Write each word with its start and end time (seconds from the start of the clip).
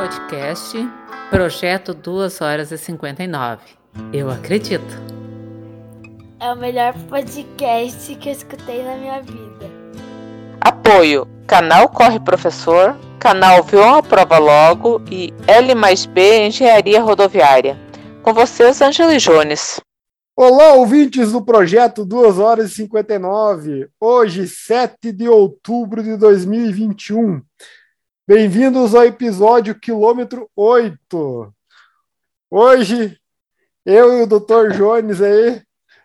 podcast 0.00 0.78
Projeto 1.28 1.92
2 1.92 2.40
horas 2.40 2.72
e 2.72 2.78
59. 2.78 3.60
Eu 4.14 4.30
acredito. 4.30 4.98
É 6.40 6.50
o 6.50 6.56
melhor 6.56 6.94
podcast 7.10 8.14
que 8.14 8.30
eu 8.30 8.32
escutei 8.32 8.82
na 8.82 8.96
minha 8.96 9.20
vida. 9.20 9.70
Apoio: 10.58 11.28
Canal 11.46 11.90
Corre 11.90 12.18
Professor, 12.18 12.96
Canal 13.18 13.62
Vion 13.62 13.98
a 13.98 14.02
Prova 14.02 14.38
Logo 14.38 15.02
e 15.10 15.34
L 15.46 15.74
mais 15.74 16.06
B 16.06 16.46
Engenharia 16.46 17.02
Rodoviária. 17.02 17.78
Com 18.22 18.32
vocês, 18.32 18.80
Angela 18.80 19.18
Jones. 19.18 19.82
Olá, 20.34 20.72
ouvintes 20.72 21.32
do 21.32 21.44
projeto 21.44 22.06
2 22.06 22.38
horas 22.38 22.72
e 22.72 22.74
59. 22.76 23.90
Hoje, 24.00 24.48
7 24.48 25.12
de 25.12 25.28
outubro 25.28 26.02
de 26.02 26.16
2021. 26.16 27.42
Bem-vindos 28.32 28.94
ao 28.94 29.04
episódio 29.04 29.74
quilômetro 29.74 30.48
8. 30.54 31.52
Hoje, 32.48 33.18
eu 33.84 34.18
e 34.18 34.22
o 34.22 34.26
Dr. 34.28 34.70
Jones 34.76 35.20
aí 35.20 35.60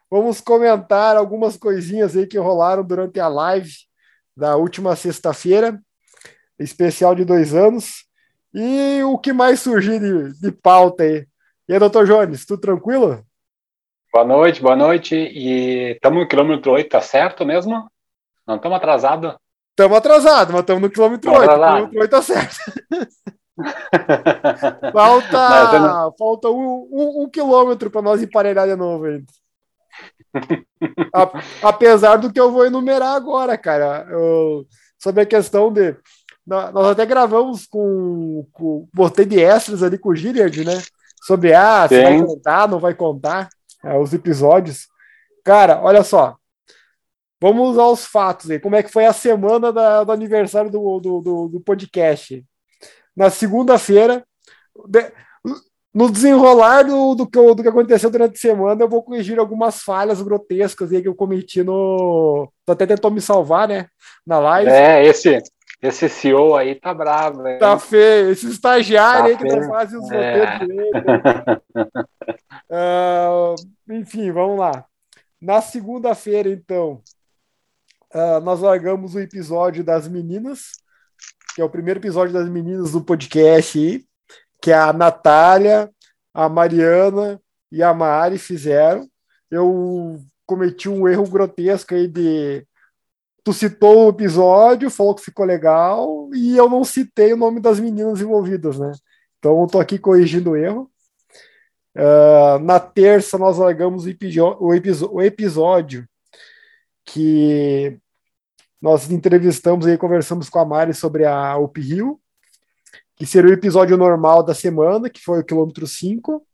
vamos 0.09 0.41
comentar 0.41 1.15
algumas 1.15 1.55
coisinhas 1.55 2.17
aí 2.17 2.25
que 2.25 2.39
rolaram 2.39 2.83
durante 2.83 3.19
a 3.19 3.27
live 3.27 3.71
da 4.35 4.55
última 4.55 4.95
sexta-feira, 4.95 5.79
especial 6.57 7.13
de 7.13 7.23
dois 7.23 7.53
anos, 7.53 8.07
e 8.51 9.03
o 9.03 9.19
que 9.19 9.31
mais 9.31 9.59
surgiu 9.59 9.99
de, 9.99 10.41
de 10.41 10.51
pauta 10.51 11.03
aí. 11.03 11.27
E 11.69 11.73
aí, 11.73 11.79
doutor 11.79 12.07
Jones, 12.07 12.43
tudo 12.43 12.59
tranquilo? 12.59 13.23
Boa 14.11 14.25
noite, 14.25 14.63
boa 14.63 14.75
noite. 14.75 15.15
E 15.15 15.91
estamos 15.91 16.23
no 16.23 16.27
quilômetro 16.27 16.71
8, 16.71 16.89
tá 16.89 17.01
certo 17.01 17.45
mesmo? 17.45 17.87
Não 18.47 18.55
estamos 18.55 18.77
atrasados? 18.77 19.35
Estamos 19.75 19.97
atrasados, 19.97 20.53
mas 20.53 20.61
estamos 20.61 20.81
no 20.81 20.89
quilômetro 20.89 21.29
8. 21.33 21.43
O 21.43 21.53
quilômetro 21.53 21.99
8 21.99 22.09
tá 22.09 22.21
certo. 22.21 22.55
falta 24.93 25.79
não... 25.79 26.13
falta 26.17 26.49
um, 26.49 26.87
um, 26.89 27.23
um 27.23 27.29
quilômetro 27.29 27.91
para 27.91 28.01
nós 28.01 28.23
emparelhar 28.23 28.65
de 28.67 28.75
novo 28.77 29.03
ainda. 29.03 29.25
A, 31.13 31.69
apesar 31.69 32.15
do 32.15 32.31
que 32.31 32.39
eu 32.39 32.53
vou 32.53 32.65
enumerar 32.65 33.15
agora, 33.15 33.57
cara, 33.57 34.07
eu, 34.09 34.65
sobre 34.97 35.23
a 35.23 35.25
questão 35.25 35.71
de. 35.71 35.93
Nós 36.47 36.87
até 36.87 37.05
gravamos 37.05 37.67
com. 37.67 38.47
com 38.53 38.87
botei 38.93 39.25
de 39.25 39.41
extras 39.41 39.83
ali 39.83 39.97
com 39.97 40.09
o 40.09 40.15
Gilliard, 40.15 40.63
né? 40.63 40.81
Sobre 41.21 41.53
ah, 41.53 41.85
se 41.87 42.01
vai 42.01 42.23
contar, 42.23 42.67
não 42.69 42.79
vai 42.79 42.93
contar 42.93 43.49
é, 43.83 43.97
os 43.97 44.13
episódios. 44.13 44.87
Cara, 45.43 45.81
olha 45.81 46.01
só. 46.01 46.37
Vamos 47.41 47.77
aos 47.77 48.05
fatos 48.05 48.49
aí. 48.49 48.59
Como 48.59 48.75
é 48.75 48.83
que 48.83 48.91
foi 48.91 49.05
a 49.05 49.13
semana 49.13 49.71
da, 49.71 50.03
do 50.03 50.11
aniversário 50.11 50.71
do, 50.71 50.99
do, 50.99 51.21
do, 51.21 51.47
do 51.49 51.59
podcast? 51.59 52.43
Na 53.15 53.29
segunda-feira, 53.29 54.25
de, 54.87 55.11
no 55.93 56.11
desenrolar 56.11 56.83
do, 56.83 57.15
do, 57.15 57.25
que, 57.25 57.39
do 57.39 57.63
que 57.63 57.69
aconteceu 57.69 58.09
durante 58.09 58.35
a 58.35 58.41
semana, 58.41 58.83
eu 58.83 58.89
vou 58.89 59.01
corrigir 59.01 59.39
algumas 59.39 59.81
falhas 59.81 60.21
grotescas 60.21 60.91
aí 60.91 61.01
que 61.01 61.07
eu 61.07 61.15
cometi 61.15 61.63
no. 61.63 62.51
Tu 62.65 62.71
até 62.71 62.85
tentou 62.85 63.09
me 63.09 63.21
salvar, 63.21 63.67
né? 63.67 63.87
Na 64.25 64.39
live. 64.39 64.69
É, 64.69 65.05
esse, 65.05 65.41
esse 65.81 66.09
CEO 66.09 66.55
aí 66.55 66.75
tá 66.75 66.93
bravo. 66.93 67.47
Hein? 67.47 67.59
Tá 67.59 67.79
feio. 67.79 68.31
Esse 68.31 68.49
estagiário 68.49 69.37
tá 69.37 69.43
aí 69.43 69.49
que 69.49 69.55
não 69.55 69.69
faz 69.69 69.93
os 69.93 70.11
é. 70.11 70.39
roteiros 70.39 70.67
dele. 70.67 70.91
uh, 72.69 73.55
enfim, 73.93 74.31
vamos 74.31 74.59
lá. 74.59 74.83
Na 75.41 75.61
segunda-feira, 75.61 76.49
então, 76.49 77.01
uh, 78.15 78.39
nós 78.41 78.61
largamos 78.61 79.13
o 79.13 79.19
episódio 79.19 79.83
das 79.83 80.07
meninas, 80.07 80.71
que 81.53 81.61
é 81.61 81.63
o 81.63 81.69
primeiro 81.69 81.99
episódio 81.99 82.33
das 82.33 82.47
meninas 82.47 82.93
do 82.93 83.03
podcast 83.03 83.77
aí, 83.77 84.05
que 84.61 84.71
a 84.71 84.93
Natália, 84.93 85.91
a 86.33 86.47
Mariana 86.47 87.39
e 87.71 87.83
a 87.83 87.93
Mari 87.93 88.37
fizeram. 88.37 89.07
Eu 89.51 90.19
cometi 90.45 90.87
um 90.89 91.07
erro 91.07 91.27
grotesco 91.27 91.93
aí 91.93 92.07
de. 92.07 92.65
Tu 93.43 93.53
citou 93.53 94.07
o 94.07 94.09
episódio, 94.09 94.89
falou 94.89 95.13
que 95.13 95.21
ficou 95.21 95.45
legal, 95.45 96.29
e 96.33 96.57
eu 96.57 96.67
não 96.67 96.83
citei 96.83 97.31
o 97.33 97.37
nome 97.37 97.59
das 97.59 97.79
meninas 97.79 98.19
envolvidas, 98.19 98.79
né? 98.79 98.91
Então 99.37 99.61
eu 99.61 99.67
tô 99.67 99.79
aqui 99.79 99.99
corrigindo 99.99 100.51
o 100.51 100.55
erro. 100.55 100.89
Uh, 101.95 102.59
na 102.59 102.79
terça 102.79 103.37
nós 103.37 103.57
largamos 103.57 104.05
o, 104.05 104.09
o, 104.59 105.21
episódio 105.21 106.05
que 107.05 107.97
nós 108.81 109.09
entrevistamos 109.09 109.87
e 109.87 109.97
conversamos 109.97 110.49
com 110.49 110.59
a 110.59 110.65
Mari 110.65 110.93
sobre 110.93 111.25
a 111.25 111.57
UP 111.57 111.79
Rio, 111.79 112.19
que 113.15 113.25
seria 113.25 113.49
o 113.49 113.53
episódio 113.53 113.97
normal 113.97 114.43
da 114.43 114.53
semana, 114.53 115.09
que 115.09 115.21
foi 115.21 115.39
o 115.39 115.43
quilômetro 115.43 115.87
5. 115.87 116.45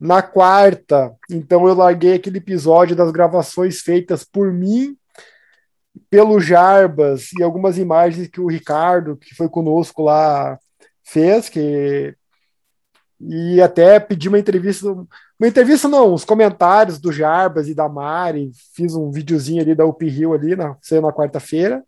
Na 0.00 0.22
quarta, 0.22 1.12
então 1.28 1.66
eu 1.66 1.74
larguei 1.74 2.14
aquele 2.14 2.38
episódio 2.38 2.94
das 2.94 3.10
gravações 3.10 3.80
feitas 3.80 4.22
por 4.24 4.52
mim, 4.52 4.96
pelo 6.08 6.38
Jarbas 6.38 7.32
e 7.32 7.42
algumas 7.42 7.76
imagens 7.76 8.28
que 8.28 8.40
o 8.40 8.46
Ricardo, 8.46 9.16
que 9.16 9.34
foi 9.34 9.48
conosco 9.48 10.02
lá, 10.02 10.56
fez, 11.02 11.48
que 11.48 12.14
e 13.20 13.60
até 13.60 13.98
pedi 13.98 14.28
uma 14.28 14.38
entrevista, 14.38 14.90
uma 14.90 15.48
entrevista 15.48 15.88
não, 15.88 16.14
os 16.14 16.24
comentários 16.24 16.98
do 16.98 17.12
Jarbas 17.12 17.68
e 17.68 17.74
da 17.74 17.88
Mari, 17.88 18.52
fiz 18.74 18.94
um 18.94 19.10
videozinho 19.10 19.62
ali 19.62 19.74
da 19.74 19.84
UP 19.84 20.06
Rio 20.08 20.34
ali, 20.34 20.54
na, 20.54 20.76
saiu 20.80 21.02
na 21.02 21.12
quarta-feira. 21.12 21.82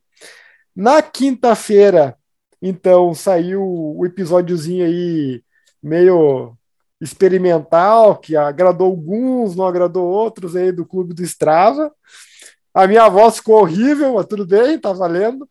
Na 0.75 1.03
quinta-feira, 1.03 2.17
então, 2.63 3.15
saiu 3.15 3.63
o 3.63 4.05
episódiozinho 4.05 4.85
aí 4.85 5.43
meio 5.83 6.55
experimental, 7.01 8.17
que 8.17 8.37
agradou 8.37 8.89
alguns, 8.89 9.57
não 9.57 9.67
agradou 9.67 10.07
outros 10.07 10.55
aí 10.55 10.71
do 10.71 10.85
Clube 10.85 11.15
do 11.15 11.23
Strava. 11.23 11.91
A 12.75 12.87
minha 12.87 13.09
voz 13.09 13.37
ficou 13.37 13.61
horrível, 13.61 14.15
mas 14.15 14.27
tudo 14.27 14.47
bem, 14.47 14.79
tá 14.79 14.93
valendo. 14.93 15.49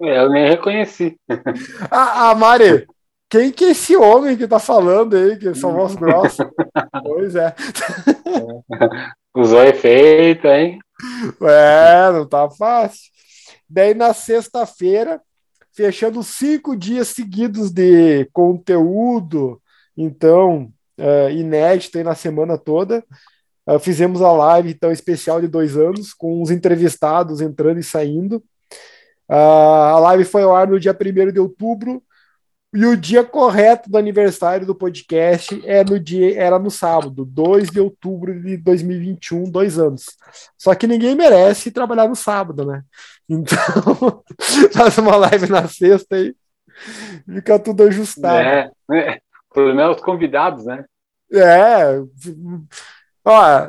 É, 0.00 0.18
eu 0.18 0.30
nem 0.30 0.48
reconheci. 0.48 1.16
A, 1.90 2.30
a 2.30 2.34
Mari, 2.34 2.86
quem 3.32 3.50
que 3.50 3.64
é 3.64 3.70
esse 3.70 3.96
homem 3.96 4.36
que 4.36 4.46
tá 4.46 4.58
falando 4.58 5.16
aí, 5.16 5.38
que 5.38 5.48
essa 5.48 5.66
voz 5.66 5.94
grossa? 5.94 6.52
pois 7.02 7.34
é. 7.34 7.54
Usou 9.34 9.64
efeito, 9.64 10.46
hein? 10.46 10.78
É, 11.40 12.12
não 12.12 12.28
tá 12.28 12.50
fácil. 12.50 13.10
Daí 13.66 13.94
na 13.94 14.12
sexta-feira, 14.12 15.18
fechando 15.74 16.22
cinco 16.22 16.76
dias 16.76 17.08
seguidos 17.08 17.70
de 17.70 18.28
conteúdo, 18.34 19.58
então, 19.96 20.70
é, 20.98 21.32
inédito 21.32 21.96
aí 21.96 22.04
na 22.04 22.14
semana 22.14 22.58
toda. 22.58 23.02
Uh, 23.66 23.78
fizemos 23.78 24.20
a 24.20 24.30
live, 24.30 24.72
então, 24.72 24.92
especial 24.92 25.40
de 25.40 25.48
dois 25.48 25.74
anos, 25.74 26.12
com 26.12 26.42
os 26.42 26.50
entrevistados 26.50 27.40
entrando 27.40 27.80
e 27.80 27.82
saindo. 27.82 28.44
Uh, 29.26 29.32
a 29.34 29.98
live 30.00 30.24
foi 30.24 30.42
ao 30.42 30.54
ar 30.54 30.66
no 30.66 30.78
dia 30.78 30.92
1 30.92 31.32
de 31.32 31.40
outubro, 31.40 32.02
e 32.74 32.86
o 32.86 32.96
dia 32.96 33.22
correto 33.22 33.90
do 33.90 33.98
aniversário 33.98 34.66
do 34.66 34.74
podcast 34.74 35.60
é 35.66 35.84
no 35.84 36.00
dia, 36.00 36.40
era 36.40 36.58
no 36.58 36.70
sábado, 36.70 37.22
2 37.24 37.68
de 37.68 37.78
outubro 37.78 38.40
de 38.40 38.56
2021, 38.56 39.44
dois 39.44 39.78
anos. 39.78 40.06
Só 40.56 40.74
que 40.74 40.86
ninguém 40.86 41.14
merece 41.14 41.70
trabalhar 41.70 42.08
no 42.08 42.16
sábado, 42.16 42.64
né? 42.64 42.82
Então, 43.28 44.22
faz 44.74 44.98
uma 44.98 45.16
live 45.16 45.48
na 45.48 45.66
sexta 45.66 46.16
aí, 46.16 46.34
fica 47.24 47.58
tudo 47.58 47.84
ajustado. 47.84 48.36
É, 48.36 48.70
é. 48.92 49.14
o 49.50 49.54
problema 49.54 49.82
é 49.82 49.88
os 49.88 50.02
convidados, 50.02 50.66
né? 50.66 50.84
É. 51.32 52.02
Ó, 53.24 53.68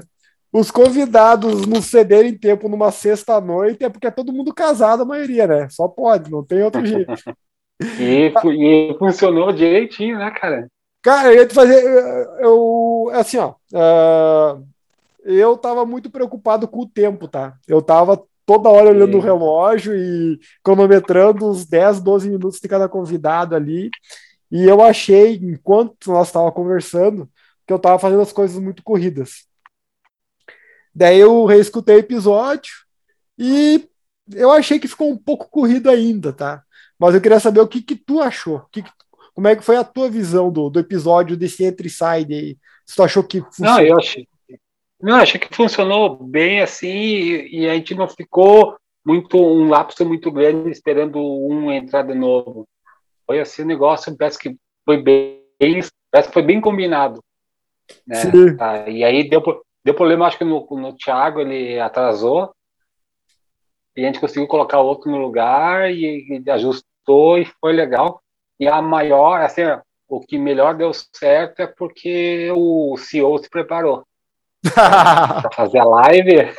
os 0.51 0.69
convidados 0.69 1.65
não 1.65 1.81
cederem 1.81 2.37
tempo 2.37 2.67
numa 2.67 2.91
sexta-noite 2.91 3.85
é 3.85 3.89
porque 3.89 4.07
é 4.07 4.11
todo 4.11 4.33
mudo 4.33 4.53
casado, 4.53 5.03
a 5.03 5.05
maioria, 5.05 5.47
né? 5.47 5.69
Só 5.69 5.87
pode, 5.87 6.29
não 6.29 6.43
tem 6.43 6.61
outro 6.61 6.85
jeito. 6.85 7.13
E, 7.99 8.33
e 8.91 8.97
funcionou 8.97 9.51
direitinho, 9.51 10.17
né, 10.17 10.31
cara? 10.31 10.67
Cara, 11.01 11.33
eu 11.33 11.35
ia 11.35 11.47
te 11.47 11.53
fazer. 11.53 11.83
Eu, 12.39 13.09
assim, 13.13 13.37
ó. 13.37 13.55
Uh, 13.73 14.65
eu 15.23 15.57
tava 15.57 15.85
muito 15.85 16.09
preocupado 16.09 16.67
com 16.67 16.81
o 16.81 16.89
tempo, 16.89 17.27
tá? 17.27 17.57
Eu 17.67 17.81
tava 17.81 18.21
toda 18.45 18.69
hora 18.69 18.89
olhando 18.89 19.17
o 19.17 19.21
relógio 19.21 19.95
e 19.95 20.39
cronometrando 20.63 21.49
os 21.49 21.65
10, 21.65 22.01
12 22.01 22.29
minutos 22.29 22.59
de 22.59 22.67
cada 22.67 22.89
convidado 22.89 23.55
ali. 23.55 23.89
E 24.51 24.65
eu 24.65 24.81
achei, 24.81 25.35
enquanto 25.35 26.11
nós 26.11 26.27
estávamos 26.27 26.53
conversando, 26.53 27.29
que 27.65 27.73
eu 27.73 27.79
tava 27.79 27.99
fazendo 27.99 28.21
as 28.21 28.31
coisas 28.31 28.61
muito 28.61 28.83
corridas. 28.83 29.45
Daí 30.93 31.19
eu 31.19 31.45
reescutei 31.45 31.95
o 31.95 31.99
episódio 31.99 32.71
e 33.37 33.89
eu 34.31 34.51
achei 34.51 34.79
que 34.79 34.87
ficou 34.87 35.09
um 35.09 35.17
pouco 35.17 35.49
corrido 35.49 35.89
ainda, 35.89 36.31
tá? 36.31 36.63
Mas 36.99 37.15
eu 37.15 37.21
queria 37.21 37.39
saber 37.39 37.59
o 37.59 37.67
que, 37.67 37.81
que 37.81 37.95
tu 37.95 38.21
achou. 38.21 38.63
Que 38.71 38.81
que, 38.81 38.91
como 39.33 39.47
é 39.47 39.55
que 39.55 39.63
foi 39.63 39.75
a 39.75 39.83
tua 39.83 40.09
visão 40.09 40.51
do, 40.51 40.69
do 40.69 40.79
episódio 40.79 41.35
desse 41.35 41.63
Entre 41.63 41.89
Side 41.89 42.33
aí? 42.33 42.57
Se 42.85 42.95
tu 42.95 43.03
achou 43.03 43.23
que 43.23 43.41
funcionou? 43.41 43.75
Não, 43.75 43.81
eu 43.81 43.97
achei. 43.97 44.27
Não, 45.01 45.15
achei 45.15 45.39
que 45.39 45.53
funcionou 45.53 46.15
bem 46.23 46.61
assim 46.61 46.87
e, 46.87 47.59
e 47.59 47.69
a 47.69 47.73
gente 47.73 47.93
não 47.93 48.07
ficou 48.07 48.77
muito 49.05 49.37
um 49.37 49.67
lapso 49.67 50.05
muito 50.05 50.31
grande 50.31 50.69
esperando 50.69 51.19
um 51.19 51.71
entrar 51.71 52.03
de 52.03 52.13
novo. 52.13 52.67
Foi 53.25 53.39
assim 53.39 53.63
o 53.63 53.65
negócio, 53.65 54.15
parece 54.15 54.39
que 54.39 54.55
foi 54.85 55.01
bem, 55.01 55.41
parece 56.09 56.29
que 56.29 56.33
foi 56.33 56.43
bem 56.43 56.61
combinado. 56.61 57.21
Né? 58.07 58.21
Ah, 58.59 58.89
e 58.89 59.03
aí 59.03 59.29
deu, 59.29 59.41
deu 59.83 59.93
problema, 59.93 60.25
acho 60.25 60.37
que 60.37 60.45
no, 60.45 60.65
no 60.71 60.95
Thiago 60.95 61.41
ele 61.41 61.79
atrasou, 61.79 62.53
e 63.95 64.03
a 64.03 64.07
gente 64.07 64.19
conseguiu 64.19 64.47
colocar 64.47 64.79
outro 64.79 65.11
no 65.11 65.17
lugar 65.17 65.91
e, 65.91 66.41
e 66.45 66.49
ajustou 66.49 67.37
e 67.37 67.45
foi 67.59 67.73
legal. 67.73 68.21
E 68.59 68.67
a 68.67 68.81
maior, 68.81 69.41
assim, 69.41 69.63
o 70.07 70.19
que 70.19 70.37
melhor 70.37 70.75
deu 70.75 70.91
certo 70.93 71.61
é 71.61 71.67
porque 71.67 72.51
o 72.55 72.95
CEO 72.97 73.37
se 73.37 73.49
preparou 73.49 74.03
para 74.73 75.49
fazer 75.51 75.79
a 75.79 75.85
live. 75.85 76.49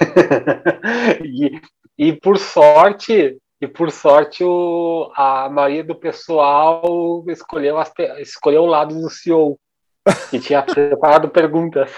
e, 1.24 1.60
e 1.98 2.12
por 2.12 2.38
sorte, 2.38 3.38
e 3.60 3.66
por 3.66 3.90
sorte 3.90 4.44
o, 4.44 5.10
a 5.16 5.48
maioria 5.48 5.84
do 5.84 5.94
pessoal 5.94 7.24
escolheu, 7.28 7.78
as, 7.78 7.92
escolheu 8.18 8.62
o 8.62 8.66
lado 8.66 8.94
do 8.94 9.10
CEO 9.10 9.58
que 10.30 10.38
tinha 10.38 10.62
preparado 10.62 11.28
perguntas. 11.28 11.90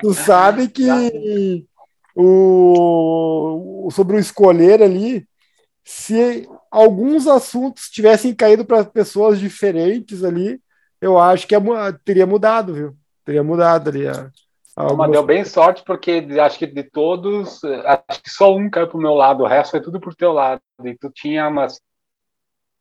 Tu 0.00 0.12
sabe 0.12 0.68
que 0.68 1.66
o, 2.20 3.88
sobre 3.92 4.16
o 4.16 4.18
escolher 4.18 4.82
ali, 4.82 5.24
se 5.84 6.48
alguns 6.68 7.28
assuntos 7.28 7.88
tivessem 7.88 8.34
caído 8.34 8.64
para 8.64 8.84
pessoas 8.84 9.38
diferentes 9.38 10.24
ali, 10.24 10.60
eu 11.00 11.16
acho 11.16 11.46
que 11.46 11.54
teria 12.04 12.26
mudado, 12.26 12.74
viu? 12.74 12.96
Teria 13.24 13.44
mudado 13.44 13.90
ali. 13.90 14.08
A, 14.08 14.32
a 14.74 14.94
Mas 14.94 15.12
deu 15.12 15.22
bem 15.22 15.44
sorte, 15.44 15.84
porque 15.86 16.26
acho 16.40 16.58
que 16.58 16.66
de 16.66 16.82
todos, 16.82 17.60
acho 18.08 18.20
que 18.20 18.30
só 18.30 18.52
um 18.52 18.68
caiu 18.68 18.88
pro 18.88 18.98
meu 18.98 19.14
lado, 19.14 19.44
o 19.44 19.46
resto 19.46 19.70
foi 19.70 19.80
tudo 19.80 20.00
pro 20.00 20.14
teu 20.14 20.32
lado. 20.32 20.60
E 20.84 20.96
tu 20.96 21.10
tinha 21.10 21.46
umas. 21.46 21.80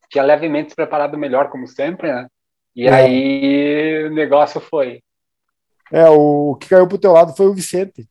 Tinha 0.09 0.23
levemente 0.23 0.69
se 0.69 0.75
preparado 0.75 1.17
melhor, 1.17 1.51
como 1.51 1.67
sempre, 1.67 2.11
né? 2.11 2.27
E 2.75 2.87
é. 2.87 2.91
aí 2.91 4.05
o 4.07 4.15
negócio 4.15 4.59
foi. 4.59 5.03
É, 5.91 6.09
o 6.09 6.55
que 6.55 6.69
caiu 6.69 6.87
pro 6.87 6.97
teu 6.97 7.11
lado 7.11 7.35
foi 7.35 7.45
o 7.45 7.53
Vicente. 7.53 8.07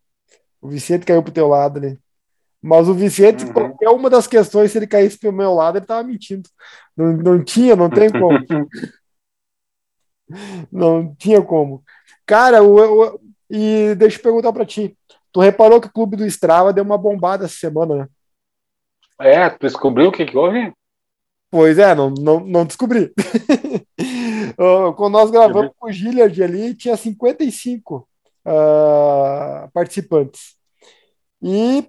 O 0.67 0.69
Vicente 0.69 1.07
caiu 1.07 1.23
pro 1.23 1.33
teu 1.33 1.47
lado 1.47 1.79
ali. 1.79 1.97
Mas 2.61 2.89
o 2.89 2.95
Vicente, 2.95 3.45
uhum. 3.45 3.53
qualquer 3.53 3.89
uma 3.91 4.11
das 4.11 4.27
questões, 4.27 4.73
se 4.73 4.79
ele 4.79 4.89
caísse 4.89 5.17
pro 5.17 5.33
meu 5.33 5.55
lado, 5.55 5.79
ele 5.79 5.87
tava 5.87 6.03
mentindo. 6.03 6.49
Não, 6.97 7.13
não 7.13 7.45
tinha, 7.45 7.77
não 7.77 7.89
tem 7.89 8.11
como. 8.11 8.37
não 10.73 11.15
tinha 11.15 11.41
como. 11.41 11.85
Cara, 12.27 12.65
o, 12.65 13.21
e 13.49 13.95
deixa 13.95 14.19
eu 14.19 14.23
perguntar 14.25 14.53
para 14.53 14.67
ti. 14.67 14.99
Tu 15.31 15.41
reparou 15.41 15.81
que 15.81 15.87
o 15.87 15.93
clube 15.93 16.17
do 16.17 16.27
Strava 16.27 16.73
deu 16.73 16.83
uma 16.83 16.99
bombada 16.99 17.45
essa 17.45 17.55
semana, 17.55 17.95
né? 17.95 18.09
É, 19.21 19.49
tu 19.49 19.61
descobriu 19.61 20.09
o 20.09 20.13
que, 20.13 20.27
que 20.27 20.37
houve? 20.37 20.73
Pois 21.49 21.79
é, 21.79 21.95
não, 21.95 22.11
não, 22.11 22.41
não 22.41 22.67
descobri. 22.67 23.13
Quando 24.97 25.13
nós 25.13 25.31
gravamos 25.31 25.71
com 25.79 25.87
o 25.87 25.93
Gilliard 25.93 26.43
ali, 26.43 26.75
tinha 26.75 26.97
55 26.97 28.09
uh, 28.45 29.71
participantes. 29.73 30.56
E 31.43 31.89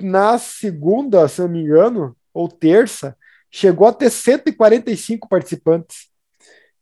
na 0.00 0.38
segunda, 0.38 1.26
se 1.28 1.40
não 1.40 1.48
me 1.48 1.62
engano, 1.62 2.16
ou 2.32 2.48
terça, 2.48 3.16
chegou 3.50 3.86
a 3.86 3.92
ter 3.92 4.10
145 4.10 5.28
participantes. 5.28 6.10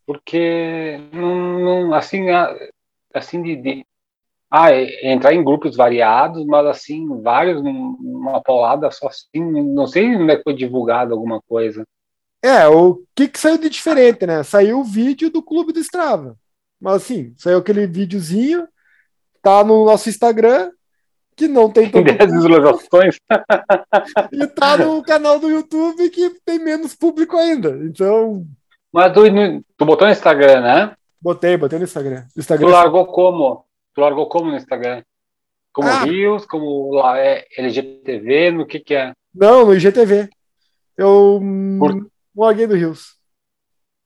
Porque 0.06 0.98
não, 1.12 1.58
não 1.58 1.94
assim, 1.94 2.26
assim 3.14 3.42
de, 3.42 3.56
de, 3.56 3.86
ah, 4.50 4.72
é, 4.72 5.12
entrar 5.12 5.34
em 5.34 5.44
grupos 5.44 5.76
variados, 5.76 6.44
mas 6.46 6.66
assim, 6.66 7.06
vários 7.22 7.62
numa 7.62 8.42
paulada 8.42 8.90
só 8.90 9.08
assim, 9.08 9.40
não 9.40 9.86
sei 9.86 10.16
onde 10.16 10.32
é 10.32 10.42
foi 10.42 10.54
divulgado 10.54 11.12
alguma 11.12 11.40
coisa. 11.42 11.84
É, 12.42 12.66
o 12.66 13.02
que, 13.14 13.28
que 13.28 13.38
saiu 13.38 13.58
de 13.58 13.68
diferente, 13.68 14.26
né? 14.26 14.42
Saiu 14.42 14.80
o 14.80 14.84
vídeo 14.84 15.30
do 15.30 15.42
Clube 15.42 15.72
do 15.72 15.80
Strava. 15.80 16.36
Mas 16.80 17.02
assim, 17.02 17.34
saiu 17.36 17.58
aquele 17.58 17.86
videozinho 17.86 18.66
tá 19.42 19.64
no 19.64 19.84
nosso 19.84 20.08
Instagram, 20.08 20.70
que 21.40 21.48
não 21.48 21.70
tem 21.70 21.88
tanto. 21.90 22.04
10 22.04 22.32
visualizações. 22.32 23.16
e 24.32 24.46
tá 24.46 24.76
no 24.76 25.02
canal 25.02 25.38
do 25.38 25.50
YouTube 25.50 26.08
que 26.10 26.30
tem 26.44 26.58
menos 26.58 26.94
público 26.94 27.36
ainda. 27.36 27.70
Então. 27.84 28.44
Mas 28.92 29.12
tu, 29.12 29.22
tu 29.76 29.84
botou 29.84 30.06
no 30.06 30.12
Instagram, 30.12 30.60
né? 30.60 30.96
Botei, 31.20 31.56
botei 31.56 31.78
no 31.78 31.84
Instagram. 31.84 32.24
Instagram 32.36 32.66
tu 32.66 32.72
largou 32.72 33.06
como? 33.06 33.64
Tu 33.94 34.00
largou 34.00 34.28
como 34.28 34.50
no 34.50 34.56
Instagram? 34.56 35.02
Como 35.72 35.88
ah. 35.88 36.04
Rios, 36.04 36.44
como 36.46 36.94
lá 36.94 37.18
é 37.18 37.46
LGTV, 37.56 38.50
no 38.50 38.66
que 38.66 38.80
que 38.80 38.94
é? 38.94 39.12
Não, 39.34 39.66
no 39.66 39.74
IGTV. 39.74 40.28
Eu 40.96 41.40
Por... 41.78 42.10
larguei 42.34 42.66
do 42.66 42.74
Rios 42.74 43.20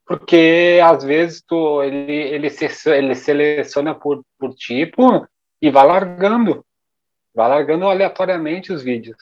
porque 0.06 0.81
às 0.84 1.02
vezes 1.02 1.42
tu, 1.46 1.82
ele, 1.82 2.12
ele, 2.12 2.50
se, 2.50 2.90
ele 2.90 3.14
seleciona 3.14 3.94
por, 3.94 4.22
por 4.38 4.54
tipo 4.54 5.26
e 5.60 5.70
vai 5.70 5.86
largando. 5.86 6.64
Vai 7.34 7.48
largando 7.48 7.86
aleatoriamente 7.86 8.72
os 8.72 8.82
vídeos. 8.82 9.16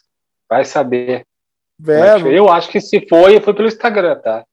Vai 0.49 0.65
saber. 0.65 1.27
Velho. 1.79 2.31
Eu 2.31 2.49
acho 2.49 2.69
que 2.69 2.81
se 2.81 3.07
foi, 3.09 3.41
foi 3.41 3.55
pelo 3.55 3.69
Instagram, 3.69 4.17
tá? 4.21 4.45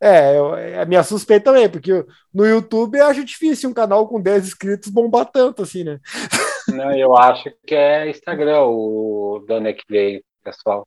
É, 0.00 0.36
eu, 0.36 0.56
é 0.56 0.80
a 0.80 0.84
minha 0.84 1.04
suspeita 1.04 1.44
também, 1.44 1.68
porque 1.68 2.04
no 2.34 2.44
YouTube 2.44 2.98
eu 2.98 3.06
acho 3.06 3.24
difícil 3.24 3.70
um 3.70 3.72
canal 3.72 4.08
com 4.08 4.20
10 4.20 4.46
inscritos 4.46 4.90
bombar 4.90 5.26
tanto 5.26 5.62
assim, 5.62 5.84
né? 5.84 6.00
Não, 6.68 6.92
eu 6.96 7.16
acho 7.16 7.52
que 7.64 7.74
é 7.74 8.10
Instagram 8.10 8.62
o 8.62 9.44
Dona 9.46 9.72
que 9.72 9.84
veio, 9.88 10.22
pessoal. 10.42 10.86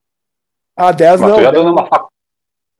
Ah, 0.75 0.91
10 0.91 1.21
Mas 1.21 1.31
não. 1.31 1.41
já 1.41 1.51
10, 1.51 1.65
uma, 1.65 2.09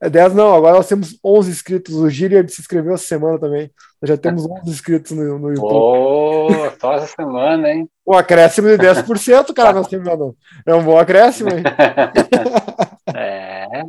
é 0.02 0.10
10 0.10 0.34
não, 0.34 0.54
agora 0.54 0.76
nós 0.76 0.88
temos 0.88 1.18
11 1.24 1.52
inscritos. 1.52 1.96
O 1.96 2.10
Gilliard 2.10 2.52
se 2.52 2.62
inscreveu 2.62 2.94
essa 2.94 3.06
semana 3.06 3.40
também. 3.40 3.72
Nós 4.02 4.10
já 4.10 4.18
temos 4.18 4.46
11 4.48 4.70
inscritos 4.70 5.12
no, 5.12 5.40
no 5.40 5.50
YouTube. 5.50 5.74
Oh, 5.74 6.50
só 6.80 6.94
essa 6.94 7.08
semana, 7.08 7.72
hein? 7.72 7.90
Um 8.08 8.14
acréscimo 8.14 8.68
de 8.68 8.78
10%, 8.78 9.54
cara, 9.54 9.74
nós 9.74 9.88
temos. 9.88 10.06
Não. 10.06 10.36
É 10.66 10.76
um 10.76 10.84
bom 10.84 10.98
acréscimo, 10.98 11.50
hein? 11.50 11.64
é. 13.14 13.84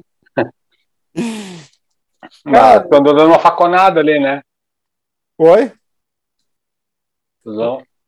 Cara, 2.44 2.82
estão 2.82 3.02
dando 3.02 3.26
uma 3.26 3.38
faconada 3.38 4.00
ali, 4.00 4.20
né? 4.20 4.42
Oi? 5.38 5.72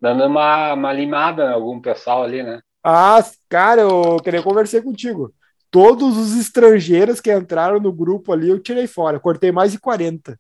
Dando 0.01 0.27
uma, 0.27 0.75
uma 0.75 0.93
limada 0.93 1.45
em 1.45 1.53
algum 1.53 1.81
pessoal 1.81 2.23
ali, 2.23 2.43
né? 2.43 2.61
Ah, 2.85 3.19
cara, 3.49 3.83
eu 3.83 4.17
queria 4.23 4.43
conversar 4.43 4.83
contigo 4.83 5.33
todos 5.71 6.17
os 6.17 6.37
estrangeiros 6.37 7.21
que 7.21 7.33
entraram 7.33 7.79
no 7.81 7.93
grupo 7.93 8.33
ali, 8.33 8.49
eu 8.49 8.59
tirei 8.59 8.87
fora. 8.87 9.21
Cortei 9.21 9.53
mais 9.53 9.73
de 9.73 9.79
40. 9.79 10.39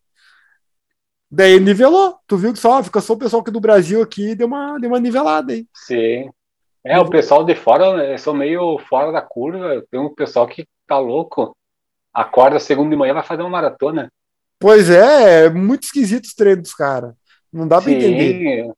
Daí 1.31 1.61
nivelou. 1.61 2.17
Tu 2.27 2.37
viu 2.37 2.53
que 2.53 2.59
só 2.59 2.83
fica 2.83 3.01
só 3.01 3.13
o 3.13 3.19
pessoal 3.19 3.43
aqui 3.43 3.51
do 3.51 3.61
Brasil 3.61 4.03
aqui 4.03 4.35
deu 4.35 4.47
uma, 4.47 4.79
deu 4.79 4.91
uma 4.91 5.01
nivelada 5.01 5.53
aí. 5.53 5.67
Sim. 5.75 6.31
É, 6.85 6.99
o 6.99 7.09
pessoal 7.09 7.45
de 7.45 7.55
fora, 7.55 7.85
eu 8.05 8.19
sou 8.19 8.33
meio 8.33 8.79
fora 8.89 9.13
da 9.13 9.21
curva. 9.21 9.85
Tem 9.91 10.01
um 10.01 10.15
pessoal 10.15 10.47
que 10.47 10.67
tá 10.87 10.99
louco. 10.99 11.55
Acorda 12.15 12.59
segunda 12.59 12.91
de 12.91 12.97
manhã 12.97 13.15
vai 13.15 13.23
fazer 13.23 13.43
uma 13.43 13.51
maratona. 13.51 14.11
Pois 14.59 14.89
é, 14.91 15.45
é 15.45 15.51
muito 15.51 15.85
esquisito 15.85 16.25
os 16.25 16.35
treinos 16.35 16.63
dos 16.63 16.75
caras. 16.75 17.15
Não 17.53 17.69
dá 17.69 17.81
para 17.81 17.93
entender. 17.93 18.73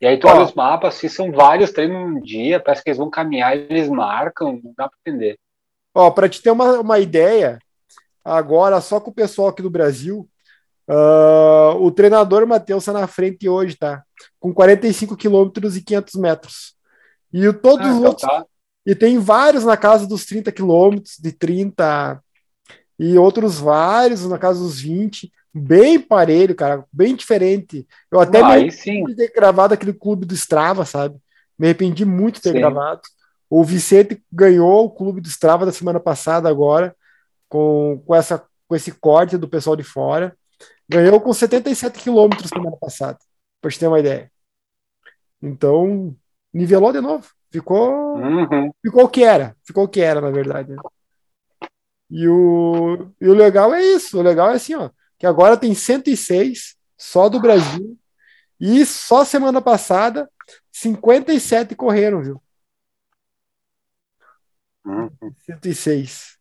E 0.00 0.06
aí 0.06 0.18
tu 0.18 0.26
olha 0.26 0.42
os 0.42 0.52
mapas, 0.52 0.94
se 0.94 1.08
são 1.08 1.30
vários 1.30 1.70
treinos 1.70 1.96
num 1.96 2.20
dia, 2.20 2.58
parece 2.58 2.82
que 2.82 2.90
eles 2.90 2.98
vão 2.98 3.08
caminhar, 3.08 3.56
eles 3.56 3.88
marcam, 3.88 4.60
não 4.62 4.74
dá 4.76 4.88
para 4.88 4.98
entender. 5.06 5.38
Ó, 5.94 6.10
para 6.10 6.28
te 6.28 6.42
ter 6.42 6.50
uma, 6.50 6.80
uma 6.80 6.98
ideia, 6.98 7.60
agora 8.24 8.80
só 8.80 8.98
com 8.98 9.10
o 9.10 9.14
pessoal 9.14 9.48
aqui 9.48 9.62
do 9.62 9.70
Brasil, 9.70 10.28
uh, 10.88 11.76
o 11.80 11.90
treinador 11.90 12.46
Matheus 12.46 12.82
está 12.82 12.92
na 12.92 13.06
frente 13.06 13.48
hoje, 13.48 13.76
tá? 13.76 14.02
Com 14.38 14.52
45 14.52 15.16
quilômetros 15.16 15.76
e 15.76 15.82
500 15.82 16.14
metros. 16.14 16.74
E 17.32 17.46
o, 17.48 17.54
todos 17.54 17.86
ah, 17.86 17.90
os 17.90 17.96
então 17.96 18.08
outros. 18.08 18.28
Tá. 18.28 18.46
E 18.84 18.94
tem 18.94 19.18
vários 19.18 19.64
na 19.64 19.76
casa 19.76 20.06
dos 20.06 20.26
30 20.26 20.50
quilômetros, 20.50 21.16
de 21.18 21.32
30, 21.32 22.20
e 22.98 23.16
outros 23.16 23.58
vários 23.58 24.26
na 24.26 24.38
casa 24.38 24.60
dos 24.60 24.80
20. 24.80 25.32
Bem 25.54 26.00
parelho, 26.00 26.54
cara, 26.54 26.84
bem 26.92 27.14
diferente. 27.14 27.86
Eu 28.10 28.20
até 28.20 28.40
ah, 28.40 28.46
me 28.46 28.52
arrependi 28.52 29.04
de 29.06 29.16
ter 29.16 29.32
gravado 29.32 29.74
aquele 29.74 29.92
clube 29.92 30.24
do 30.24 30.34
Strava, 30.34 30.84
sabe? 30.84 31.16
Me 31.58 31.66
arrependi 31.66 32.04
muito 32.04 32.36
de 32.36 32.42
ter 32.42 32.52
sim. 32.52 32.58
gravado. 32.58 33.02
O 33.50 33.62
Vicente 33.62 34.22
ganhou 34.32 34.86
o 34.86 34.90
clube 34.90 35.20
do 35.20 35.28
Strava 35.28 35.66
da 35.66 35.72
semana 35.72 36.00
passada 36.00 36.48
agora, 36.48 36.96
com, 37.48 38.02
com, 38.06 38.14
essa, 38.14 38.42
com 38.66 38.74
esse 38.74 38.92
corte 38.92 39.36
do 39.36 39.48
pessoal 39.48 39.76
de 39.76 39.82
fora. 39.82 40.34
Ganhou 40.92 41.20
com 41.20 41.32
77 41.32 41.98
quilômetros 41.98 42.48
semana 42.48 42.76
passada, 42.76 43.18
para 43.60 43.70
você 43.70 43.78
ter 43.78 43.86
uma 43.86 44.00
ideia. 44.00 44.30
Então, 45.40 46.14
nivelou 46.52 46.92
de 46.92 47.00
novo. 47.00 47.28
Ficou, 47.50 48.16
uhum. 48.16 48.70
ficou 48.80 49.04
o 49.04 49.08
que 49.08 49.24
era. 49.24 49.56
Ficou 49.64 49.84
o 49.84 49.88
que 49.88 50.00
era, 50.00 50.20
na 50.20 50.30
verdade. 50.30 50.74
E 52.10 52.28
o, 52.28 53.10
e 53.20 53.28
o 53.28 53.34
legal 53.34 53.74
é 53.74 53.82
isso. 53.82 54.18
O 54.18 54.22
legal 54.22 54.50
é 54.50 54.54
assim, 54.54 54.74
ó, 54.74 54.90
que 55.18 55.26
agora 55.26 55.56
tem 55.56 55.74
106 55.74 56.76
só 56.96 57.28
do 57.28 57.40
Brasil. 57.40 57.98
E 58.60 58.86
só 58.86 59.24
semana 59.24 59.60
passada, 59.60 60.30
57 60.70 61.74
correram, 61.74 62.22
viu? 62.22 62.42
Uhum. 64.84 65.10
106. 65.44 66.38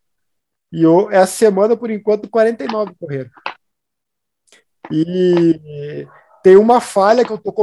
E 0.72 0.84
eu, 0.84 1.12
essa 1.12 1.34
semana, 1.34 1.76
por 1.76 1.90
enquanto, 1.90 2.30
49 2.30 2.94
correram. 3.00 3.30
E 4.92 6.08
tem 6.44 6.56
uma 6.58 6.82
falha 6.82 7.24
que 7.24 7.32
eu 7.32 7.38
estou 7.38 7.54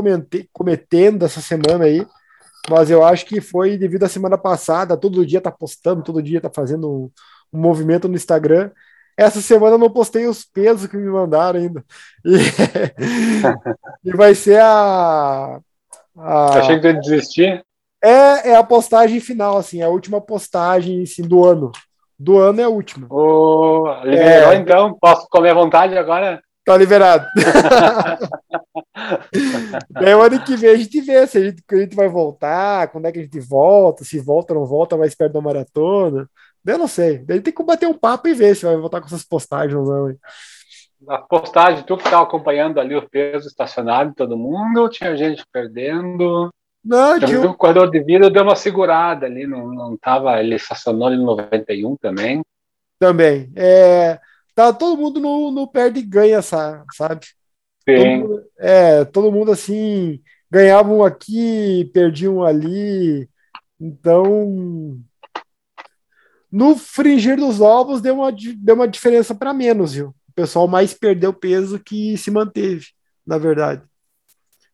cometendo 0.52 1.24
essa 1.24 1.40
semana 1.40 1.84
aí, 1.84 2.06
mas 2.68 2.90
eu 2.90 3.04
acho 3.04 3.26
que 3.26 3.40
foi 3.40 3.76
devido 3.76 4.04
à 4.04 4.08
semana 4.08 4.38
passada, 4.38 4.96
todo 4.96 5.26
dia 5.26 5.40
tá 5.40 5.50
postando, 5.50 6.02
todo 6.02 6.22
dia 6.22 6.40
tá 6.40 6.50
fazendo 6.54 6.90
um, 6.90 7.10
um 7.52 7.60
movimento 7.60 8.08
no 8.08 8.14
Instagram. 8.14 8.70
Essa 9.16 9.40
semana 9.40 9.74
eu 9.74 9.78
não 9.78 9.90
postei 9.90 10.26
os 10.26 10.44
pesos 10.44 10.86
que 10.86 10.96
me 10.96 11.10
mandaram 11.10 11.58
ainda. 11.58 11.84
E, 12.24 12.36
e 14.04 14.16
vai 14.16 14.34
ser 14.34 14.60
a, 14.60 15.58
a. 16.16 16.58
Achei 16.58 16.76
que 16.76 16.82
tu 16.82 16.86
ia 16.86 17.00
desistir. 17.00 17.64
É, 18.02 18.50
é 18.50 18.56
a 18.56 18.62
postagem 18.62 19.18
final, 19.18 19.56
assim, 19.56 19.82
a 19.82 19.88
última 19.88 20.20
postagem 20.20 21.02
assim, 21.02 21.22
do 21.22 21.44
ano. 21.44 21.72
Do 22.16 22.38
ano 22.38 22.60
é 22.60 22.64
a 22.64 22.68
última. 22.68 23.08
Oh, 23.10 23.92
liberou 24.04 24.52
é... 24.52 24.56
então? 24.56 24.96
Posso 25.00 25.26
comer 25.28 25.50
à 25.50 25.54
vontade 25.54 25.96
agora? 25.96 26.40
Tá 26.68 26.76
liberado. 26.76 27.26
Daí 29.88 30.12
o 30.14 30.20
ano 30.20 30.44
que 30.44 30.54
vem 30.54 30.68
a 30.68 30.76
gente 30.76 31.00
vê 31.00 31.26
se 31.26 31.38
a 31.38 31.44
gente, 31.46 31.64
a 31.66 31.76
gente 31.76 31.96
vai 31.96 32.10
voltar, 32.10 32.88
quando 32.88 33.06
é 33.06 33.12
que 33.12 33.20
a 33.20 33.22
gente 33.22 33.40
volta, 33.40 34.04
se 34.04 34.20
volta 34.20 34.52
ou 34.52 34.60
não 34.60 34.66
volta 34.66 34.94
mais 34.94 35.14
perto 35.14 35.32
da 35.32 35.40
maratona. 35.40 36.28
Eu 36.66 36.76
não 36.76 36.86
sei. 36.86 37.24
Daí 37.24 37.40
tem 37.40 37.54
que 37.54 37.62
bater 37.62 37.88
um 37.88 37.94
papo 37.94 38.28
e 38.28 38.34
ver 38.34 38.54
se 38.54 38.66
vai 38.66 38.76
voltar 38.76 39.00
com 39.00 39.06
essas 39.06 39.24
postagens 39.24 39.74
ou 39.74 39.86
não. 39.86 40.10
Hein? 40.10 40.18
A 41.08 41.16
postagem, 41.16 41.84
tu 41.84 41.96
que 41.96 42.04
estava 42.04 42.24
acompanhando 42.24 42.78
ali 42.78 42.94
o 42.94 43.08
peso 43.08 43.48
estacionado 43.48 44.10
de 44.10 44.16
todo 44.16 44.36
mundo, 44.36 44.90
tinha 44.90 45.16
gente 45.16 45.46
perdendo. 45.50 46.50
Não, 46.84 47.18
tinha... 47.18 47.50
O 47.50 47.54
corredor 47.54 47.90
de 47.90 48.00
vida 48.02 48.28
deu 48.28 48.42
uma 48.42 48.54
segurada 48.54 49.24
ali, 49.24 49.46
não, 49.46 49.68
não 49.68 49.96
tava, 49.96 50.38
ele 50.38 50.56
estacionou 50.56 51.08
ali 51.08 51.16
no 51.16 51.24
91 51.24 51.96
também. 51.96 52.42
Também. 52.98 53.50
É, 53.56 54.20
tá 54.58 54.72
todo 54.72 55.00
mundo 55.00 55.20
no, 55.20 55.52
no 55.52 55.68
perde 55.68 56.00
e 56.00 56.02
ganha, 56.02 56.42
sabe? 56.42 57.26
Sim. 57.88 57.96
Todo 57.96 58.06
mundo, 58.06 58.44
é, 58.58 59.04
todo 59.04 59.32
mundo 59.32 59.52
assim, 59.52 60.20
ganhavam 60.50 61.04
aqui, 61.04 61.88
perdiam 61.94 62.42
ali. 62.42 63.28
Então, 63.80 65.00
no 66.50 66.76
fringir 66.76 67.36
dos 67.36 67.60
ovos 67.60 68.00
deu 68.00 68.16
uma, 68.16 68.32
deu 68.32 68.74
uma 68.74 68.88
diferença 68.88 69.32
para 69.32 69.54
menos, 69.54 69.92
viu? 69.92 70.08
O 70.28 70.32
pessoal 70.34 70.66
mais 70.66 70.92
perdeu 70.92 71.32
peso 71.32 71.78
que 71.78 72.16
se 72.16 72.28
manteve, 72.28 72.86
na 73.24 73.38
verdade. 73.38 73.82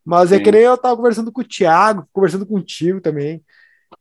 Mas 0.02 0.30
Sim. 0.30 0.36
é 0.36 0.40
que 0.40 0.50
nem 0.50 0.62
eu 0.62 0.78
tava 0.78 0.96
conversando 0.96 1.30
com 1.30 1.42
o 1.42 1.46
Thiago, 1.46 2.08
conversando 2.10 2.46
contigo 2.46 3.02
também. 3.02 3.44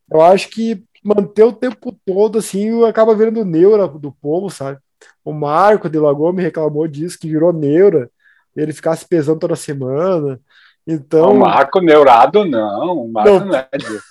Eu 0.09 0.21
acho 0.21 0.47
que 0.47 0.81
manter 1.03 1.43
o 1.43 1.51
tempo 1.51 1.91
todo 2.05 2.39
assim 2.39 2.85
acaba 2.85 3.13
virando 3.13 3.43
neura 3.43 3.85
do 3.85 4.13
povo, 4.13 4.49
sabe? 4.49 4.79
O 5.23 5.31
Marco 5.31 5.89
de 5.89 5.97
Lagoa 5.97 6.33
me 6.33 6.43
reclamou 6.43 6.87
disso, 6.87 7.17
que 7.17 7.29
virou 7.29 7.53
neura, 7.53 8.09
ele 8.55 8.73
ficasse 8.73 9.07
pesando 9.07 9.39
toda 9.39 9.55
semana. 9.55 10.39
Então. 10.85 11.31
O 11.31 11.39
Marco 11.39 11.79
neurado, 11.79 12.43
não. 12.43 13.05
O 13.05 13.11
Marco 13.11 13.29
não, 13.29 13.45
não 13.45 13.55
é 13.55 13.69
disso. 13.77 14.03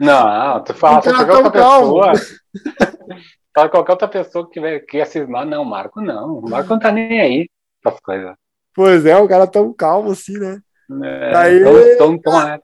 Não, 0.00 0.64
tu 0.64 0.74
fala, 0.74 1.00
tu 1.00 1.10
qualquer 1.10 1.32
outra 1.32 1.50
pessoa. 1.50 2.12
fala 3.54 3.68
qualquer 3.68 3.92
outra 3.92 4.08
pessoa 4.08 4.50
que, 4.50 4.60
vai, 4.60 4.80
que 4.80 5.04
cismar, 5.04 5.46
não, 5.46 5.62
o 5.62 5.66
Marco 5.66 6.00
não. 6.00 6.38
O 6.38 6.50
Marco 6.50 6.70
não 6.70 6.78
tá 6.78 6.90
nem 6.90 7.20
aí 7.20 7.48
as 7.84 8.00
coisas. 8.00 8.34
Pois 8.74 9.06
é, 9.06 9.16
o 9.16 9.28
cara 9.28 9.46
tão 9.46 9.72
calmo 9.72 10.10
assim, 10.10 10.38
né? 10.38 10.60
É, 11.04 11.30
daí, 11.30 11.96
tão, 11.98 12.18
tão, 12.18 12.18
tão... 12.18 12.60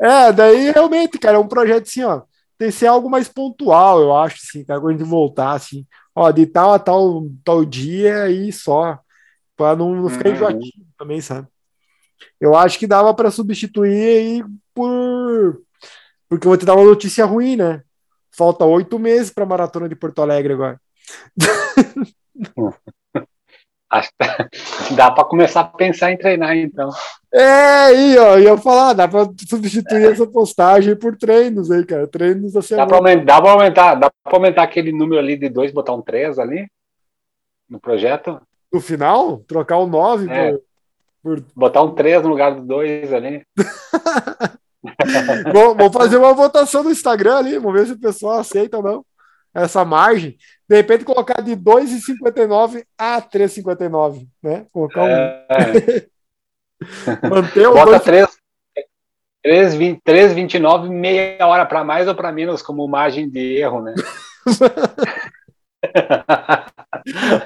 é, 0.00 0.32
daí 0.32 0.70
realmente, 0.70 1.18
cara, 1.18 1.36
é 1.36 1.40
um 1.40 1.48
projeto 1.48 1.84
assim, 1.84 2.04
ó. 2.04 2.22
Tem 2.56 2.68
que 2.68 2.74
ser 2.74 2.86
algo 2.86 3.08
mais 3.08 3.28
pontual, 3.28 4.00
eu 4.00 4.16
acho, 4.16 4.36
assim, 4.36 4.64
cara, 4.64 4.80
quando 4.80 4.94
a 4.94 4.98
gente 4.98 5.08
voltar, 5.08 5.52
assim 5.52 5.86
ó, 6.18 6.30
de 6.32 6.46
tal 6.46 6.72
a 6.72 6.78
tal, 6.78 7.28
tal 7.44 7.64
dia 7.64 8.28
e 8.30 8.52
só, 8.52 8.98
para 9.56 9.76
não, 9.76 9.94
não 9.94 10.08
ficar 10.08 10.28
uhum. 10.28 10.34
enjoativo 10.34 10.86
também, 10.98 11.20
sabe? 11.20 11.46
Eu 12.40 12.56
acho 12.56 12.78
que 12.78 12.86
dava 12.86 13.14
para 13.14 13.30
substituir 13.30 14.18
aí 14.18 14.44
por. 14.74 15.62
Porque 16.28 16.46
eu 16.46 16.50
vou 16.50 16.58
te 16.58 16.66
dar 16.66 16.74
uma 16.74 16.84
notícia 16.84 17.24
ruim, 17.24 17.56
né? 17.56 17.82
Falta 18.30 18.64
oito 18.64 18.98
meses 18.98 19.30
para 19.30 19.44
a 19.44 19.46
maratona 19.46 19.88
de 19.88 19.96
Porto 19.96 20.20
Alegre 20.20 20.52
agora. 20.52 20.80
Acho 23.90 24.10
que 24.86 24.94
dá 24.94 25.10
para 25.10 25.24
começar 25.24 25.62
a 25.62 25.64
pensar 25.64 26.12
em 26.12 26.18
treinar, 26.18 26.56
então. 26.56 26.90
É, 27.32 27.94
e 27.94 28.18
ó, 28.18 28.38
ia 28.38 28.56
falar, 28.58 28.92
dá 28.92 29.08
para 29.08 29.28
substituir 29.48 30.04
é. 30.04 30.12
essa 30.12 30.26
postagem 30.26 30.94
por 30.94 31.16
treinos 31.16 31.70
aí, 31.70 31.84
cara. 31.84 32.06
Treinos 32.06 32.52
da 32.52 32.62
semana. 32.62 32.86
Dá 32.86 32.88
para 32.88 32.98
aumentar, 32.98 33.40
dá 33.40 33.50
aumentar, 33.50 33.94
dá 33.94 34.10
aumentar 34.24 34.62
aquele 34.62 34.92
número 34.92 35.18
ali 35.18 35.36
de 35.36 35.48
dois, 35.48 35.72
botar 35.72 35.94
um 35.94 36.02
três 36.02 36.38
ali 36.38 36.66
no 37.68 37.80
projeto. 37.80 38.40
No 38.72 38.80
final? 38.80 39.38
Trocar 39.48 39.78
o 39.78 39.86
nove 39.86 40.30
é. 40.30 40.52
por, 40.52 40.60
por, 41.22 41.44
Botar 41.54 41.82
um 41.82 41.94
três 41.94 42.22
no 42.22 42.28
lugar 42.28 42.54
do 42.54 42.62
dois 42.62 43.12
ali. 43.12 43.42
Vamos 45.52 45.92
fazer 45.92 46.18
uma 46.18 46.32
votação 46.32 46.82
no 46.82 46.90
Instagram 46.90 47.38
ali, 47.38 47.58
vamos 47.58 47.78
ver 47.78 47.86
se 47.86 47.92
o 47.92 48.00
pessoal 48.00 48.38
aceita 48.38 48.76
ou 48.76 48.82
não 48.82 49.04
essa 49.62 49.84
margem, 49.84 50.36
de 50.68 50.76
repente 50.76 51.04
colocar 51.04 51.40
de 51.40 51.56
2,59 51.56 52.84
a 52.96 53.22
3,59, 53.22 54.26
né? 54.42 54.66
Colocar 54.72 55.04
um... 55.04 55.08
É. 55.08 56.06
Manter 57.28 57.66
o 57.66 57.74
Bota 57.74 57.98
3, 57.98 58.28
3,29 59.44 60.88
meia 60.88 61.46
hora 61.46 61.64
para 61.64 61.82
mais 61.84 62.06
ou 62.08 62.14
para 62.14 62.32
menos 62.32 62.62
como 62.62 62.86
margem 62.86 63.28
de 63.28 63.56
erro, 63.58 63.82
né? 63.82 63.94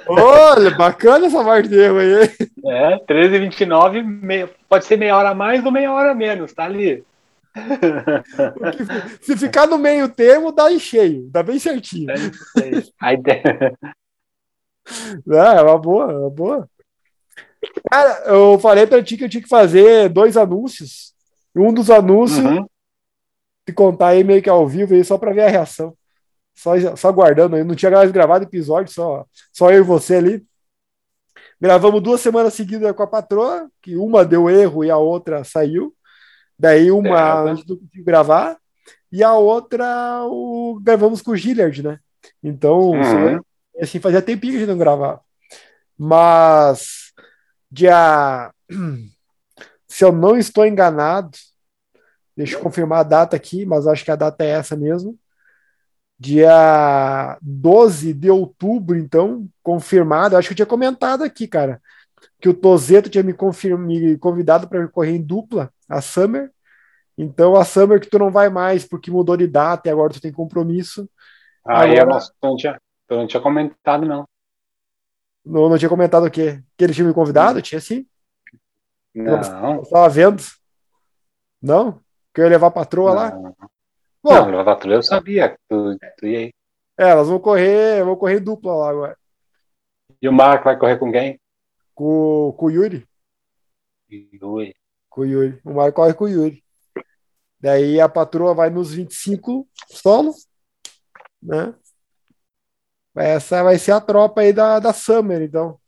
Olha, 0.08 0.70
bacana 0.70 1.26
essa 1.26 1.42
margem 1.42 1.70
de 1.70 1.78
erro 1.78 1.98
aí. 1.98 2.30
É, 2.66 2.98
13,29, 3.06 4.50
pode 4.68 4.84
ser 4.84 4.96
meia 4.96 5.16
hora 5.16 5.30
a 5.30 5.34
mais 5.34 5.64
ou 5.64 5.72
meia 5.72 5.92
hora 5.92 6.12
a 6.12 6.14
menos, 6.14 6.52
tá 6.52 6.64
ali. 6.64 7.04
Se 9.20 9.36
ficar 9.36 9.66
no 9.66 9.78
meio 9.78 10.08
termo, 10.08 10.52
dá 10.52 10.72
em 10.72 10.78
cheio, 10.78 11.28
dá 11.30 11.42
bem 11.42 11.58
certinho. 11.58 12.10
É, 12.10 12.14
a 13.00 13.14
ideia. 13.14 13.78
É, 15.30 15.58
é 15.58 15.62
uma 15.62 15.78
boa, 15.78 16.12
é 16.12 16.16
uma 16.16 16.30
boa. 16.30 16.68
Cara, 17.90 18.24
eu 18.26 18.58
falei 18.58 18.86
pra 18.86 19.02
ti 19.02 19.16
que 19.16 19.24
eu 19.24 19.28
tinha 19.28 19.42
que 19.42 19.48
fazer 19.48 20.08
dois 20.08 20.36
anúncios. 20.36 21.14
Um 21.54 21.72
dos 21.72 21.90
anúncios, 21.90 22.44
uhum. 22.44 22.66
te 23.66 23.72
contar 23.72 24.08
aí 24.08 24.24
meio 24.24 24.42
que 24.42 24.50
ao 24.50 24.66
vivo 24.66 24.94
aí, 24.94 25.04
só 25.04 25.18
pra 25.18 25.32
ver 25.32 25.42
a 25.42 25.48
reação. 25.48 25.96
Só, 26.54 26.72
só 26.96 27.08
aguardando 27.08 27.56
aí. 27.56 27.64
Não 27.64 27.74
tinha 27.74 27.90
mais 27.90 28.10
gravado 28.10 28.44
episódio, 28.44 28.92
só, 28.92 29.24
só 29.52 29.70
eu 29.70 29.80
e 29.80 29.82
você 29.82 30.16
ali. 30.16 30.44
Gravamos 31.60 32.02
duas 32.02 32.20
semanas 32.20 32.54
seguidas 32.54 32.90
com 32.92 33.02
a 33.02 33.06
patroa, 33.06 33.70
que 33.80 33.96
uma 33.96 34.24
deu 34.24 34.50
erro 34.50 34.84
e 34.84 34.90
a 34.90 34.96
outra 34.96 35.44
saiu. 35.44 35.94
Daí 36.62 36.92
uma 36.92 37.08
é, 37.08 37.50
a 37.50 37.54
gente 37.56 37.68
não 37.68 37.76
conseguiu 37.76 38.04
gravar, 38.04 38.56
e 39.10 39.20
a 39.24 39.34
outra 39.34 40.22
o, 40.26 40.78
gravamos 40.80 41.20
com 41.20 41.32
o 41.32 41.36
Gillard, 41.36 41.82
né? 41.82 41.98
Então, 42.40 42.90
uhum. 42.90 43.40
assim, 43.80 43.98
fazia 43.98 44.22
tempinho 44.22 44.52
que 44.52 44.56
a 44.58 44.60
gente 44.60 44.68
não 44.68 44.78
gravava. 44.78 45.20
Mas 45.98 47.12
dia. 47.68 48.52
Se 49.88 50.04
eu 50.04 50.12
não 50.12 50.38
estou 50.38 50.64
enganado, 50.64 51.36
deixa 52.36 52.54
eu 52.54 52.60
confirmar 52.60 53.00
a 53.00 53.02
data 53.02 53.34
aqui, 53.34 53.66
mas 53.66 53.88
acho 53.88 54.04
que 54.04 54.10
a 54.12 54.16
data 54.16 54.44
é 54.44 54.50
essa 54.50 54.76
mesmo. 54.76 55.18
Dia 56.16 57.36
12 57.42 58.14
de 58.14 58.30
outubro, 58.30 58.96
então, 58.96 59.48
confirmado. 59.64 60.36
Acho 60.36 60.48
que 60.48 60.52
eu 60.52 60.56
tinha 60.56 60.66
comentado 60.66 61.24
aqui, 61.24 61.48
cara, 61.48 61.82
que 62.40 62.48
o 62.48 62.54
Tozeto 62.54 63.10
tinha 63.10 63.24
me, 63.24 63.34
me 63.78 64.16
convidado 64.16 64.68
para 64.68 64.86
correr 64.86 65.16
em 65.16 65.20
dupla 65.20 65.70
a 65.92 66.00
Summer. 66.00 66.50
Então 67.16 67.54
a 67.54 67.64
Summer 67.64 68.00
que 68.00 68.08
tu 68.08 68.18
não 68.18 68.30
vai 68.30 68.48
mais 68.48 68.84
porque 68.84 69.10
mudou 69.10 69.36
de 69.36 69.46
data 69.46 69.88
e 69.88 69.92
agora 69.92 70.12
tu 70.12 70.20
tem 70.20 70.32
compromisso. 70.32 71.08
Aí 71.66 71.98
agora... 71.98 72.20
eu 72.20 72.48
não, 72.48 72.56
tinha, 72.56 72.80
eu 73.08 73.16
não 73.18 73.26
tinha 73.26 73.42
comentado, 73.42 74.04
não. 74.06 74.26
Não, 75.44 75.68
não 75.68 75.78
tinha 75.78 75.88
comentado 75.88 76.26
o 76.26 76.30
quê? 76.30 76.62
Que 76.76 76.84
ele 76.84 76.94
tinha 76.94 77.06
me 77.06 77.14
convidado? 77.14 77.60
Tinha 77.60 77.80
sim. 77.80 78.06
Não. 79.14 79.76
Eu 79.76 79.82
estava 79.82 80.08
vendo. 80.08 80.42
Não? 81.60 82.00
Que 82.34 82.40
eu 82.40 82.44
ia 82.44 82.50
levar 82.50 82.68
a 82.68 82.72
patroa 82.72 83.10
não. 83.10 83.42
lá? 83.42 83.52
Bom, 84.22 84.34
não, 84.34 84.46
levar 84.46 84.62
a 84.62 84.76
patroa 84.76 84.94
eu 84.94 85.02
sabia 85.02 85.50
que 85.50 85.56
tu, 85.68 85.96
tu 86.18 86.26
ia 86.26 86.38
aí. 86.38 86.54
É, 86.98 87.10
elas 87.10 87.28
vão 87.28 87.38
correr, 87.38 88.04
vão 88.04 88.16
correr 88.16 88.40
dupla 88.40 88.74
lá 88.74 88.90
agora. 88.90 89.18
E 90.20 90.28
o 90.28 90.32
Marco 90.32 90.64
vai 90.64 90.78
correr 90.78 90.98
com 90.98 91.10
quem? 91.10 91.40
Com, 91.94 92.54
com 92.56 92.66
o 92.66 92.70
Yuri. 92.70 93.06
Yuri. 94.10 94.74
Com 95.12 95.20
o 95.20 95.24
Yuri. 95.26 95.60
O 95.62 95.74
Marco 95.74 95.96
corre 95.96 96.14
com 96.14 96.24
o 96.24 96.28
Yuri. 96.28 96.64
Daí 97.60 98.00
a 98.00 98.08
patroa 98.08 98.54
vai 98.54 98.70
nos 98.70 98.92
25 98.92 99.68
solo, 99.88 100.34
né? 101.40 101.74
Essa 103.14 103.62
vai 103.62 103.78
ser 103.78 103.92
a 103.92 104.00
tropa 104.00 104.40
aí 104.40 104.54
da, 104.54 104.80
da 104.80 104.92
Summer, 104.92 105.42
então. 105.42 105.78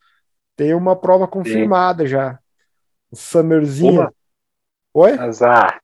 Tem 0.55 0.75
uma 0.75 0.95
prova 0.95 1.27
confirmada 1.27 2.05
Sim. 2.05 2.11
já. 2.11 2.39
Summerzinha. 3.15 4.13
Oi? 4.93 5.13
Azar. 5.19 5.81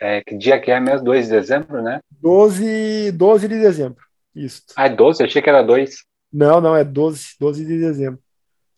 É, 0.00 0.20
que 0.20 0.36
dia 0.36 0.60
que 0.60 0.72
é 0.72 0.80
mesmo? 0.80 1.04
2 1.04 1.26
de 1.26 1.30
dezembro, 1.30 1.80
né? 1.80 2.00
12, 2.10 3.12
12 3.12 3.48
de 3.48 3.60
dezembro. 3.60 4.04
Isso. 4.34 4.64
Ah, 4.74 4.88
12? 4.88 5.22
É 5.22 5.26
Achei 5.26 5.40
que 5.40 5.48
era 5.48 5.62
2. 5.62 6.04
Não, 6.32 6.60
não, 6.60 6.74
é 6.74 6.82
12, 6.82 7.36
12 7.38 7.64
de 7.64 7.78
dezembro. 7.78 8.20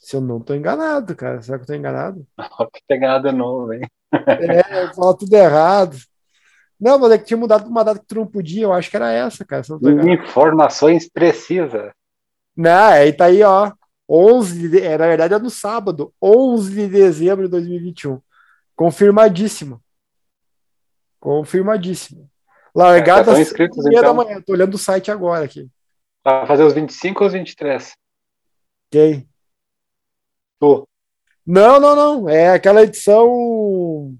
Se 0.06 0.14
eu 0.14 0.20
não 0.20 0.38
tô 0.38 0.54
enganado, 0.54 1.16
cara. 1.16 1.42
Será 1.42 1.58
que 1.58 1.64
eu 1.64 1.66
tô 1.66 1.74
enganado? 1.74 2.24
Não, 2.38 2.48
tô 2.48 2.94
enganado 2.94 3.32
novo, 3.32 3.72
hein? 3.72 3.80
É, 4.12 4.84
eu 4.84 4.94
falo 4.94 5.14
tudo 5.14 5.34
errado. 5.34 5.96
Não, 6.80 6.96
mas 6.96 7.10
é 7.10 7.18
que 7.18 7.24
tinha 7.24 7.36
mudado 7.36 7.68
uma 7.68 7.82
data 7.82 7.98
que 7.98 8.06
tu 8.06 8.14
não 8.14 8.24
podia, 8.24 8.62
eu 8.62 8.72
acho 8.72 8.88
que 8.88 8.94
era 8.94 9.10
essa, 9.10 9.44
cara. 9.44 9.64
Informações 10.08 11.08
precisas. 11.08 11.90
Não, 12.56 12.86
aí 12.92 13.12
tá 13.12 13.24
aí, 13.24 13.42
ó. 13.42 13.72
11 14.08 14.68
de, 14.68 14.80
é, 14.80 14.96
na 14.96 15.08
verdade 15.08 15.34
é 15.34 15.38
no 15.40 15.50
sábado, 15.50 16.14
11 16.22 16.72
de 16.72 16.86
dezembro 16.86 17.46
de 17.46 17.50
2021. 17.50 18.20
Confirmadíssimo. 18.76 19.82
Confirmadíssimo. 21.18 22.30
Largada 22.72 23.32
é, 23.32 23.34
tá 23.34 23.40
inscritos, 23.40 23.84
então. 23.84 24.02
da 24.02 24.14
manhã. 24.14 24.40
Tô 24.40 24.52
olhando 24.52 24.74
o 24.74 24.78
site 24.78 25.10
agora 25.10 25.44
aqui. 25.44 25.68
Vai 26.24 26.46
fazer 26.46 26.62
os 26.62 26.74
25 26.74 27.24
ou 27.24 27.26
os 27.26 27.32
23? 27.32 27.92
Quem? 28.88 29.28
Tu. 30.60 30.88
Não, 31.46 31.78
não, 31.78 31.94
não. 31.94 32.28
É 32.28 32.50
aquela 32.50 32.82
edição 32.82 34.16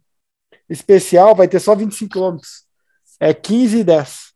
especial, 0.69 1.35
vai 1.35 1.49
ter 1.49 1.61
só 1.61 1.75
25 1.75 2.13
quilômetros. 2.13 2.67
É 3.19 3.33
15 3.33 3.79
e 3.79 3.85
10. 3.85 4.33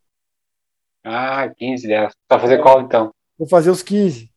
Ah, 1.05 1.49
15 1.57 1.85
e 1.85 1.89
10. 1.89 2.13
Vai 2.29 2.41
fazer 2.41 2.63
qual 2.63 2.81
então? 2.81 3.13
Vou 3.39 3.49
fazer 3.49 3.71
os 3.71 3.83
15. 3.83 4.31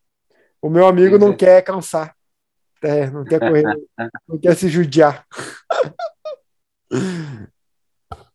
O 0.60 0.70
meu 0.70 0.86
amigo 0.86 1.18
não 1.18 1.36
quer 1.36 1.62
cansar. 1.62 2.14
É, 2.82 3.10
não 3.10 3.24
quer 3.24 3.40
correr, 3.40 3.64
não 4.28 4.38
quer 4.38 4.54
se 4.56 4.68
judiar. 4.68 5.26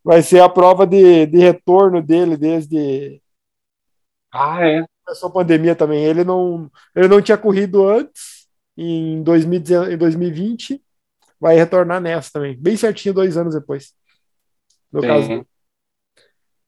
Vai 0.04 0.24
ser 0.24 0.42
a 0.42 0.50
prova 0.50 0.88
de, 0.88 1.28
de 1.28 1.38
retorno 1.38 2.02
dele 2.02 2.36
desde. 2.36 3.22
Ah, 4.32 4.68
é. 4.68 4.86
Começou 5.06 5.30
a 5.30 5.34
pandemia 5.34 5.76
também. 5.76 6.04
Ele 6.04 6.24
não, 6.24 6.70
ele 6.96 7.08
não 7.08 7.22
tinha 7.22 7.38
corrido 7.38 7.88
antes, 7.88 8.39
em, 8.80 9.24
2019, 9.24 9.94
em 9.94 9.98
2020. 9.98 10.84
Vai 11.40 11.56
retornar 11.56 12.02
nessa 12.02 12.32
também. 12.34 12.58
Bem 12.58 12.76
certinho, 12.76 13.14
dois 13.14 13.38
anos 13.38 13.54
depois. 13.54 13.94
No 14.92 15.02
Sim. 15.02 15.08
caso. 15.08 15.48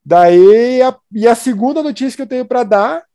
Daí, 0.03 0.82
a, 0.82 0.98
e 1.12 1.27
a 1.27 1.36
segunda 1.36 1.84
notícia 1.84 2.15
que 2.15 2.22
eu 2.22 2.27
tenho 2.27 2.46
para 2.46 2.63
dar 2.63 3.06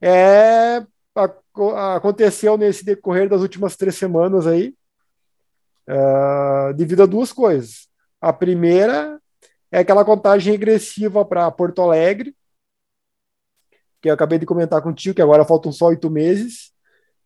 é 0.00 0.84
a, 1.14 1.96
aconteceu 1.96 2.56
nesse 2.56 2.84
decorrer 2.84 3.28
das 3.28 3.40
últimas 3.40 3.76
três 3.76 3.96
semanas 3.96 4.46
aí, 4.46 4.74
uh, 5.88 6.74
devido 6.74 7.02
a 7.02 7.06
duas 7.06 7.32
coisas. 7.32 7.88
A 8.20 8.32
primeira 8.32 9.20
é 9.70 9.78
aquela 9.80 10.04
contagem 10.04 10.52
regressiva 10.52 11.24
para 11.24 11.50
Porto 11.50 11.80
Alegre, 11.80 12.36
que 14.02 14.10
eu 14.10 14.14
acabei 14.14 14.38
de 14.38 14.46
comentar 14.46 14.82
contigo, 14.82 15.14
que 15.14 15.22
agora 15.22 15.44
faltam 15.44 15.72
só 15.72 15.86
oito 15.86 16.10
meses. 16.10 16.75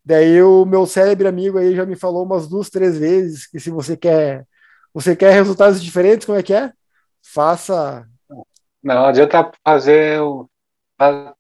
Daí 0.05 0.43
o 0.43 0.65
meu 0.65 0.87
cérebro 0.87 1.29
amigo 1.29 1.59
aí 1.59 1.75
já 1.75 1.85
me 1.85 1.97
falou 1.97 2.25
umas 2.25 2.49
duas, 2.49 2.71
três 2.71 2.99
vezes 2.99 3.47
que 3.47 3.61
se 3.61 3.71
você 3.71 3.97
quer, 3.97 4.47
você 4.93 5.15
quer 5.15 5.33
resultados 5.33 5.83
diferentes, 5.83 6.27
como 6.27 6.39
é 6.39 6.43
que 6.43 6.55
é? 6.55 6.73
Faça. 7.23 8.07
Não 8.83 9.05
adianta 9.05 9.51
fazer 9.65 10.21
o 10.21 10.49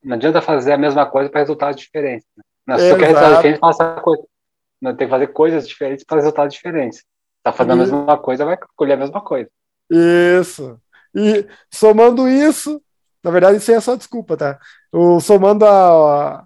não 0.03 0.15
adianta 0.15 0.41
fazer 0.41 0.73
a 0.73 0.79
mesma 0.79 1.05
coisa 1.05 1.29
para 1.29 1.41
resultados 1.41 1.79
diferentes. 1.79 2.27
Não, 2.67 2.79
se 2.79 2.89
você 2.89 2.99
quer 2.99 3.07
resultados 3.09 3.37
diferentes, 3.37 3.61
faça 3.61 4.01
coisa. 4.01 4.23
Não, 4.81 4.97
tem 4.97 5.07
que 5.07 5.11
fazer 5.11 5.27
coisas 5.29 5.69
diferentes 5.69 6.05
para 6.05 6.17
resultados 6.17 6.55
diferentes. 6.55 7.05
Está 7.39 7.53
fazendo 7.53 7.73
a 7.73 7.77
mesma 7.77 8.19
coisa, 8.19 8.45
vai 8.45 8.59
colher 8.75 8.95
a 8.95 8.97
mesma 8.97 9.21
coisa. 9.21 9.51
Isso. 9.91 10.81
E 11.15 11.47
somando 11.71 12.29
isso, 12.29 12.83
na 13.23 13.31
verdade, 13.31 13.59
isso 13.59 13.71
aí 13.71 13.77
é 13.77 13.81
só 13.81 13.97
desculpa, 13.97 14.37
tá? 14.37 14.59
O, 14.93 15.21
somando 15.21 15.67
a, 15.67 16.37
a 16.39 16.45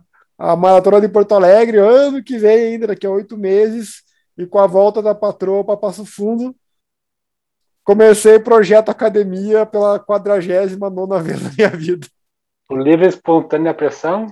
maratona 0.57 1.01
de 1.01 1.09
Porto 1.09 1.35
Alegre, 1.35 1.79
ano 1.79 2.23
que 2.23 2.37
vem 2.37 2.73
ainda, 2.73 2.89
daqui 2.89 3.07
a 3.07 3.11
oito 3.11 3.37
meses, 3.37 4.03
e 4.37 4.47
com 4.47 4.59
a 4.59 4.67
volta 4.67 5.01
da 5.01 5.15
patroa 5.15 5.65
para 5.65 5.77
Passo 5.77 6.05
Fundo, 6.05 6.55
comecei 7.83 8.37
o 8.37 8.43
projeto 8.43 8.91
Academia 8.91 9.65
pela 9.65 9.99
49 9.99 11.23
vez 11.23 11.43
na 11.43 11.51
minha 11.51 11.71
vida. 11.71 12.07
Por 12.67 12.83
livre 12.83 13.07
espontânea 13.07 13.73
pressão? 13.73 14.27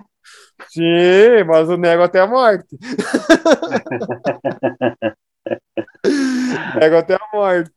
Sim, 0.68 1.44
mas 1.46 1.68
o 1.68 1.76
nego 1.76 2.02
até 2.02 2.20
a 2.20 2.26
morte. 2.26 2.78
nego 6.80 6.96
até 6.96 7.14
a 7.14 7.20
morte. 7.32 7.70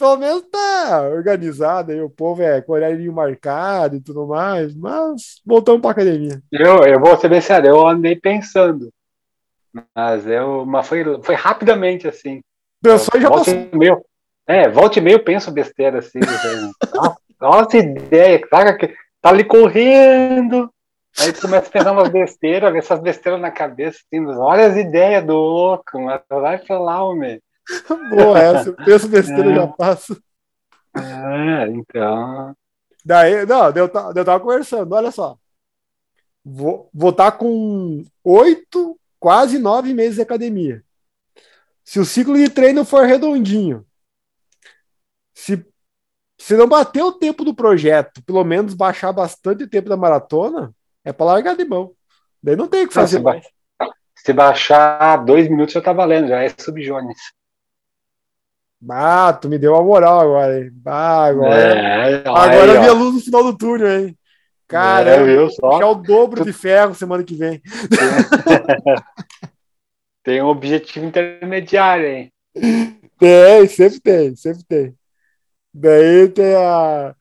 Pelo 0.00 0.16
menos 0.16 0.42
tá 0.50 1.02
organizado 1.10 1.92
aí, 1.92 2.00
o 2.00 2.08
povo 2.08 2.40
é 2.42 2.62
com 2.62 2.72
horário 2.72 3.12
marcado 3.12 3.96
e 3.96 4.00
tudo 4.00 4.26
mais, 4.26 4.74
mas 4.74 5.42
voltamos 5.44 5.82
para 5.82 5.90
academia. 5.90 6.40
Eu, 6.50 6.78
eu 6.84 6.98
vou 6.98 7.18
ser 7.18 7.28
bem 7.28 7.42
sério, 7.42 7.68
eu 7.68 7.86
andei 7.86 8.16
pensando, 8.16 8.90
mas 9.94 10.26
eu, 10.26 10.64
mas 10.64 10.88
foi, 10.88 11.04
foi 11.22 11.34
rapidamente 11.34 12.08
assim. 12.08 12.40
Pensou 12.82 13.12
e 13.14 13.20
já 13.20 13.28
passou. 13.28 13.54
Meio, 13.74 14.02
é, 14.46 14.70
volta 14.70 14.98
e 14.98 15.02
meio 15.02 15.22
penso 15.22 15.50
besteira 15.50 15.98
assim. 15.98 16.18
nossa, 16.94 17.16
nossa 17.38 17.76
ideia, 17.76 18.40
sabe 18.48 18.78
que 18.78 18.94
tá 19.20 19.28
ali 19.28 19.44
correndo, 19.44 20.72
Aí 21.18 21.32
tu 21.32 21.42
começa 21.42 21.68
a 21.68 21.70
pensar 21.70 21.92
umas 21.92 22.08
besteiras, 22.08 22.74
essas 22.74 23.00
besteiras 23.00 23.38
na 23.38 23.50
cabeça, 23.50 23.98
assim, 23.98 24.24
olha 24.26 24.66
as 24.66 24.76
ideias 24.76 25.22
do 25.26 25.34
louco, 25.34 26.00
mas 26.00 26.22
vai 26.30 26.56
falar, 26.64 27.02
homem. 27.04 27.42
Boa 28.10 28.38
essa, 28.38 28.68
eu 28.70 28.76
penso 28.76 29.08
besteira, 29.08 29.52
é. 29.52 29.54
já 29.54 29.66
passo. 29.66 30.22
É, 30.96 31.68
então. 31.68 32.54
Daí, 33.04 33.46
não, 33.46 33.66
eu, 33.70 33.90
eu 34.14 34.24
tava 34.24 34.40
conversando, 34.40 34.92
olha 34.94 35.10
só. 35.10 35.36
Vou 36.44 36.90
estar 36.94 37.30
tá 37.30 37.32
com 37.32 38.04
oito, 38.24 38.98
quase 39.18 39.58
nove 39.58 39.92
meses 39.94 40.16
de 40.16 40.22
academia. 40.22 40.82
Se 41.84 41.98
o 41.98 42.04
ciclo 42.04 42.36
de 42.36 42.48
treino 42.48 42.84
for 42.84 43.04
redondinho, 43.06 43.84
se, 45.34 45.64
se 46.38 46.56
não 46.56 46.68
bater 46.68 47.02
o 47.02 47.12
tempo 47.12 47.44
do 47.44 47.54
projeto, 47.54 48.22
pelo 48.22 48.44
menos 48.44 48.74
baixar 48.74 49.12
bastante 49.12 49.64
o 49.64 49.68
tempo 49.68 49.88
da 49.88 49.96
maratona, 49.96 50.74
é 51.04 51.12
para 51.12 51.26
largar 51.26 51.56
de 51.56 51.64
mão. 51.64 51.92
Daí 52.42 52.56
não 52.56 52.68
tem 52.68 52.84
o 52.84 52.88
que 52.88 52.94
fazer 52.94 53.20
não, 53.20 53.32
se, 53.32 53.40
ba 53.40 53.94
se, 54.14 54.32
baixar 54.32 55.24
dois 55.24 55.48
minutos 55.48 55.74
já 55.74 55.80
tá 55.80 55.92
valendo, 55.92 56.28
já 56.28 56.42
é 56.42 56.48
sub-Jones. 56.48 57.18
Ah, 58.88 59.32
tu 59.32 59.48
me 59.48 59.58
deu 59.58 59.74
uma 59.74 59.82
moral 59.82 60.20
agora, 60.20 60.58
hein? 60.58 60.72
Ah, 60.86 61.24
agora 61.26 61.54
é, 61.54 62.22
agora 62.26 62.72
eu 62.72 62.80
vi 62.80 62.88
a 62.88 62.92
luz 62.92 63.14
no 63.14 63.20
final 63.20 63.44
do 63.44 63.56
túnel, 63.56 64.00
hein? 64.00 64.18
Cara, 64.66 65.10
é, 65.10 65.24
viu, 65.24 65.50
só. 65.50 65.92
o 65.92 65.94
dobro 65.96 66.44
de 66.44 66.52
ferro 66.52 66.94
semana 66.94 67.24
que 67.24 67.34
vem. 67.34 67.60
tem 70.22 70.40
um 70.40 70.46
objetivo 70.46 71.04
intermediário, 71.04 72.06
hein? 72.06 72.32
Tem, 73.18 73.66
sempre 73.66 74.00
tem, 74.00 74.36
sempre 74.36 74.64
tem. 74.64 74.94
Daí 75.74 76.28
tem 76.28 76.54
a, 76.54 77.14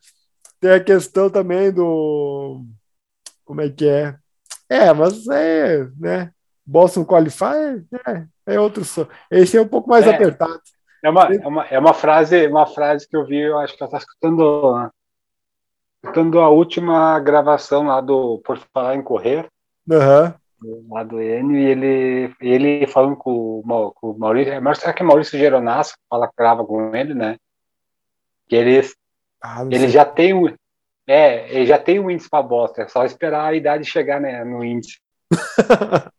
tem 0.60 0.72
a 0.72 0.80
questão 0.80 1.30
também 1.30 1.72
do 1.72 2.64
como 3.44 3.62
é 3.62 3.70
que 3.70 3.88
é. 3.88 4.16
É, 4.70 4.94
mas 4.94 5.28
é, 5.28 5.88
né? 6.00 6.32
Boston 6.64 7.04
Qualify 7.04 7.84
é, 8.08 8.54
é 8.54 8.60
outro. 8.60 8.84
Esse 9.32 9.58
é 9.58 9.62
um 9.62 9.68
pouco 9.68 9.90
mais 9.90 10.06
é, 10.06 10.14
apertado. 10.14 10.62
É 11.04 11.10
uma, 11.10 11.34
é, 11.34 11.48
uma, 11.48 11.66
é 11.66 11.80
uma 11.80 11.94
frase, 11.94 12.48
uma 12.48 12.66
frase 12.66 13.08
que 13.08 13.16
eu 13.16 13.26
vi, 13.26 13.40
eu 13.40 13.58
acho 13.58 13.76
que 13.76 13.84
ela 13.84 13.88
está 13.88 13.98
escutando, 13.98 14.92
escutando 16.04 16.40
a 16.40 16.50
última 16.50 17.20
gravação 17.20 17.84
lá 17.84 18.02
do 18.02 18.40
Por 18.40 18.58
Falar 18.74 18.96
em 18.96 19.02
Correr. 19.02 19.48
Uhum. 19.88 20.34
Lá 20.90 21.04
do 21.04 21.22
Enio, 21.22 21.58
e 21.58 21.66
ele, 21.66 22.36
ele 22.42 22.88
falando 22.88 23.16
com, 23.16 23.64
com 23.96 24.12
o 24.12 24.20
Maurício, 24.20 24.54
é, 24.54 24.76
será 24.76 24.92
que 24.92 25.02
é 25.02 25.06
Maurício 25.06 25.40
Geronasso 25.40 25.96
fala 26.10 26.30
grava 26.38 26.66
com 26.66 26.94
ele, 26.94 27.14
né? 27.14 27.38
Que 28.48 28.58
ele, 28.58 28.82
ah, 29.42 29.64
ele 29.72 29.88
já 29.88 30.04
tem 30.04 30.34
um, 30.34 30.54
é, 31.08 31.50
ele 31.56 31.66
já 31.66 31.80
tem 31.80 32.00
um 32.00 32.12
índice 32.12 32.30
para 32.30 32.44
bosta, 32.44 32.84
é 32.84 32.88
só 32.88 33.04
esperar 33.06 33.46
a 33.46 33.54
idade 33.56 33.84
chegar 33.84 34.20
né, 34.20 34.44
no 34.44 34.64
índice. 34.64 35.00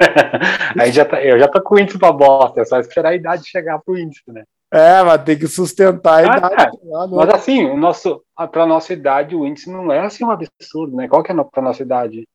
Aí 0.80 0.90
já 0.90 1.04
tá, 1.04 1.22
eu 1.22 1.38
já 1.38 1.46
tô 1.48 1.62
com 1.62 1.74
o 1.74 1.78
índice 1.78 1.98
para 1.98 2.12
bosta, 2.12 2.60
é 2.60 2.64
só 2.64 2.80
esperar 2.80 3.10
a 3.10 3.14
idade 3.14 3.48
chegar 3.48 3.78
pro 3.78 3.98
índice, 3.98 4.22
né? 4.28 4.44
É, 4.72 5.02
mas 5.02 5.22
tem 5.24 5.38
que 5.38 5.48
sustentar 5.48 6.24
a 6.24 6.32
ah, 6.32 6.36
idade. 6.36 6.54
É. 6.54 6.88
Lá, 6.88 7.06
né? 7.06 7.12
Mas 7.16 7.28
assim, 7.30 7.66
o 7.66 7.76
nosso, 7.76 8.22
para 8.50 8.66
nossa 8.66 8.92
idade, 8.92 9.34
o 9.34 9.46
índice 9.46 9.70
não 9.70 9.92
é 9.92 10.00
assim 10.00 10.24
um 10.24 10.30
absurdo, 10.30 10.96
né? 10.96 11.08
Qual 11.08 11.22
que 11.22 11.32
é 11.32 11.34
para 11.34 11.62
nossa 11.62 11.82
idade? 11.82 12.26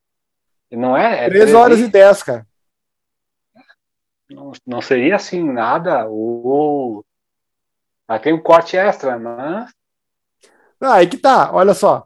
Não 0.72 0.96
é? 0.96 1.26
é 1.26 1.30
3 1.30 1.54
horas 1.54 1.80
e 1.80 1.88
10, 1.88 2.24
cara. 2.24 2.48
Não, 4.30 4.52
não 4.66 4.82
seria 4.82 5.16
assim 5.16 5.42
nada. 5.42 6.08
O, 6.10 7.04
o... 8.10 8.20
tem 8.20 8.34
um 8.34 8.42
corte 8.42 8.76
extra, 8.76 9.18
mas 9.18 9.72
ah, 10.80 10.96
aí 10.96 11.08
que 11.08 11.18
tá, 11.18 11.52
olha 11.54 11.74
só. 11.74 12.06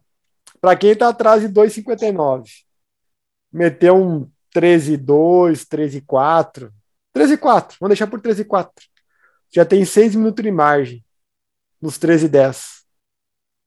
Para 0.62 0.76
quem 0.76 0.96
tá 0.96 1.10
atrás 1.10 1.42
de 1.42 1.50
2,59, 1.50 2.44
meteu 3.52 3.96
um 3.96 4.30
13,2, 4.54 5.66
13,4. 5.66 6.70
13,4, 7.16 7.76
vamos 7.80 7.90
deixar 7.90 8.08
por 8.08 8.22
13,4. 8.22 8.70
Já 9.52 9.66
tem 9.66 9.84
6 9.84 10.16
minutos 10.16 10.44
de 10.44 10.52
margem 10.52 11.04
nos 11.82 11.98
13,10. 11.98 12.80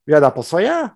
Já 0.06 0.20
dá 0.20 0.30
para 0.30 0.42
sonhar. 0.42 0.94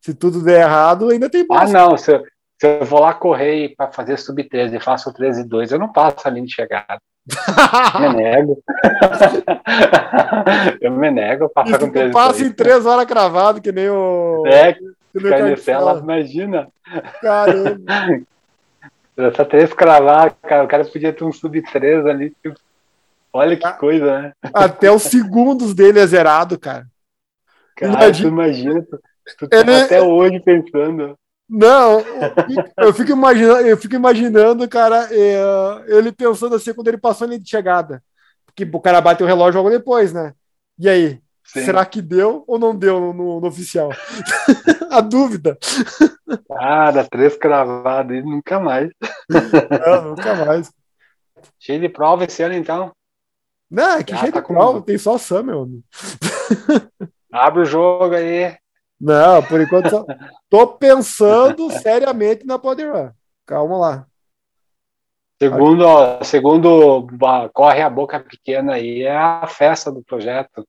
Se 0.00 0.12
tudo 0.12 0.42
der 0.42 0.62
errado, 0.62 1.10
ainda 1.10 1.30
tem 1.30 1.46
Ah, 1.50 1.68
não. 1.68 1.96
Se, 1.96 2.20
se 2.60 2.66
eu 2.66 2.84
vou 2.84 3.00
lá 3.00 3.14
correr 3.14 3.74
para 3.76 3.92
fazer 3.92 4.18
sub 4.18 4.42
13 4.42 4.76
e 4.76 4.80
faço 4.80 5.12
13 5.12 5.42
e 5.42 5.44
2, 5.44 5.72
eu 5.72 5.78
não 5.78 5.92
passo 5.92 6.26
a 6.26 6.30
linha 6.30 6.46
de 6.46 6.52
chegada. 6.52 7.00
me 8.00 8.12
nego. 8.14 8.60
eu 10.80 10.90
me 10.90 11.10
nego 11.10 11.44
a 11.44 11.48
passar 11.50 11.78
com 11.78 11.90
13 11.90 12.12
passa 12.12 12.44
em 12.44 12.52
3 12.52 12.84
horas 12.84 13.06
cravado, 13.06 13.60
que 13.60 13.70
nem 13.70 13.88
o. 13.88 14.44
É, 14.46 14.76
Carnicela, 15.28 16.00
imagina. 16.00 16.68
Caramba. 17.20 18.24
Essa 19.16 19.44
3 19.44 19.72
cravar, 19.74 20.34
cara, 20.42 20.64
o 20.64 20.68
cara 20.68 20.84
podia 20.84 21.12
ter 21.12 21.24
um 21.24 21.32
sub 21.32 21.60
3 21.60 22.06
ali. 22.06 22.30
Tipo, 22.42 22.58
olha 23.32 23.56
que 23.56 23.72
coisa, 23.74 24.22
né? 24.22 24.32
Até 24.54 24.90
os 24.90 25.02
segundos 25.02 25.74
dele 25.74 26.00
é 26.00 26.06
zerado, 26.06 26.58
cara. 26.58 26.86
Cara, 27.76 27.92
imagina, 27.92 28.28
tu 28.28 28.32
imagina, 28.32 28.82
tu, 28.82 29.00
tu 29.38 29.48
tá 29.48 29.84
até 29.84 30.02
hoje 30.02 30.40
pensando. 30.40 31.18
Não, 31.48 32.02
eu 32.78 32.94
fico 32.94 33.12
imaginando, 33.12 33.66
eu 33.66 33.76
fico 33.76 33.94
imaginando, 33.94 34.66
cara, 34.68 35.08
é, 35.10 35.36
ele 35.88 36.10
pensando 36.10 36.54
assim 36.54 36.72
quando 36.72 36.88
ele 36.88 36.96
passou 36.96 37.26
a 37.26 37.28
linha 37.28 37.40
de 37.40 37.48
chegada. 37.48 38.02
Porque 38.46 38.64
o 38.64 38.80
cara 38.80 39.00
bateu 39.00 39.26
o 39.26 39.28
relógio 39.28 39.60
logo 39.60 39.70
depois, 39.70 40.12
né? 40.12 40.32
E 40.78 40.88
aí? 40.88 41.20
Sim. 41.52 41.66
Será 41.66 41.84
que 41.84 42.00
deu 42.00 42.44
ou 42.46 42.58
não 42.58 42.74
deu 42.74 42.98
no, 42.98 43.12
no, 43.12 43.40
no 43.40 43.46
oficial? 43.46 43.90
a 44.90 45.02
dúvida. 45.02 45.58
Cara, 46.48 47.04
três 47.04 47.36
cravados 47.36 48.16
e 48.16 48.22
nunca 48.22 48.58
mais. 48.58 48.88
Não, 49.86 50.10
nunca 50.10 50.34
mais. 50.46 50.72
Cheio 51.58 51.78
de 51.78 51.90
prova 51.90 52.24
esse 52.24 52.42
ano, 52.42 52.54
então. 52.54 52.90
Não, 53.70 53.98
é 53.98 54.02
que 54.02 54.16
cheio 54.16 54.32
tá 54.32 54.40
de 54.40 54.46
prova, 54.46 54.80
tem 54.80 54.96
só 54.96 55.18
Sam, 55.18 55.42
meu 55.42 55.62
amigo. 55.62 55.84
Abre 57.30 57.60
o 57.60 57.66
jogo 57.66 58.14
aí. 58.14 58.56
Não, 58.98 59.42
por 59.42 59.60
enquanto 59.60 59.90
só... 59.90 60.06
tô 60.48 60.66
pensando 60.68 61.68
seriamente 61.82 62.46
na 62.46 62.58
Poder 62.58 63.12
Calma 63.44 63.76
lá. 63.76 64.06
Segundo, 65.38 65.84
segundo 66.24 67.06
corre 67.52 67.82
a 67.82 67.90
boca 67.90 68.18
pequena 68.20 68.74
aí, 68.74 69.02
é 69.02 69.14
a 69.14 69.46
festa 69.46 69.92
do 69.92 70.02
projeto. 70.02 70.66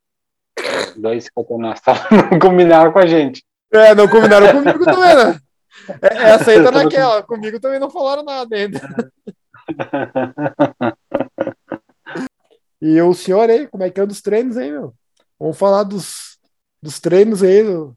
Dois 0.96 1.30
campeonatos 1.30 1.82
não 2.32 2.40
combinaram 2.40 2.92
com 2.92 3.00
a 3.00 3.06
gente. 3.06 3.44
É, 3.72 3.96
não 3.96 4.08
combinaram 4.08 4.52
comigo 4.52 4.86
também, 4.86 5.16
né? 5.16 5.40
É, 6.02 6.18
essa 6.34 6.52
aí 6.52 6.64
tá 6.64 6.72
naquela. 6.72 7.24
Comigo 7.24 7.60
também 7.60 7.80
não 7.80 7.90
falaram 7.90 8.24
nada 8.24 8.56
ainda. 8.56 8.82
E 12.86 13.02
o 13.02 13.14
senhor 13.14 13.50
aí, 13.50 13.66
como 13.66 13.82
é 13.86 13.90
que 13.90 13.98
é 13.98 14.06
dos 14.06 14.22
treinos 14.22 14.58
aí, 14.58 14.70
meu? 14.70 14.94
Vamos 15.40 15.58
falar 15.58 15.84
dos, 15.84 16.38
dos 16.82 17.00
treinos 17.00 17.42
aí, 17.42 17.64
do, 17.64 17.96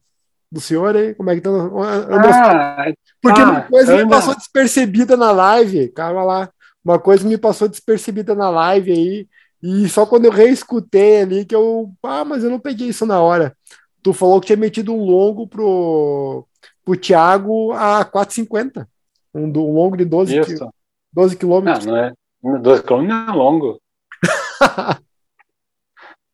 do 0.50 0.60
senhor 0.60 0.94
aí, 0.94 1.12
como 1.12 1.28
é 1.28 1.34
que 1.34 1.40
tá? 1.40 1.50
Ah, 1.50 2.92
Porque 3.20 3.40
ah, 3.40 3.50
uma 3.50 3.62
coisa 3.62 3.96
me 3.96 4.08
passou 4.08 4.36
despercebida 4.36 5.16
na 5.16 5.32
live, 5.32 5.88
calma 5.88 6.22
lá, 6.22 6.50
uma 6.84 7.00
coisa 7.00 7.26
me 7.26 7.36
passou 7.36 7.66
despercebida 7.66 8.32
na 8.36 8.48
live 8.48 8.92
aí, 8.92 9.28
e 9.66 9.88
só 9.88 10.06
quando 10.06 10.26
eu 10.26 10.30
reescutei 10.30 11.22
ali 11.22 11.44
que 11.44 11.54
eu, 11.54 11.92
ah, 12.02 12.24
mas 12.24 12.44
eu 12.44 12.50
não 12.50 12.60
peguei 12.60 12.88
isso 12.88 13.04
na 13.04 13.20
hora. 13.20 13.56
Tu 14.02 14.12
falou 14.12 14.40
que 14.40 14.46
tinha 14.46 14.56
metido 14.56 14.94
um 14.94 15.04
longo 15.04 15.46
pro, 15.48 16.46
pro 16.84 16.96
Thiago 16.96 17.72
a 17.72 18.04
4,50, 18.04 18.86
um, 19.34 19.46
um 19.46 19.72
longo 19.74 19.96
de 19.96 20.04
12, 20.04 20.38
isso. 20.38 20.68
12 21.12 21.36
quilômetros. 21.36 21.84
Não, 21.84 21.94
não 21.94 21.98
é, 21.98 22.58
12 22.60 22.82
quilômetros 22.84 23.26
não 23.26 23.34
é 23.34 23.36
longo. 23.36 23.80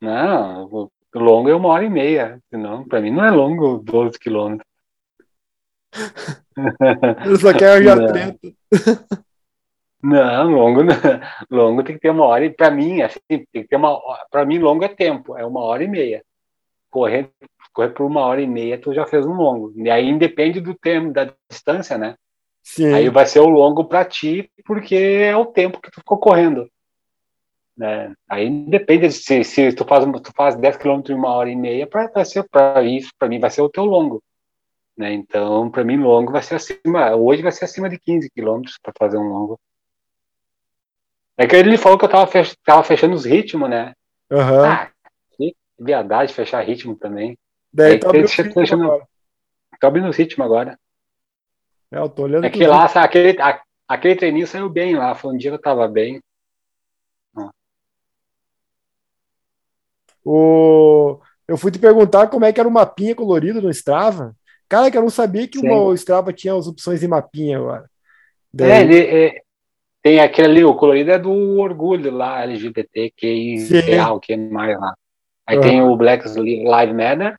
não, 0.01 0.91
Longo 1.15 1.49
é 1.49 1.55
uma 1.55 1.69
hora 1.69 1.85
e 1.85 1.91
meia. 1.91 2.41
Senão, 2.51 2.85
para 2.87 3.01
mim 3.01 3.11
não 3.11 3.25
é 3.25 3.31
longo 3.31 3.79
12 3.79 4.19
quilômetros. 4.19 4.67
Eu 7.27 7.37
só 7.39 7.53
quero 7.53 7.85
já 7.85 7.97
treta. 7.97 8.39
Não, 10.03 10.51
longo, 10.51 10.81
longo 11.51 11.85
tem 11.85 11.95
que 11.95 12.01
ter 12.01 12.11
uma 12.11 12.25
hora. 12.25 12.45
E 12.45 12.51
para 12.51 12.71
mim, 12.71 13.03
assim, 13.03 13.21
tem 13.29 13.47
que 13.63 13.69
ter 13.69 13.77
uma. 13.77 14.01
Para 14.31 14.45
mim, 14.45 14.59
longo 14.59 14.85
é 14.85 14.89
tempo, 14.89 15.37
é 15.37 15.47
uma 15.47 15.61
hora 15.61 15.85
e 15.85 15.89
meia. 15.89 16.25
Correr, 16.91 17.31
correr 17.73 17.91
por 17.91 18.05
uma 18.05 18.23
hora 18.23 18.43
e 18.43 18.47
meia, 18.47 18.79
tu 18.79 18.93
já 18.93 19.07
fez 19.07 19.25
um 19.25 19.35
longo. 19.35 19.73
E 19.77 19.89
aí 19.89 20.09
independe 20.09 20.61
do 20.61 20.75
tempo, 20.75 21.13
da 21.13 21.33
distância, 21.49 21.97
né? 21.97 22.17
Sim. 22.63 22.93
Aí 22.93 23.09
vai 23.09 23.27
ser 23.27 23.41
o 23.41 23.49
longo 23.49 23.85
para 23.85 24.05
ti, 24.05 24.51
porque 24.65 24.95
é 24.95 25.37
o 25.37 25.47
tempo 25.47 25.81
que 25.81 25.91
tu 25.91 26.01
ficou 26.01 26.19
correndo. 26.19 26.69
Né? 27.77 28.15
Aí 28.29 28.51
depende 28.67 29.09
de 29.09 29.15
se, 29.15 29.43
se 29.45 29.73
tu 29.73 29.85
faz, 29.85 30.05
tu 30.23 30.33
faz 30.37 30.55
10 30.57 30.77
km 30.77 31.03
em 31.09 31.15
uma 31.15 31.31
hora 31.31 31.51
e 31.51 31.57
meia, 31.57 31.87
para 31.87 32.25
ser 32.25 32.49
para 32.49 32.83
isso, 32.83 33.11
para 33.19 33.29
mim 33.29 33.41
vai 33.41 33.51
ser 33.51 33.63
o 33.63 33.69
teu 33.69 33.85
longo. 33.85 34.23
Né? 34.97 35.13
Então, 35.15 35.71
para 35.71 35.85
mim, 35.85 35.97
longo 35.97 36.33
vai 36.33 36.43
ser 36.43 36.57
acima, 36.57 37.15
hoje 37.17 37.43
vai 37.43 37.53
ser 37.53 37.65
acima 37.65 37.89
de 37.89 37.99
15 37.99 38.31
km 38.31 38.63
para 38.83 38.93
fazer 38.99 39.17
um 39.17 39.29
longo. 39.29 39.59
É 41.37 41.47
que 41.47 41.57
ele 41.57 41.79
falou 41.79 41.99
que 41.99 42.05
eu 42.05 42.09
tava, 42.09 42.27
fech, 42.27 42.55
tava 42.65 42.85
fechando 42.85 43.15
os 43.15 43.25
ritmos, 43.25 43.69
né? 43.69 43.95
Uhum. 44.31 44.65
Ah, 44.65 44.91
que 45.37 45.55
viadagem 45.79 46.35
fechar 46.35 46.61
ritmo 46.63 46.95
também. 46.95 47.39
Daí 47.73 47.99
tá 47.99 48.09
abrindo, 48.09 48.29
agora. 48.85 49.09
Tô 49.81 49.87
abrindo 49.87 50.09
os 50.09 50.17
ritmos 50.17 50.45
agora. 50.45 50.79
É, 51.91 51.99
eu 51.99 52.09
tô 52.09 52.23
olhando. 52.23 52.45
É 52.45 52.51
que 52.51 52.67
lá, 52.67 52.87
sabe, 52.89 53.07
aquele, 53.07 53.39
aquele 53.89 54.17
treininho 54.17 54.47
saiu 54.47 54.69
bem 54.69 54.95
lá. 54.95 55.15
Foi 55.15 55.33
um 55.35 55.37
dia 55.37 55.51
que 55.51 55.57
eu 55.57 55.63
tava 55.63 55.89
bem. 55.89 56.21
O... 60.25 61.19
Eu 61.49 61.57
fui 61.57 61.71
te 61.71 61.79
perguntar 61.79 62.29
como 62.29 62.45
é 62.45 62.53
que 62.53 62.61
era 62.61 62.69
o 62.69 62.73
mapinha 62.73 63.15
colorido 63.15 63.61
no 63.61 63.71
Strava. 63.71 64.35
Cara, 64.69 64.91
que 64.91 64.97
eu 64.97 65.03
não 65.03 65.11
sabia 65.11 65.49
que 65.49 65.59
o 65.59 65.95
Strava 65.95 66.33
tinha 66.33 66.55
as 66.55 66.67
opções 66.67 67.01
de 67.01 67.09
mapinha 67.09 67.59
agora. 67.59 67.91
Daí... 68.53 68.71
É, 68.71 68.81
ele, 68.81 69.01
é, 69.01 69.43
tem 70.03 70.21
aquele 70.21 70.49
ali, 70.49 70.65
o 70.65 70.75
colorido 70.75 71.13
é 71.13 71.19
do 71.19 71.61
orgulho 71.61 72.11
lá, 72.11 72.43
LGBT, 72.43 73.13
que 73.17 73.57
real, 73.85 74.19
que 74.19 74.37
mais 74.37 74.79
lá. 74.79 74.95
Aí 75.47 75.57
uhum. 75.57 75.63
tem 75.63 75.83
o 75.83 75.97
Black 75.97 76.29
Lives 76.29 76.95
Matter. 76.95 77.39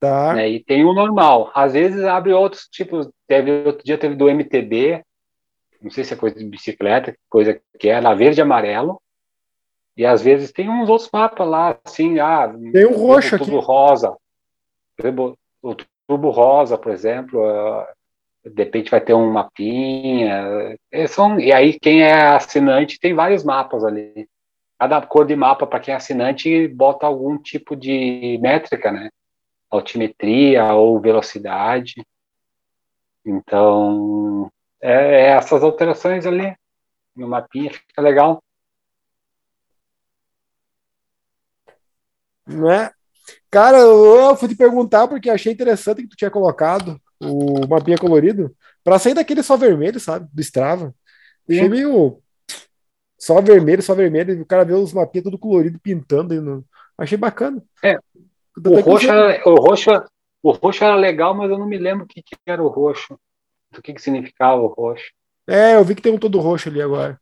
Tá. 0.00 0.34
Né, 0.34 0.48
e 0.48 0.60
tem 0.60 0.84
o 0.84 0.92
normal. 0.92 1.50
Às 1.54 1.72
vezes 1.72 2.04
abre 2.04 2.32
outros 2.32 2.68
tipos. 2.70 3.08
Teve, 3.26 3.64
outro 3.66 3.84
dia 3.84 3.98
teve 3.98 4.14
do 4.14 4.28
MTB, 4.28 5.02
não 5.80 5.90
sei 5.90 6.02
se 6.02 6.14
é 6.14 6.16
coisa 6.16 6.36
de 6.36 6.44
bicicleta, 6.44 7.16
coisa 7.28 7.60
que 7.78 7.88
era 7.88 8.14
verde 8.14 8.40
e 8.40 8.42
amarelo. 8.42 9.00
E 9.96 10.06
às 10.06 10.22
vezes 10.22 10.52
tem 10.52 10.68
uns 10.70 10.88
outros 10.88 11.10
mapas 11.12 11.46
lá, 11.46 11.78
assim, 11.84 12.18
ah, 12.20 12.48
tem 12.72 12.86
um 12.86 12.96
roxo 12.96 13.36
o 13.36 13.38
tubo 13.38 13.58
aqui. 13.58 13.66
rosa. 13.66 14.16
O 15.60 15.74
tubo 16.06 16.30
rosa, 16.30 16.78
por 16.78 16.92
exemplo, 16.92 17.44
ah, 17.44 17.92
de 18.48 18.64
repente 18.64 18.90
vai 18.90 19.00
ter 19.00 19.14
um 19.14 19.30
mapinha. 19.30 20.76
E, 20.90 21.08
são, 21.08 21.38
e 21.38 21.52
aí 21.52 21.78
quem 21.78 22.02
é 22.02 22.28
assinante 22.28 22.98
tem 22.98 23.14
vários 23.14 23.44
mapas 23.44 23.84
ali. 23.84 24.28
Cada 24.78 25.00
cor 25.02 25.26
de 25.26 25.34
mapa 25.34 25.66
para 25.66 25.80
quem 25.80 25.92
é 25.92 25.96
assinante 25.96 26.68
bota 26.68 27.06
algum 27.06 27.38
tipo 27.38 27.74
de 27.76 28.38
métrica, 28.40 28.92
né? 28.92 29.10
Altimetria 29.70 30.72
ou 30.74 31.00
velocidade. 31.00 31.94
Então, 33.24 34.50
é, 34.80 34.92
é 34.92 35.26
essas 35.30 35.62
alterações 35.62 36.26
ali 36.26 36.54
no 37.14 37.28
mapinha 37.28 37.72
fica 37.72 38.00
legal. 38.00 38.42
Né? 42.46 42.90
Cara, 43.50 43.78
eu 43.78 44.36
fui 44.36 44.48
te 44.48 44.56
perguntar 44.56 45.06
porque 45.08 45.28
achei 45.28 45.52
interessante 45.52 46.02
que 46.02 46.08
tu 46.08 46.16
tinha 46.16 46.30
colocado 46.30 46.98
o 47.20 47.66
mapinha 47.66 47.98
colorido 47.98 48.54
para 48.84 48.98
sair 48.98 49.14
daquele 49.14 49.42
só 49.42 49.56
vermelho, 49.56 49.98
sabe? 49.98 50.28
Do 50.32 50.40
Strava. 50.40 50.94
Achei 51.48 51.68
meio 51.68 52.20
só 53.18 53.40
vermelho, 53.40 53.82
só 53.82 53.94
vermelho. 53.94 54.40
O 54.40 54.46
cara 54.46 54.64
vê 54.64 54.74
os 54.74 54.92
mapinhas 54.92 55.24
tudo 55.24 55.38
colorido 55.38 55.78
pintando. 55.80 56.40
No... 56.40 56.64
Achei 56.96 57.18
bacana. 57.18 57.62
É. 57.82 57.98
O 58.56 58.80
roxo, 58.80 59.10
era, 59.10 59.48
o, 59.48 59.54
roxo, 59.54 59.90
o 60.42 60.50
roxo 60.52 60.84
era 60.84 60.94
legal, 60.94 61.34
mas 61.34 61.50
eu 61.50 61.58
não 61.58 61.66
me 61.66 61.78
lembro 61.78 62.04
o 62.04 62.08
que, 62.08 62.22
que 62.22 62.36
era 62.46 62.62
o 62.62 62.68
roxo. 62.68 63.18
Do 63.70 63.82
que, 63.82 63.92
que 63.92 64.00
significava 64.00 64.60
o 64.60 64.68
roxo. 64.68 65.12
É, 65.46 65.76
eu 65.76 65.84
vi 65.84 65.94
que 65.94 66.02
tem 66.02 66.12
um 66.12 66.18
todo 66.18 66.40
roxo 66.40 66.68
ali 66.68 66.80
agora. 66.80 67.20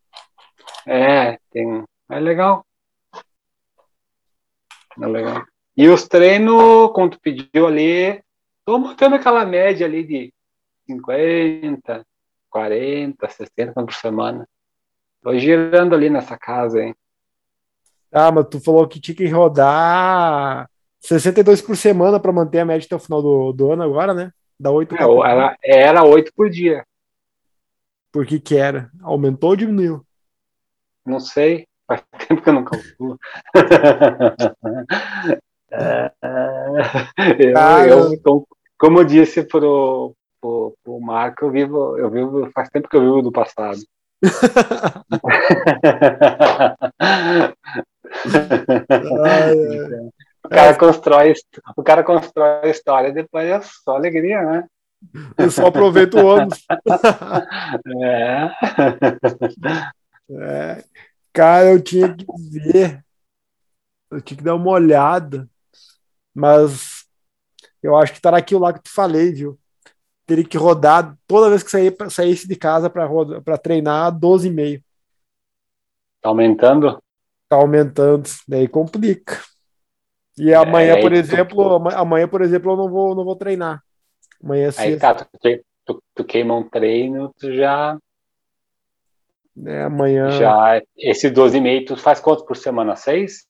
É, 0.87 1.39
tem. 1.51 1.85
É 2.11 2.21
legal. 2.21 2.65
É 5.01 5.07
legal. 5.07 5.45
E 5.77 5.89
os 5.89 6.07
treinos, 6.09 6.91
como 6.93 7.11
tu 7.11 7.21
pediu 7.21 7.67
ali, 7.67 8.23
tô 8.67 8.79
mantendo 8.79 9.15
aquela 9.15 9.47
média 9.47 9.87
ali 9.87 10.05
de 10.05 10.35
50, 10.87 12.05
40, 12.51 13.29
60 13.29 13.73
por 13.73 13.95
semana. 13.95 14.47
Tô 15.23 15.39
girando 15.39 15.95
ali 15.95 16.11
nessa 16.11 16.37
casa, 16.37 16.83
hein? 16.83 16.95
Ah, 18.13 18.33
mas 18.33 18.49
tu 18.49 18.61
falou 18.61 18.89
que 18.89 19.01
tinha 19.01 19.15
que 19.15 19.29
rodar 19.29 20.69
62 21.01 21.63
por 21.63 21.77
semana 21.77 22.19
para 22.19 22.33
manter 22.33 22.59
a 22.59 22.65
média 22.65 22.85
até 22.85 22.97
o 22.97 22.99
final 22.99 23.23
do, 23.23 23.53
do 23.53 23.73
ano 23.73 23.85
agora, 23.85 24.13
né? 24.13 24.33
Dá 24.59 24.71
8 24.71 24.97
é, 24.97 25.03
ela 25.03 25.57
Era 25.63 26.05
8 26.05 26.33
por 26.35 26.51
dia. 26.51 26.85
Por 28.11 28.27
que 28.27 28.41
que 28.41 28.57
era? 28.57 28.91
Aumentou 29.03 29.51
ou 29.51 29.57
diminuiu? 29.57 30.05
Não 31.05 31.21
sei. 31.21 31.69
Faz 31.87 32.03
tempo 32.27 32.43
que 32.43 32.49
eu 32.49 32.53
não 32.53 32.65
calculo. 32.65 33.17
é, 35.71 36.13
eu, 37.89 38.13
eu, 38.25 38.47
como 38.79 39.01
eu 39.01 39.05
disse 39.05 39.43
pro, 39.43 40.15
pro, 40.41 40.77
pro 40.83 41.01
Marco, 41.01 41.45
eu 41.45 41.51
vivo, 41.51 41.99
eu 41.99 42.11
vivo, 42.11 42.51
faz 42.55 42.69
tempo 42.69 42.89
que 42.89 42.97
eu 42.97 43.01
vivo 43.01 43.23
do 43.23 43.33
passado. 43.33 43.79
o 50.45 50.49
cara 50.49 50.79
constrói, 50.79 51.35
o 51.77 51.83
cara 51.83 52.05
constrói 52.05 52.61
a 52.62 52.69
história, 52.69 53.12
depois 53.12 53.47
é 53.47 53.61
só 53.61 53.97
alegria, 53.97 54.41
né? 54.43 54.65
Eu 55.37 55.51
só 55.51 55.67
aproveito 55.67 56.15
o 56.15 56.27
ônibus. 56.27 56.65
É. 58.03 58.51
é. 60.31 60.85
Cara, 61.33 61.67
eu 61.67 61.83
tinha 61.83 62.15
que 62.15 62.25
ver. 62.51 63.05
Eu 64.11 64.21
tinha 64.21 64.39
que 64.39 64.45
dar 64.45 64.55
uma 64.55 64.71
olhada. 64.71 65.49
Mas 66.35 66.96
eu 67.83 67.97
acho 67.97 68.12
que 68.12 68.21
tá 68.21 68.31
naquilo 68.31 68.61
lá 68.61 68.73
que 68.73 68.83
te 68.83 68.91
falei, 68.91 69.33
viu? 69.33 69.59
Teria 70.27 70.45
que 70.45 70.57
rodar 70.57 71.17
toda 71.27 71.51
vez 71.51 71.62
que 71.62 71.71
sair, 71.71 71.95
saísse 72.11 72.49
de 72.49 72.57
casa 72.57 72.91
para 72.91 73.59
treinar 73.59 74.12
12,5. 74.12 74.83
Tá 76.21 76.29
aumentando? 76.29 77.01
Tá 77.49 77.57
aumentando, 77.57 78.29
daí 78.49 78.67
complica. 78.67 79.41
E 80.37 80.53
amanhã, 80.53 80.95
é, 80.95 81.01
por 81.01 81.12
exemplo, 81.12 81.79
tu... 81.79 81.89
amanhã, 81.97 82.29
por 82.29 82.43
exemplo, 82.43 82.73
eu 82.73 82.77
não 82.77 82.91
vou, 82.91 83.15
não 83.15 83.25
vou 83.25 83.37
treinar. 83.37 83.83
Amanhã 84.43 84.69
é 84.69 84.81
Aí 84.81 84.99
tá, 84.99 85.15
tu, 85.15 85.27
tu, 85.85 86.03
tu, 86.15 86.25
queima 86.25 86.55
um 86.55 86.69
treino, 86.69 87.33
tu 87.39 87.55
já. 87.55 87.97
É, 89.65 89.85
amanhã. 89.85 90.31
Já. 90.33 90.83
Esse 90.97 91.31
12,5, 91.31 91.87
tu 91.87 91.97
faz 91.97 92.21
quantos 92.21 92.45
por 92.45 92.57
semana? 92.57 92.97
Seis? 92.97 93.47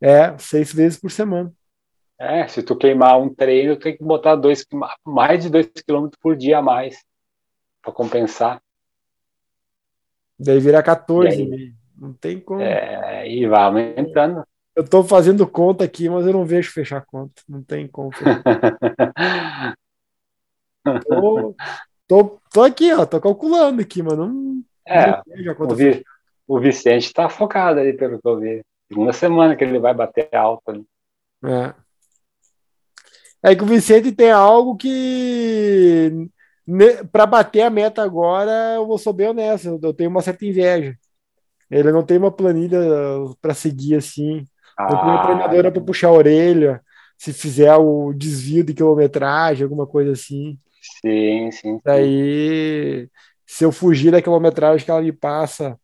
É, 0.00 0.36
seis 0.38 0.72
vezes 0.72 1.00
por 1.00 1.10
semana. 1.10 1.52
É, 2.18 2.48
se 2.48 2.62
tu 2.64 2.74
queimar 2.74 3.20
um 3.20 3.32
treino, 3.32 3.76
tem 3.76 3.96
que 3.96 4.02
botar 4.02 4.34
dois, 4.34 4.66
mais 5.06 5.44
de 5.44 5.50
2 5.50 5.68
km 5.86 6.08
por 6.20 6.36
dia 6.36 6.58
a 6.58 6.62
mais 6.62 7.04
para 7.80 7.92
compensar. 7.92 8.60
Daí 10.38 10.58
vira 10.58 10.82
14, 10.82 11.74
não 11.96 12.12
tem 12.12 12.40
como. 12.40 12.60
É, 12.60 13.28
e 13.28 13.46
vai 13.46 13.62
aumentando. 13.62 14.44
Eu 14.74 14.84
estou 14.84 15.02
fazendo 15.02 15.46
conta 15.46 15.84
aqui, 15.84 16.08
mas 16.08 16.26
eu 16.26 16.32
não 16.32 16.44
vejo 16.44 16.72
fechar 16.72 17.04
conta. 17.04 17.42
Não 17.48 17.62
tem 17.62 17.88
como. 17.88 18.10
tô, 21.08 21.54
tô, 22.06 22.40
tô, 22.52 22.62
aqui, 22.62 22.92
ó, 22.92 23.04
tô 23.04 23.20
calculando 23.20 23.80
aqui, 23.82 24.02
mas 24.02 24.16
não. 24.16 24.62
É, 24.86 25.10
não 25.10 25.22
o, 25.58 25.74
Vi, 25.74 26.04
o, 26.46 26.60
Vicente 26.60 27.06
está 27.06 27.28
focado 27.28 27.80
aí, 27.80 27.92
pelo 27.92 28.20
que 28.20 28.28
eu 28.28 28.38
vi. 28.38 28.62
Segunda 28.88 29.12
semana 29.12 29.56
que 29.56 29.64
ele 29.64 29.80
vai 29.80 29.92
bater 29.92 30.32
alta. 30.32 30.72
Né? 30.72 30.84
É. 31.44 31.87
É 33.42 33.54
que 33.54 33.62
o 33.62 33.66
Vicente 33.66 34.12
tem 34.12 34.30
algo 34.30 34.76
que 34.76 36.28
para 37.10 37.24
bater 37.24 37.62
a 37.62 37.70
meta 37.70 38.02
agora, 38.02 38.74
eu 38.74 38.86
vou 38.86 38.98
ser 38.98 39.12
bem 39.12 39.28
honesto, 39.28 39.78
eu 39.82 39.94
tenho 39.94 40.10
uma 40.10 40.20
certa 40.20 40.44
inveja. 40.44 40.96
Ele 41.70 41.92
não 41.92 42.02
tem 42.04 42.18
uma 42.18 42.30
planilha 42.30 42.78
para 43.40 43.54
seguir 43.54 43.96
assim. 43.96 44.44
Ah, 44.76 44.90
não 44.90 44.98
tem 44.98 45.08
uma 45.08 45.22
treinadora 45.22 45.72
para 45.72 45.82
puxar 45.82 46.08
a 46.08 46.12
orelha, 46.12 46.82
se 47.16 47.32
fizer 47.32 47.74
o 47.76 48.12
desvio 48.12 48.64
de 48.64 48.74
quilometragem, 48.74 49.64
alguma 49.64 49.86
coisa 49.86 50.12
assim. 50.12 50.58
Sim, 51.00 51.50
sim. 51.52 51.80
Daí, 51.84 53.08
se 53.46 53.64
eu 53.64 53.72
fugir 53.72 54.10
da 54.10 54.22
quilometragem 54.22 54.84
que 54.84 54.90
ela 54.90 55.02
me 55.02 55.12
passa, 55.12 55.78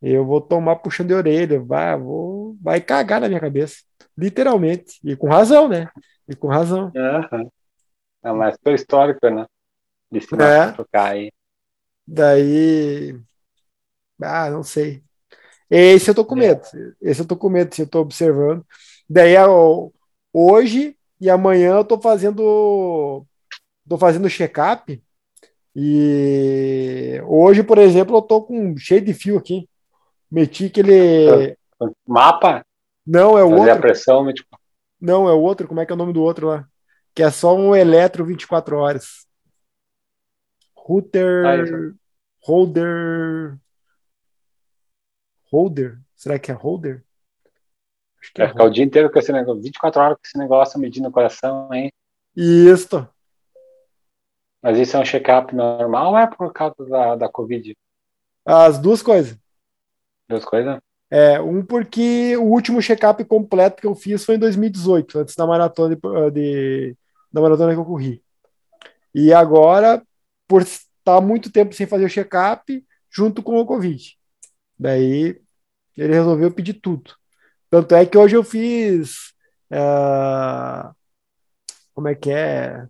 eu 0.00 0.24
vou 0.24 0.40
tomar 0.40 0.76
puxando 0.76 1.08
de 1.08 1.14
orelha, 1.14 1.60
vai, 1.60 1.96
vou, 1.98 2.56
vai 2.60 2.80
cagar 2.80 3.20
na 3.20 3.28
minha 3.28 3.40
cabeça, 3.40 3.76
literalmente. 4.16 4.98
E 5.04 5.16
com 5.16 5.28
razão, 5.28 5.68
né? 5.68 5.88
E 6.32 6.36
com 6.36 6.48
razão. 6.48 6.90
Uhum. 6.94 7.50
É 8.24 8.32
mais 8.32 8.56
pelo 8.56 8.74
histórico, 8.74 9.28
né? 9.28 9.46
De 10.10 10.20
se 10.20 10.34
é. 10.34 10.72
trocar 10.72 11.12
aí. 11.12 11.30
Daí, 12.06 13.20
ah, 14.22 14.50
não 14.50 14.62
sei. 14.62 15.02
Esse 15.68 16.10
eu 16.10 16.14
tô 16.14 16.24
com 16.24 16.36
é. 16.36 16.40
medo. 16.40 16.62
Esse 17.00 17.20
eu 17.20 17.26
tô 17.26 17.36
com 17.36 17.48
medo, 17.48 17.74
se 17.74 17.82
eu 17.82 17.86
tô 17.86 18.00
observando. 18.00 18.64
Daí 19.08 19.34
hoje 20.32 20.96
e 21.20 21.28
amanhã 21.28 21.76
eu 21.76 21.84
tô 21.84 22.00
fazendo 22.00 23.24
tô 23.86 23.98
fazendo 23.98 24.28
check-up 24.30 25.02
e 25.74 27.20
hoje, 27.26 27.62
por 27.62 27.78
exemplo, 27.78 28.16
eu 28.16 28.22
tô 28.22 28.42
com 28.42 28.76
cheio 28.76 29.00
de 29.00 29.12
fio 29.12 29.36
aqui. 29.38 29.68
Meti 30.30 30.66
aquele 30.66 31.56
mapa? 32.06 32.64
Não, 33.06 33.36
é 33.36 33.44
o 33.44 33.50
outro. 33.50 33.72
a 33.72 33.76
pressão, 33.76 34.32
tipo... 34.32 34.61
Não, 35.02 35.28
é 35.28 35.32
o 35.32 35.40
outro, 35.40 35.66
como 35.66 35.80
é 35.80 35.86
que 35.86 35.90
é 35.90 35.94
o 35.94 35.98
nome 35.98 36.12
do 36.12 36.22
outro 36.22 36.46
lá? 36.46 36.68
Que 37.12 37.24
é 37.24 37.30
só 37.30 37.56
um 37.56 37.74
eletro 37.74 38.24
24 38.24 38.76
horas. 38.76 39.26
Router 40.76 41.44
ah, 41.44 41.94
holder 42.40 43.58
Holder? 45.50 46.00
Será 46.14 46.38
que 46.38 46.52
é 46.52 46.54
holder? 46.54 47.04
Acho 48.20 48.32
que 48.32 48.42
é, 48.42 48.48
ficar 48.48 48.64
o 48.64 48.70
dia 48.70 48.84
inteiro 48.84 49.10
com 49.10 49.18
esse 49.18 49.32
negócio, 49.32 49.60
24 49.60 50.00
horas 50.00 50.16
com 50.16 50.22
esse 50.24 50.38
negócio 50.38 50.78
medindo 50.78 51.08
o 51.08 51.12
coração, 51.12 51.68
hein? 51.74 51.92
Isso. 52.36 53.06
Mas 54.62 54.78
isso 54.78 54.96
é 54.96 55.00
um 55.00 55.04
check-up 55.04 55.52
normal 55.54 56.12
ou 56.12 56.18
é 56.18 56.26
por 56.28 56.52
causa 56.52 56.76
da, 56.88 57.16
da 57.16 57.28
Covid? 57.28 57.76
As 58.46 58.78
duas 58.78 59.02
coisas. 59.02 59.36
Duas 60.28 60.44
coisas? 60.44 60.80
É, 61.14 61.38
um 61.42 61.62
porque 61.62 62.34
o 62.38 62.44
último 62.44 62.80
check-up 62.80 63.22
completo 63.26 63.82
que 63.82 63.86
eu 63.86 63.94
fiz 63.94 64.24
foi 64.24 64.36
em 64.36 64.38
2018, 64.38 65.18
antes 65.18 65.36
da 65.36 65.46
maratona 65.46 65.94
de, 65.94 66.00
de, 66.32 66.96
da 67.30 67.42
maratona 67.42 67.74
que 67.74 67.78
eu 67.78 67.84
corri. 67.84 68.24
E 69.14 69.30
agora, 69.30 70.02
por 70.48 70.62
estar 70.62 71.20
muito 71.20 71.52
tempo 71.52 71.74
sem 71.74 71.86
fazer 71.86 72.06
o 72.06 72.08
check-up, 72.08 72.86
junto 73.10 73.42
com 73.42 73.60
o 73.60 73.66
Covid. 73.66 74.18
Daí 74.78 75.38
ele 75.98 76.14
resolveu 76.14 76.50
pedir 76.50 76.74
tudo. 76.74 77.14
Tanto 77.68 77.94
é 77.94 78.06
que 78.06 78.16
hoje 78.16 78.36
eu 78.36 78.44
fiz. 78.44 79.34
Uh, 79.70 80.94
como 81.94 82.08
é 82.08 82.14
que 82.14 82.30
é? 82.30 82.88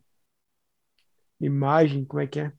Imagem, 1.40 2.04
como 2.04 2.22
é 2.22 2.26
que 2.28 2.38
é? 2.38 2.52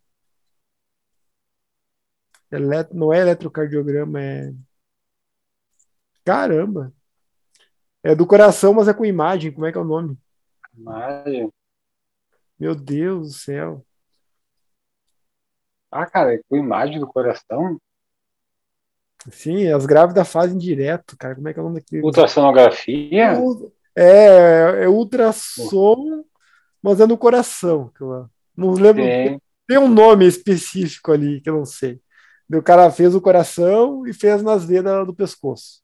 Elet 2.52 2.93
não 2.93 3.13
é 3.13 3.19
eletrocardiograma, 3.21 4.21
é. 4.21 4.54
Caramba! 6.24 6.94
É 8.02 8.14
do 8.14 8.28
coração, 8.28 8.74
mas 8.74 8.88
é 8.88 8.94
com 8.94 9.06
imagem. 9.06 9.52
Como 9.52 9.66
é 9.66 9.72
que 9.72 9.78
é 9.78 9.82
o 9.82 9.86
nome? 9.86 10.18
Imagem. 10.78 11.52
Meu 12.60 12.76
Deus 12.76 13.28
do 13.28 13.34
céu. 13.34 13.86
Ah, 15.92 16.06
cara, 16.06 16.34
é 16.34 16.40
com 16.50 16.58
imagem 16.58 17.00
do 17.00 17.08
coração? 17.08 17.80
Sim, 19.32 19.72
as 19.72 19.86
grávidas 19.86 20.30
fazem 20.30 20.58
direto, 20.58 21.16
cara. 21.18 21.36
Como 21.36 21.48
é 21.48 21.54
que 21.54 21.60
é 21.60 21.62
o 21.62 21.66
nome 21.66 21.80
daquele? 21.80 22.04
Ultrassonografia? 22.04 23.38
É, 23.96 24.84
é 24.84 24.90
ultrassom, 24.90 26.26
mas 26.82 27.00
é 27.00 27.06
no 27.06 27.18
coração. 27.18 27.92
Não 28.56 28.72
lembro. 28.72 29.04
Sim. 29.04 29.40
Tem 29.68 29.78
um 29.78 29.88
nome 29.88 30.28
específico 30.28 31.12
ali 31.12 31.40
que 31.40 31.50
eu 31.50 31.58
não 31.58 31.66
sei. 31.66 32.02
O 32.52 32.62
cara 32.62 32.92
fez 32.92 33.16
o 33.16 33.22
coração 33.22 34.06
e 34.06 34.14
fez 34.14 34.44
nas 34.44 34.66
veias 34.66 34.84
do 35.06 35.14
pescoço. 35.14 35.83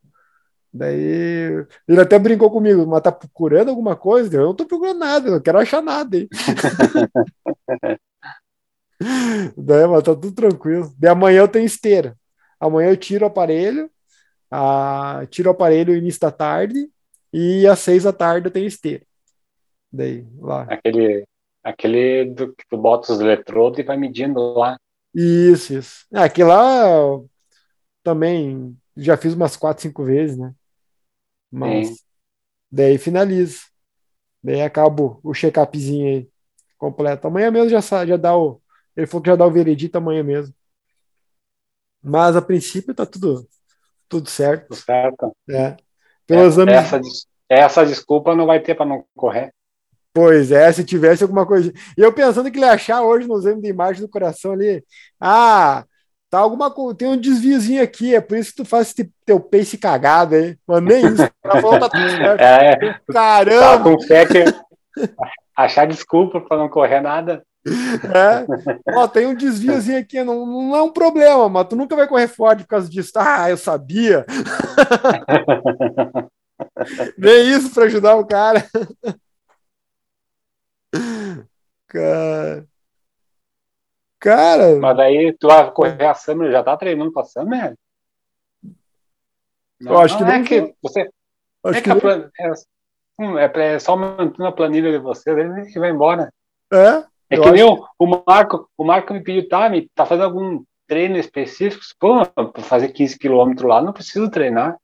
Daí 0.72 1.66
ele 1.88 2.02
até 2.02 2.20
brincou 2.20 2.52
comigo, 2.52 2.86
mas 2.86 3.02
tá 3.02 3.12
procurando 3.12 3.70
alguma 3.70 3.96
coisa? 3.96 4.38
Eu 4.38 4.46
não 4.48 4.56
tô 4.56 4.66
procurando 4.66 5.00
nada, 5.00 5.28
eu 5.28 5.32
não 5.34 5.42
quero 5.42 5.58
achar 5.58 5.82
nada. 5.82 6.18
Hein? 6.18 6.30
Daí, 9.58 9.88
mas 9.88 10.04
tá 10.04 10.14
tudo 10.14 10.32
tranquilo. 10.32 10.94
De 10.98 11.08
amanhã 11.08 11.40
eu 11.40 11.48
tenho 11.48 11.66
esteira. 11.66 12.16
Amanhã 12.60 12.90
eu 12.90 12.98
tiro 12.98 13.26
o 13.26 13.28
aparelho, 13.28 13.90
a, 14.52 15.26
tiro 15.30 15.50
o 15.50 15.52
aparelho 15.54 15.96
início 15.96 16.20
da 16.20 16.32
tarde 16.32 16.90
e 17.32 17.66
às 17.66 17.80
seis 17.80 18.04
da 18.04 18.14
tarde 18.14 18.48
eu 18.48 18.52
tenho 18.52 18.68
esteira. 18.68 19.04
Daí, 19.92 20.28
lá. 20.38 20.64
Aquele, 20.64 21.26
aquele 21.64 22.26
do 22.26 22.54
que 22.54 22.64
tu 22.70 22.78
bota 22.78 23.12
os 23.12 23.20
eletrodos 23.20 23.80
e 23.80 23.84
vai 23.84 23.98
medindo 23.98 24.40
lá. 24.54 24.78
Isso, 25.16 25.74
isso. 25.74 26.06
É, 26.14 26.20
aquele 26.20 26.50
lá 26.50 27.20
também 28.04 28.78
já 28.96 29.18
fiz 29.18 29.34
umas 29.34 29.56
quatro, 29.56 29.82
cinco 29.82 30.04
vezes, 30.04 30.38
né? 30.38 30.54
Mas 31.52 31.88
Sim. 31.88 31.96
daí 32.72 32.98
finalizo. 32.98 33.62
Daí 34.44 34.62
acabo 34.62 35.20
o 35.24 35.34
check-upzinho 35.34 36.08
aí 36.08 36.30
completo. 36.78 37.28
Amanhã 37.28 37.52
mesmo 37.52 37.70
já, 37.70 38.06
já 38.06 38.18
dá 38.18 38.36
o. 38.36 38.62
Ele 38.96 39.08
falou 39.08 39.24
que 39.24 39.30
já 39.30 39.36
dá 39.36 39.46
o 39.46 39.52
veredito 39.52 39.98
amanhã 39.98 40.24
mesmo. 40.24 40.54
Mas 42.02 42.36
a 42.36 42.42
princípio 42.42 42.94
tá 42.94 43.06
tudo, 43.06 43.48
tudo 44.08 44.30
certo. 44.30 44.70
Tudo 44.70 44.78
certo. 44.78 45.36
É. 45.50 45.76
Pelo 46.26 46.42
é, 46.42 46.46
exame... 46.46 46.72
essa, 46.72 47.02
essa 47.50 47.86
desculpa 47.86 48.36
não 48.36 48.46
vai 48.46 48.60
ter 48.62 48.76
para 48.76 48.86
não 48.86 49.06
correr. 49.16 49.54
Pois 50.14 50.52
é, 50.52 50.72
se 50.72 50.84
tivesse 50.84 51.24
alguma 51.24 51.46
coisa. 51.46 51.72
E 51.98 52.02
eu 52.02 52.12
pensando 52.12 52.50
que 52.52 52.58
ele 52.58 52.66
ia 52.66 52.74
achar 52.74 53.02
hoje 53.04 53.28
no 53.28 53.38
exame 53.38 53.62
de 53.62 53.68
imagem 53.70 54.02
do 54.02 54.10
coração 54.10 54.54
ali. 54.54 54.84
Ah, 55.20 55.86
tá 56.30 56.40
alguma 56.40 56.72
coisa. 56.72 56.98
Tem 56.98 57.08
um 57.08 57.18
desviozinho 57.18 57.84
aqui, 57.84 58.16
é 58.16 58.22
por 58.22 58.38
isso 58.38 58.52
que 58.52 58.58
tu 58.58 58.66
faz 58.66 58.88
esse 58.88 59.12
teu 59.26 59.40
pace 59.40 59.78
cagado 59.78 60.36
aí. 60.36 60.58
Mas 60.68 60.84
nem 60.84 61.06
isso. 61.06 61.30
Ela 61.44 61.62
falou, 61.62 61.80
tá 61.80 61.90
tudo 61.90 62.10
certo. 62.10 62.40
É, 62.42 63.00
Caramba! 63.12 63.78
Tá 63.78 63.84
com 63.84 64.02
fé 64.02 64.26
que, 64.26 64.46
achar 65.56 65.88
desculpa 65.88 66.40
para 66.40 66.58
não 66.58 66.70
correr 66.70 67.02
nada. 67.02 67.44
É. 67.68 68.96
Ó, 68.96 69.08
tem 69.08 69.28
um 69.28 69.36
desviozinho 69.36 70.00
aqui, 70.00 70.24
não, 70.24 70.46
não 70.46 70.76
é 70.76 70.82
um 70.82 70.92
problema, 70.92 71.50
mas 71.50 71.68
tu 71.68 71.76
nunca 71.76 71.96
vai 71.96 72.08
correr 72.08 72.28
forte 72.28 72.64
por 72.64 72.70
causa 72.70 72.90
disso. 72.90 73.12
Ah, 73.16 73.50
eu 73.50 73.58
sabia. 73.58 74.26
Nem 77.18 77.50
isso 77.50 77.74
para 77.74 77.86
ajudar 77.86 78.16
o 78.16 78.26
cara. 78.26 78.66
Cara. 81.88 82.69
Cara. 84.20 84.78
Mas 84.80 84.98
daí 84.98 85.34
tu 85.40 85.48
vai 85.48 85.72
correr 85.72 86.06
a 86.06 86.14
Summer, 86.14 86.52
já 86.52 86.64
tá 86.64 86.76
treinando 86.76 87.12
pra 87.12 87.24
Summer? 87.24 87.76
Não, 89.80 89.94
eu 89.94 90.00
acho 90.00 90.18
que 90.18 90.24
não, 90.24 90.32
é 90.32 90.44
que 90.44 90.76
você. 90.82 91.10
Acho 91.64 91.80
é 91.80 91.82
que, 91.82 91.94
que 91.94 92.02
plan... 92.02 92.30
é, 92.38 92.52
hum, 93.18 93.38
é, 93.38 93.52
é, 93.56 93.80
só 93.80 93.96
mantendo 93.96 94.46
a 94.46 94.52
planilha 94.52 94.92
de 94.92 94.98
você, 94.98 95.32
ele 95.32 95.80
vai 95.80 95.90
embora. 95.90 96.34
É? 96.72 97.04
É 97.30 97.40
que 97.40 97.52
nem 97.52 97.64
o, 97.64 97.86
o 97.98 98.24
Marco, 98.28 98.70
o 98.78 98.84
Marco 98.84 99.14
me 99.14 99.24
pediu, 99.24 99.48
tá, 99.48 99.70
me, 99.70 99.88
tá 99.96 100.06
fazendo 100.06 100.26
algum 100.26 100.64
treino 100.88 101.18
específico? 101.18 101.84
Pô, 102.00 102.26
para 102.26 102.64
fazer 102.64 102.90
15 102.90 103.18
km 103.20 103.54
lá 103.64 103.82
não 103.82 103.94
preciso 103.94 104.30
treinar. 104.30 104.78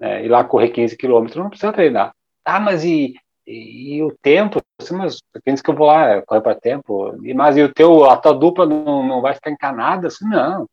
É, 0.00 0.24
ir 0.24 0.28
lá 0.28 0.44
correr 0.44 0.70
15 0.70 0.96
km 0.96 1.26
não 1.36 1.50
precisa 1.50 1.72
treinar. 1.72 2.14
Tá, 2.42 2.58
mas 2.58 2.84
e, 2.84 3.14
e, 3.46 3.96
e 3.96 4.02
o 4.02 4.16
tempo? 4.22 4.60
Assim, 4.80 4.94
mas 4.94 5.18
pensa 5.44 5.62
que 5.62 5.70
eu 5.70 5.74
vou 5.74 5.86
lá 5.86 6.22
correr 6.22 6.40
para 6.40 6.54
tempo. 6.54 7.16
E, 7.24 7.34
mas 7.34 7.56
e 7.56 7.62
o 7.62 7.72
teu, 7.72 8.04
a 8.04 8.16
tua 8.16 8.32
dupla 8.32 8.66
não, 8.66 9.06
não 9.06 9.20
vai 9.20 9.34
ficar 9.34 9.50
encanada? 9.50 10.08
Assim, 10.08 10.24
não, 10.28 10.66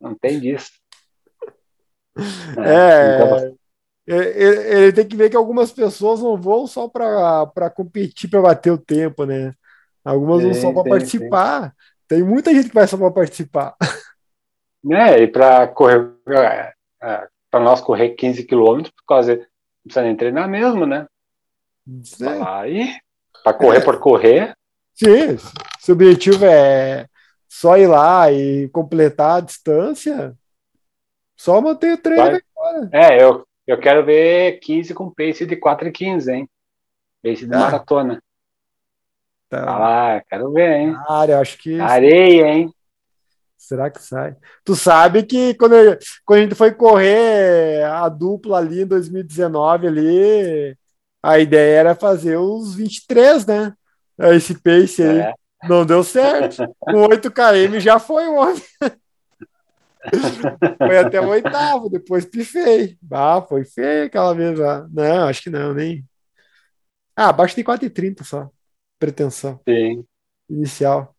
não 0.00 0.14
tem 0.14 0.40
disso. 0.40 0.70
É, 2.58 3.14
então, 3.14 3.56
ele 4.06 4.92
tem 4.92 5.06
que 5.06 5.16
ver 5.16 5.28
que 5.28 5.36
algumas 5.36 5.70
pessoas 5.70 6.22
não 6.22 6.34
vão 6.34 6.66
só 6.66 6.88
para 6.88 7.70
competir, 7.74 8.30
para 8.30 8.40
bater 8.40 8.70
o 8.70 8.78
tempo, 8.78 9.26
né? 9.26 9.52
Algumas 10.04 10.42
vão 10.42 10.54
só 10.54 10.72
para 10.72 10.88
participar. 10.88 11.74
Tem 12.08 12.22
muita 12.22 12.54
gente 12.54 12.68
que 12.68 12.74
vai 12.74 12.86
só 12.86 12.96
para 12.96 13.10
participar. 13.10 13.76
É, 14.88 15.20
e 15.20 15.26
para 15.26 15.66
correr, 15.66 16.12
é, 16.28 16.72
é, 17.02 17.28
para 17.50 17.58
nós 17.58 17.80
correr 17.80 18.10
15 18.10 18.44
quilômetros, 18.44 18.94
por 18.94 19.04
causa 19.04 19.34
não 19.34 19.42
precisa 19.82 20.02
nem 20.04 20.14
treinar 20.14 20.48
mesmo, 20.48 20.86
né? 20.86 21.08
Aí, 22.46 22.96
para 23.44 23.54
correr 23.54 23.78
é. 23.78 23.84
por 23.84 24.00
correr. 24.00 24.56
Sim, 24.94 25.36
se 25.78 25.92
o 25.92 25.94
objetivo 25.94 26.44
é 26.44 27.06
só 27.48 27.76
ir 27.76 27.86
lá 27.86 28.30
e 28.32 28.68
completar 28.70 29.38
a 29.38 29.40
distância, 29.40 30.34
só 31.36 31.60
manter 31.60 31.92
o 31.94 31.98
treino. 31.98 32.40
Vai. 32.54 32.88
É, 32.92 33.22
eu, 33.22 33.46
eu 33.66 33.78
quero 33.78 34.04
ver 34.04 34.58
15 34.60 34.94
com 34.94 35.10
pace 35.10 35.46
de 35.46 35.56
4 35.56 35.88
e 35.88 35.92
15, 35.92 36.32
hein? 36.32 36.48
Pace 37.22 37.46
de 37.46 37.54
ah. 37.54 37.58
maratona. 37.58 38.22
Tá. 39.48 40.16
Ah, 40.16 40.22
quero 40.28 40.52
ver, 40.52 40.80
hein? 40.80 40.96
Eu 41.28 41.38
acho 41.38 41.58
que. 41.58 41.78
Areia, 41.78 42.48
hein? 42.48 42.72
Será 43.56 43.90
que 43.90 44.00
sai? 44.00 44.36
Tu 44.64 44.76
sabe 44.76 45.24
que 45.24 45.54
quando, 45.54 45.74
eu, 45.74 45.98
quando 46.24 46.38
a 46.38 46.42
gente 46.42 46.54
foi 46.54 46.72
correr 46.72 47.84
a 47.84 48.08
dupla 48.08 48.58
ali 48.58 48.82
em 48.82 48.86
2019 48.86 49.86
ali, 49.88 50.76
a 51.26 51.38
ideia 51.40 51.80
era 51.80 51.94
fazer 51.94 52.36
os 52.36 52.74
23, 52.74 53.46
né? 53.46 53.74
Esse 54.18 54.54
pace 54.54 55.02
aí. 55.02 55.18
É. 55.18 55.34
Não 55.64 55.84
deu 55.84 56.04
certo. 56.04 56.62
Com 56.78 57.08
8 57.08 57.30
km 57.30 57.80
já 57.80 57.98
foi 57.98 58.26
o 58.28 58.36
homem. 58.36 58.62
foi 60.78 60.98
até 60.98 61.20
o 61.20 61.28
oitavo, 61.28 61.90
depois 61.90 62.24
pifei. 62.24 62.96
Ah, 63.10 63.42
foi 63.42 63.64
feio 63.64 64.06
aquela 64.06 64.32
vez 64.34 64.56
lá. 64.56 64.86
Não, 64.92 65.26
acho 65.26 65.42
que 65.42 65.50
não, 65.50 65.74
nem. 65.74 66.04
Ah, 67.16 67.30
abaixo 67.30 67.56
de 67.56 67.64
4,30 67.64 68.22
só 68.22 68.48
pretensão 68.98 69.60
Sim. 69.68 70.04
inicial. 70.48 71.14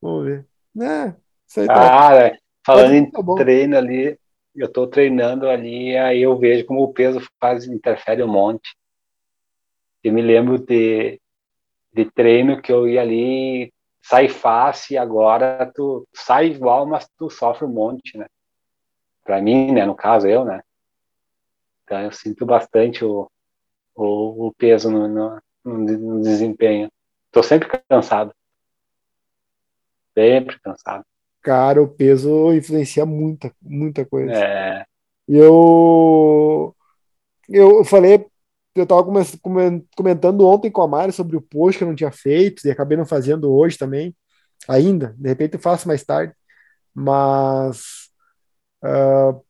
Vamos 0.00 0.26
ver. 0.26 0.46
É, 0.80 1.14
isso 1.46 1.60
aí 1.60 1.66
tá. 1.66 2.32
falando 2.64 2.94
em 2.94 3.10
tá 3.10 3.22
treino 3.36 3.76
ali, 3.76 4.18
eu 4.54 4.66
estou 4.66 4.86
treinando 4.86 5.48
ali, 5.48 5.96
aí 5.96 6.22
eu 6.22 6.38
vejo 6.38 6.64
como 6.64 6.82
o 6.82 6.92
peso 6.92 7.20
faz, 7.40 7.66
interfere 7.66 8.22
um 8.22 8.28
monte. 8.28 8.70
Eu 10.02 10.12
me 10.12 10.22
lembro 10.22 10.58
de, 10.58 11.20
de 11.92 12.10
treino 12.10 12.60
que 12.60 12.72
eu 12.72 12.88
ia 12.88 13.00
ali, 13.00 13.72
sai 14.02 14.28
fácil, 14.28 14.94
e 14.94 14.98
agora 14.98 15.70
tu 15.74 16.06
sai 16.12 16.46
igual, 16.46 16.86
mas 16.86 17.08
tu 17.16 17.30
sofre 17.30 17.64
um 17.64 17.72
monte, 17.72 18.18
né? 18.18 18.26
Para 19.24 19.40
mim, 19.40 19.72
né? 19.72 19.86
No 19.86 19.94
caso, 19.94 20.26
eu, 20.26 20.44
né? 20.44 20.62
Então 21.84 22.00
eu 22.00 22.12
sinto 22.12 22.44
bastante 22.44 23.04
o, 23.04 23.30
o, 23.94 24.48
o 24.48 24.52
peso 24.54 24.90
no, 24.90 25.08
no, 25.08 25.40
no 25.64 26.22
desempenho. 26.22 26.90
Tô 27.30 27.42
sempre 27.42 27.68
cansado. 27.88 28.34
Sempre 30.14 30.58
cansado. 30.60 31.04
Cara, 31.40 31.82
o 31.82 31.88
peso 31.88 32.52
influencia 32.52 33.04
muita, 33.04 33.52
muita 33.60 34.04
coisa. 34.04 34.32
É. 34.32 34.86
E 35.28 35.36
eu, 35.36 36.74
eu 37.48 37.84
falei, 37.84 38.26
eu 38.74 38.86
tava 38.86 39.04
comentando 39.94 40.46
ontem 40.46 40.70
com 40.70 40.82
a 40.82 40.88
Mari 40.88 41.12
sobre 41.12 41.36
o 41.36 41.42
post 41.42 41.78
que 41.78 41.84
eu 41.84 41.88
não 41.88 41.94
tinha 41.94 42.10
feito 42.10 42.66
e 42.66 42.70
acabei 42.70 42.96
não 42.96 43.04
fazendo 43.04 43.52
hoje 43.52 43.76
também, 43.76 44.14
ainda. 44.68 45.14
De 45.18 45.28
repente 45.28 45.54
eu 45.54 45.60
faço 45.60 45.86
mais 45.86 46.02
tarde. 46.02 46.32
Mas, 46.94 48.10
uh, 48.82 49.42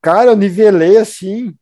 cara, 0.00 0.30
eu 0.30 0.36
nivelei 0.36 0.96
assim. 0.96 1.54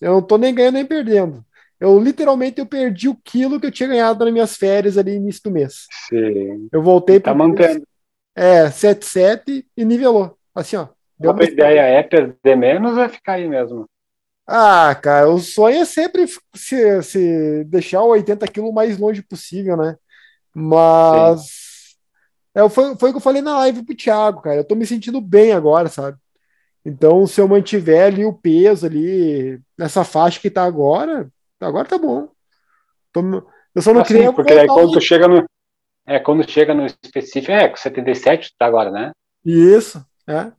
Eu 0.00 0.12
não 0.12 0.22
tô 0.22 0.36
nem 0.36 0.54
ganhando 0.54 0.74
nem 0.74 0.86
perdendo. 0.86 1.44
Eu 1.78 1.98
literalmente 1.98 2.60
eu 2.60 2.66
perdi 2.66 3.08
o 3.08 3.16
quilo 3.24 3.60
que 3.60 3.66
eu 3.66 3.72
tinha 3.72 3.88
ganhado 3.88 4.24
nas 4.24 4.32
minhas 4.32 4.56
férias 4.56 4.96
ali 4.96 5.12
no 5.12 5.24
início 5.24 5.42
do 5.44 5.50
mês. 5.50 5.86
Sim. 6.08 6.68
Eu 6.72 6.82
voltei 6.82 7.18
para. 7.18 7.32
Tá 7.32 7.38
mantendo. 7.38 7.86
É, 8.34 8.66
7,7 8.66 9.64
e 9.76 9.84
nivelou. 9.84 10.36
Assim, 10.54 10.76
ó. 10.76 10.88
A 11.24 11.44
ideia 11.44 11.80
é 11.82 12.02
perder 12.02 12.56
menos 12.56 12.96
ou 12.96 13.02
é 13.02 13.08
ficar 13.08 13.34
aí 13.34 13.48
mesmo? 13.48 13.88
Ah, 14.46 14.94
cara, 14.94 15.28
o 15.28 15.38
sonho 15.38 15.78
é 15.78 15.84
sempre 15.84 16.26
se, 16.54 17.02
se 17.02 17.64
deixar 17.64 18.02
o 18.02 18.08
80 18.08 18.46
quilos 18.48 18.74
mais 18.74 18.98
longe 18.98 19.22
possível, 19.22 19.76
né? 19.76 19.96
Mas 20.54 21.96
é, 22.54 22.68
foi, 22.68 22.96
foi 22.96 23.10
o 23.10 23.12
que 23.12 23.16
eu 23.18 23.22
falei 23.22 23.40
na 23.40 23.58
live 23.58 23.84
pro 23.84 23.96
Thiago, 23.96 24.42
cara. 24.42 24.56
Eu 24.56 24.64
tô 24.64 24.74
me 24.74 24.86
sentindo 24.86 25.20
bem 25.20 25.52
agora, 25.52 25.88
sabe? 25.88 26.18
Então, 26.84 27.26
se 27.26 27.40
eu 27.40 27.46
mantiver 27.46 28.06
ali 28.06 28.24
o 28.24 28.32
peso 28.32 28.86
ali 28.86 29.60
nessa 29.78 30.04
faixa 30.04 30.40
que 30.40 30.50
tá 30.50 30.64
agora, 30.64 31.30
Agora 31.62 31.86
tá 31.86 31.96
bom. 31.96 32.28
Eu 33.74 33.82
só 33.82 33.94
não 33.94 34.00
assim, 34.00 34.14
queria. 34.14 34.32
Porque 34.32 34.52
aí 34.52 34.66
quando 34.66 34.92
tu 34.92 35.00
chega 35.00 35.28
no. 35.28 35.44
É, 36.06 36.18
quando 36.18 36.50
chega 36.50 36.74
no 36.74 36.84
específico, 36.84 37.52
é, 37.52 37.68
com 37.68 37.76
77 37.76 38.54
tá 38.58 38.66
agora, 38.66 38.90
né? 38.90 39.12
Isso, 39.44 40.04
é. 40.26 40.52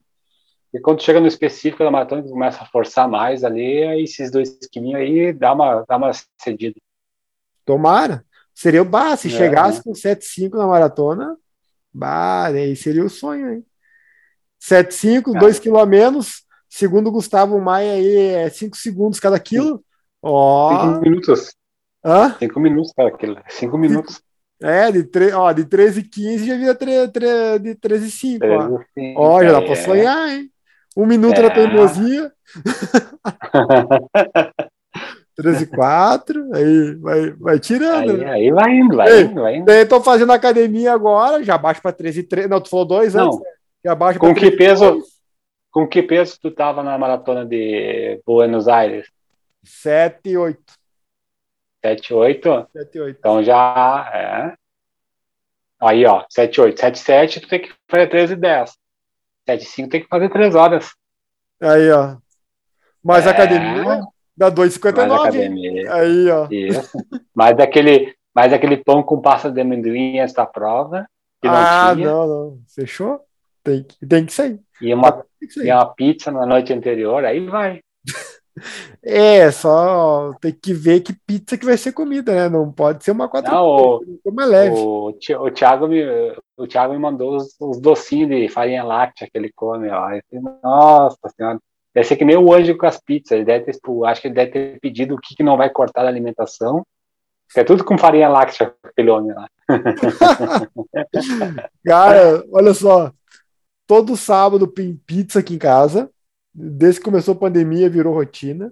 E 0.74 0.80
quando 0.80 1.04
chega 1.04 1.20
no 1.20 1.28
específico 1.28 1.84
da 1.84 1.92
maratona, 1.92 2.24
começa 2.24 2.64
a 2.64 2.66
forçar 2.66 3.08
mais 3.08 3.44
ali, 3.44 3.84
aí 3.84 4.04
esses 4.04 4.32
dois 4.32 4.58
quilinhos 4.72 5.00
aí 5.00 5.32
dá 5.32 5.54
uma, 5.54 5.86
dá 5.88 5.98
uma 5.98 6.12
cedida. 6.42 6.76
Tomara. 7.64 8.26
Seria 8.56 8.82
o 8.82 8.86
bar, 8.86 9.16
se 9.18 9.28
é, 9.28 9.32
chegasse 9.32 9.78
né? 9.78 9.84
com 9.84 9.92
7,5 9.92 10.58
na 10.58 10.68
maratona, 10.68 11.38
bah, 11.94 12.48
aí 12.48 12.76
seria 12.76 13.06
o 13.06 13.10
sonho, 13.10 13.52
hein? 13.52 13.66
7,5, 14.62 15.38
2 15.40 15.60
kg 15.60 15.78
a 15.80 15.86
menos, 15.86 16.44
segundo 16.70 17.08
o 17.08 17.12
Gustavo 17.12 17.60
Maia 17.60 17.94
aí, 17.94 18.16
é 18.16 18.50
5 18.50 18.78
segundos 18.78 19.20
cada 19.20 19.40
quilo. 19.40 19.84
Ó. 20.22 20.86
Cinco 20.86 21.02
minutos. 21.02 21.56
Hã? 22.04 22.36
Cinco 22.40 22.60
minutos, 22.60 22.94
cara. 22.94 23.44
Cinco 23.50 23.78
minutos. 23.78 24.22
É, 24.62 24.92
de, 24.92 25.04
tre... 25.04 25.34
ó, 25.34 25.52
de 25.52 25.66
13 25.66 26.00
e 26.00 26.04
15 26.04 26.48
já 26.48 26.56
vira 26.56 26.74
tre... 26.74 27.08
Tre... 27.10 27.60
de 27.60 27.76
13 27.76 28.08
e 28.08 28.12
5. 28.12 28.46
ó. 28.46 28.80
ó, 29.18 29.44
já 29.44 29.52
dá 29.52 29.62
é. 29.62 29.66
pra 29.66 29.76
sonhar, 29.76 30.30
hein? 30.30 30.53
Um 30.96 31.06
minuto 31.06 31.40
é. 31.40 31.42
na 31.42 31.50
teimosia. 31.50 32.32
13 35.36 35.64
e 35.64 35.68
4, 35.68 36.54
aí 36.54 36.96
vai, 36.96 37.32
vai 37.32 37.60
tirando. 37.60 38.12
Aí, 38.12 38.18
né? 38.18 38.32
aí 38.32 38.52
vai 38.52 38.72
indo, 38.72 38.96
vai 38.96 39.10
Ei, 39.10 39.22
indo, 39.24 39.42
vai 39.42 39.56
indo. 39.56 39.88
Tô 39.88 40.02
fazendo 40.02 40.32
academia 40.32 40.94
agora, 40.94 41.44
já 41.44 41.58
baixo 41.58 41.82
pra 41.82 41.92
13 41.92 42.20
e 42.20 42.24
3. 42.24 42.50
Não, 42.50 42.62
tu 42.62 42.70
falou 42.70 42.86
dois 42.86 43.16
antes? 43.16 43.40
Né? 43.40 43.46
Já 43.84 43.96
baixo 43.96 44.20
com 44.20 44.34
que 44.34 44.52
peso? 44.52 45.02
Com 45.72 45.88
que 45.88 46.04
peso 46.04 46.38
tu 46.40 46.52
tava 46.52 46.84
na 46.84 46.98
maratona 46.98 47.46
de 47.46 48.22
Buenos 48.26 48.68
Aires? 48.68 49.08
7 49.64 50.30
e 50.30 50.38
8. 50.38 50.60
7 51.84 52.10
e 52.10 52.14
8? 52.14 52.68
7 52.72 52.96
e 52.96 53.02
8. 53.02 53.18
Então 53.18 53.44
já 53.44 54.12
é. 54.14 54.54
Aí, 55.82 56.06
ó, 56.06 56.24
7 56.30 56.56
e 56.56 56.62
8. 56.62 56.80
7 56.80 56.96
e 56.96 57.00
7, 57.00 57.40
tu 57.42 57.48
tem 57.48 57.62
que 57.62 57.74
fazer 57.90 58.08
13 58.08 58.34
e 58.34 58.36
10. 58.36 58.78
7 59.48 59.62
e 59.62 59.66
5 59.66 59.90
tem 59.90 60.02
que 60.02 60.08
fazer 60.08 60.30
3 60.30 60.56
horas. 60.56 60.92
Aí, 61.62 61.92
ó. 61.92 62.18
Mais 63.04 63.26
é... 63.26 63.30
academia 63.30 64.02
dá 64.36 64.52
2,59. 64.52 65.90
Aí, 65.90 66.30
ó. 66.30 66.48
Isso. 66.50 66.98
mais, 67.34 67.58
aquele, 67.60 68.16
mais 68.34 68.52
aquele 68.52 68.78
pão 68.78 69.04
com 69.04 69.22
pasta 69.22 69.52
de 69.52 69.62
amendoim 69.62 70.20
antes 70.20 70.34
da 70.34 70.46
prova. 70.46 71.08
ah, 71.44 71.94
não, 71.96 72.04
não, 72.04 72.28
não. 72.28 72.60
Fechou? 72.74 73.22
Tem, 73.64 73.86
tem 74.08 74.26
que 74.26 74.34
sair. 74.34 74.60
E 74.82 74.94
uma, 74.94 75.24
e 75.42 75.72
uma 75.72 75.94
pizza 75.94 76.32
na 76.32 76.46
noite 76.46 76.74
anterior, 76.74 77.24
aí 77.24 77.46
vai. 77.46 77.82
É, 79.02 79.52
só 79.52 80.34
tem 80.40 80.54
que 80.54 80.74
ver 80.74 81.02
que 81.02 81.14
pizza 81.26 81.58
que 81.58 81.66
vai 81.66 81.78
ser 81.78 81.92
comida, 81.92 82.34
né? 82.34 82.50
Não 82.50 82.72
pode 82.72 83.04
ser 83.04 83.12
uma 83.12 83.28
quatro 83.28 83.52
Não, 83.52 83.66
o, 83.66 84.20
uma 84.26 84.46
leve. 84.46 84.76
O, 84.76 85.10
o, 85.10 85.52
Thiago 85.52 85.88
me, 85.88 86.04
o 86.58 86.68
Thiago 86.68 86.94
me 86.94 87.00
mandou 87.00 87.36
os, 87.36 87.56
os 87.60 87.80
docinhos 87.80 88.30
de 88.30 88.50
farinha 88.50 88.84
láctea 88.84 89.28
que 89.32 89.38
ele 89.38 89.52
come. 89.56 89.90
Nossa 90.64 91.30
senhora. 91.36 91.60
Deve 91.94 92.08
ser 92.08 92.16
que 92.16 92.26
nem 92.26 92.38
o 92.38 92.54
anjo 92.54 92.78
com 92.78 92.86
as 92.86 93.00
pizzas. 93.00 93.32
Ele 93.32 93.46
deve 93.46 93.66
ter, 93.66 93.74
tipo, 93.74 94.06
acho 94.06 94.22
que 94.22 94.28
ele 94.28 94.36
deve 94.36 94.52
ter 94.52 94.80
pedido 94.80 95.16
o 95.16 95.20
que, 95.20 95.36
que 95.36 95.44
não 95.44 95.58
vai 95.58 95.70
cortar 95.70 96.04
da 96.04 96.10
alimentação. 96.10 96.84
É 97.56 97.64
tudo 97.64 97.84
com 97.84 97.98
farinha 97.98 98.30
láctea, 98.30 98.74
aquele 98.84 99.12
homem 99.12 99.34
lá. 99.34 99.48
Cara, 101.86 102.44
olha 102.52 102.74
só. 102.74 103.12
Todo 103.86 104.18
sábado 104.18 104.68
pizza 104.68 105.40
aqui 105.40 105.56
em 105.56 105.60
casa. 105.60 106.10
Desde 106.54 107.00
que 107.00 107.06
começou 107.06 107.34
a 107.34 107.38
pandemia, 107.38 107.90
virou 107.90 108.14
rotina. 108.14 108.72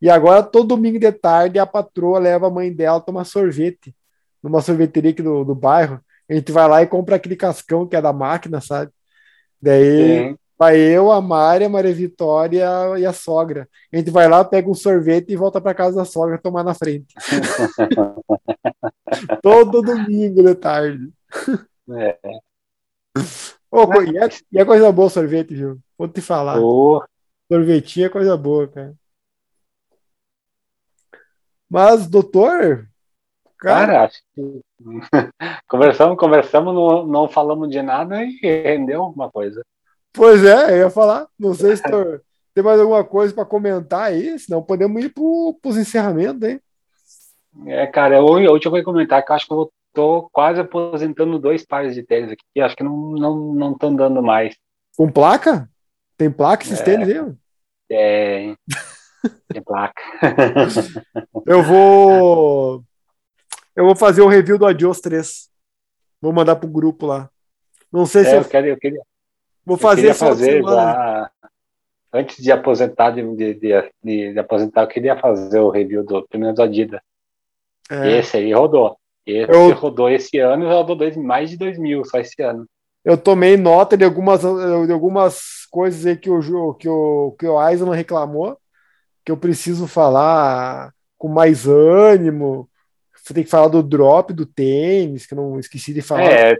E 0.00 0.08
agora, 0.08 0.42
todo 0.42 0.68
domingo 0.68 0.98
de 0.98 1.12
tarde, 1.12 1.58
a 1.58 1.66
patroa 1.66 2.18
leva 2.18 2.46
a 2.46 2.50
mãe 2.50 2.72
dela 2.72 3.00
tomar 3.00 3.24
sorvete 3.24 3.94
numa 4.42 4.62
sorveteria 4.62 5.10
aqui 5.10 5.22
do, 5.22 5.44
do 5.44 5.54
bairro. 5.54 6.00
A 6.28 6.34
gente 6.34 6.52
vai 6.52 6.68
lá 6.68 6.82
e 6.82 6.86
compra 6.86 7.16
aquele 7.16 7.36
cascão 7.36 7.86
que 7.86 7.96
é 7.96 8.00
da 8.00 8.12
máquina, 8.12 8.60
sabe? 8.60 8.92
Daí 9.60 10.30
Sim. 10.30 10.38
vai 10.58 10.78
eu, 10.78 11.12
a 11.12 11.20
Mária, 11.20 11.66
a 11.66 11.70
Maria 11.70 11.92
Vitória 11.92 12.64
e 12.98 13.04
a 13.04 13.12
sogra. 13.12 13.68
A 13.92 13.96
gente 13.96 14.10
vai 14.10 14.28
lá, 14.28 14.44
pega 14.44 14.70
um 14.70 14.74
sorvete 14.74 15.30
e 15.30 15.36
volta 15.36 15.60
para 15.60 15.74
casa 15.74 15.96
da 15.96 16.04
sogra 16.04 16.38
tomar 16.38 16.64
na 16.64 16.72
frente. 16.72 17.14
Todo 19.42 19.82
domingo 19.82 20.42
de 20.42 20.54
tarde. 20.54 21.10
É. 21.90 22.18
Oh, 23.70 24.02
e, 24.02 24.18
é, 24.18 24.28
e 24.52 24.58
é 24.58 24.64
coisa 24.64 24.90
boa 24.90 25.08
sorvete, 25.08 25.54
viu? 25.54 25.78
Vou 25.96 26.08
te 26.08 26.20
falar. 26.20 26.58
Oh. 26.60 27.02
Sorvetinho 27.50 28.06
é 28.06 28.08
coisa 28.08 28.36
boa, 28.36 28.66
cara. 28.66 28.94
Mas, 31.68 32.08
doutor. 32.08 32.88
Cara, 33.58 33.86
cara 33.86 34.04
acho 34.04 34.22
que. 34.34 34.60
conversamos, 35.68 36.16
conversamos, 36.16 36.74
não, 36.74 37.06
não 37.06 37.28
falamos 37.28 37.70
de 37.70 37.80
nada 37.80 38.24
e 38.24 38.40
rendeu 38.42 39.04
uma 39.04 39.30
coisa. 39.30 39.64
Pois 40.12 40.44
é, 40.44 40.72
eu 40.72 40.76
ia 40.78 40.90
falar. 40.90 41.28
Não 41.38 41.54
sei 41.54 41.76
se 41.76 41.82
tem 41.82 42.64
mais 42.64 42.80
alguma 42.80 43.04
coisa 43.04 43.32
para 43.32 43.44
comentar 43.44 44.04
aí, 44.04 44.36
senão 44.38 44.62
podemos 44.62 45.04
ir 45.04 45.10
para 45.10 45.70
os 45.70 45.76
encerramentos, 45.76 46.48
hein? 46.48 46.60
É, 47.66 47.86
cara, 47.86 48.16
eu, 48.16 48.40
eu 48.40 48.58
tinha 48.58 48.72
que 48.72 48.82
comentar 48.82 49.24
que 49.24 49.30
eu 49.30 49.36
acho 49.36 49.46
que 49.46 49.52
eu 49.52 49.70
tô 49.92 50.28
quase 50.32 50.60
aposentando 50.60 51.38
dois 51.38 51.64
pares 51.64 51.94
de 51.94 52.02
tênis 52.02 52.32
aqui, 52.32 52.60
acho 52.60 52.76
que 52.76 52.82
não 52.82 53.14
estão 53.14 53.54
não, 53.54 53.76
não 53.80 53.96
dando 53.96 54.22
mais. 54.22 54.56
Com 54.96 55.10
placa? 55.10 55.68
Tem 56.16 56.30
placa 56.30 56.64
esses 56.64 56.80
é, 56.80 56.84
tênis 56.84 57.08
aí? 57.08 57.32
Tem. 57.88 58.56
Tem 59.48 59.62
placa. 59.62 60.00
eu 61.46 61.62
vou. 61.62 62.82
Eu 63.76 63.84
vou 63.84 63.96
fazer 63.96 64.22
o 64.22 64.28
review 64.28 64.58
do 64.58 64.66
Adios 64.66 65.00
3. 65.00 65.50
Vou 66.20 66.32
mandar 66.32 66.56
pro 66.56 66.68
grupo 66.68 67.06
lá. 67.06 67.30
Não 67.92 68.06
sei 68.06 68.22
é, 68.22 68.24
se. 68.24 68.32
Eu, 68.32 68.38
eu, 68.38 68.44
quero, 68.48 68.66
eu 68.66 68.78
queria. 68.78 69.02
Vou 69.64 69.76
fazer 69.76 70.10
eu 70.10 70.14
fazer 70.14 70.62
já, 70.62 71.30
Antes 72.12 72.42
de 72.42 72.50
aposentar, 72.50 73.10
de, 73.10 73.22
de, 73.36 73.54
de, 73.54 74.32
de, 74.32 74.38
aposentar, 74.38 74.82
eu 74.82 74.88
queria 74.88 75.16
fazer 75.16 75.60
o 75.60 75.70
review 75.70 76.04
do 76.04 76.26
primeiro 76.26 76.56
do 76.56 76.62
Adidas. 76.62 77.00
É. 77.88 78.18
Esse 78.18 78.38
aí 78.38 78.52
rodou. 78.52 78.98
Eu... 79.30 79.72
rodou 79.74 80.08
esse 80.10 80.38
ano 80.38 80.64
e 80.64 80.68
rodou 80.68 80.96
dois, 80.96 81.16
mais 81.16 81.50
de 81.50 81.56
2 81.56 81.78
mil 81.78 82.04
só 82.04 82.18
esse 82.18 82.42
ano 82.42 82.66
eu 83.04 83.16
tomei 83.16 83.56
nota 83.56 83.96
de 83.96 84.04
algumas, 84.04 84.42
de 84.42 84.92
algumas 84.92 85.66
coisas 85.70 86.04
aí 86.06 86.16
que 86.16 86.30
o, 86.30 86.74
que 86.74 86.88
o, 86.88 87.32
que 87.38 87.46
o 87.46 87.58
Aizen 87.58 87.90
reclamou, 87.90 88.58
que 89.24 89.32
eu 89.32 89.36
preciso 89.36 89.86
falar 89.86 90.92
com 91.16 91.28
mais 91.28 91.66
ânimo. 91.66 92.68
Você 93.14 93.34
tem 93.34 93.44
que 93.44 93.50
falar 93.50 93.68
do 93.68 93.82
drop 93.82 94.32
do 94.32 94.46
tênis, 94.46 95.26
que 95.26 95.34
eu 95.34 95.36
não 95.36 95.58
esqueci 95.58 95.94
de 95.94 96.02
falar. 96.02 96.30
É, 96.30 96.58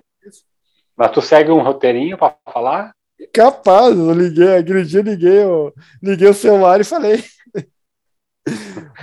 mas 0.97 1.11
tu 1.11 1.21
segue 1.21 1.51
um 1.51 1.63
roteirinho 1.63 2.17
para 2.17 2.37
falar? 2.51 2.95
Capaz, 3.33 3.97
eu 3.97 4.13
liguei, 4.13 4.57
aquele 4.57 4.83
dia 4.83 5.01
eu 5.01 5.05
liguei, 5.05 5.43
eu 5.43 5.75
liguei 6.03 6.29
o 6.29 6.35
celular 6.35 6.81
e 6.81 6.85
falei. 6.85 7.23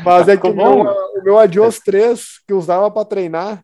Mas 0.04 0.28
é 0.28 0.38
que 0.38 0.48
o 0.48 0.54
meu, 0.54 0.82
o 0.82 1.24
meu 1.24 1.38
Adios 1.38 1.80
3, 1.80 2.40
que 2.46 2.54
usava 2.54 2.90
para 2.90 3.06
treinar, 3.06 3.64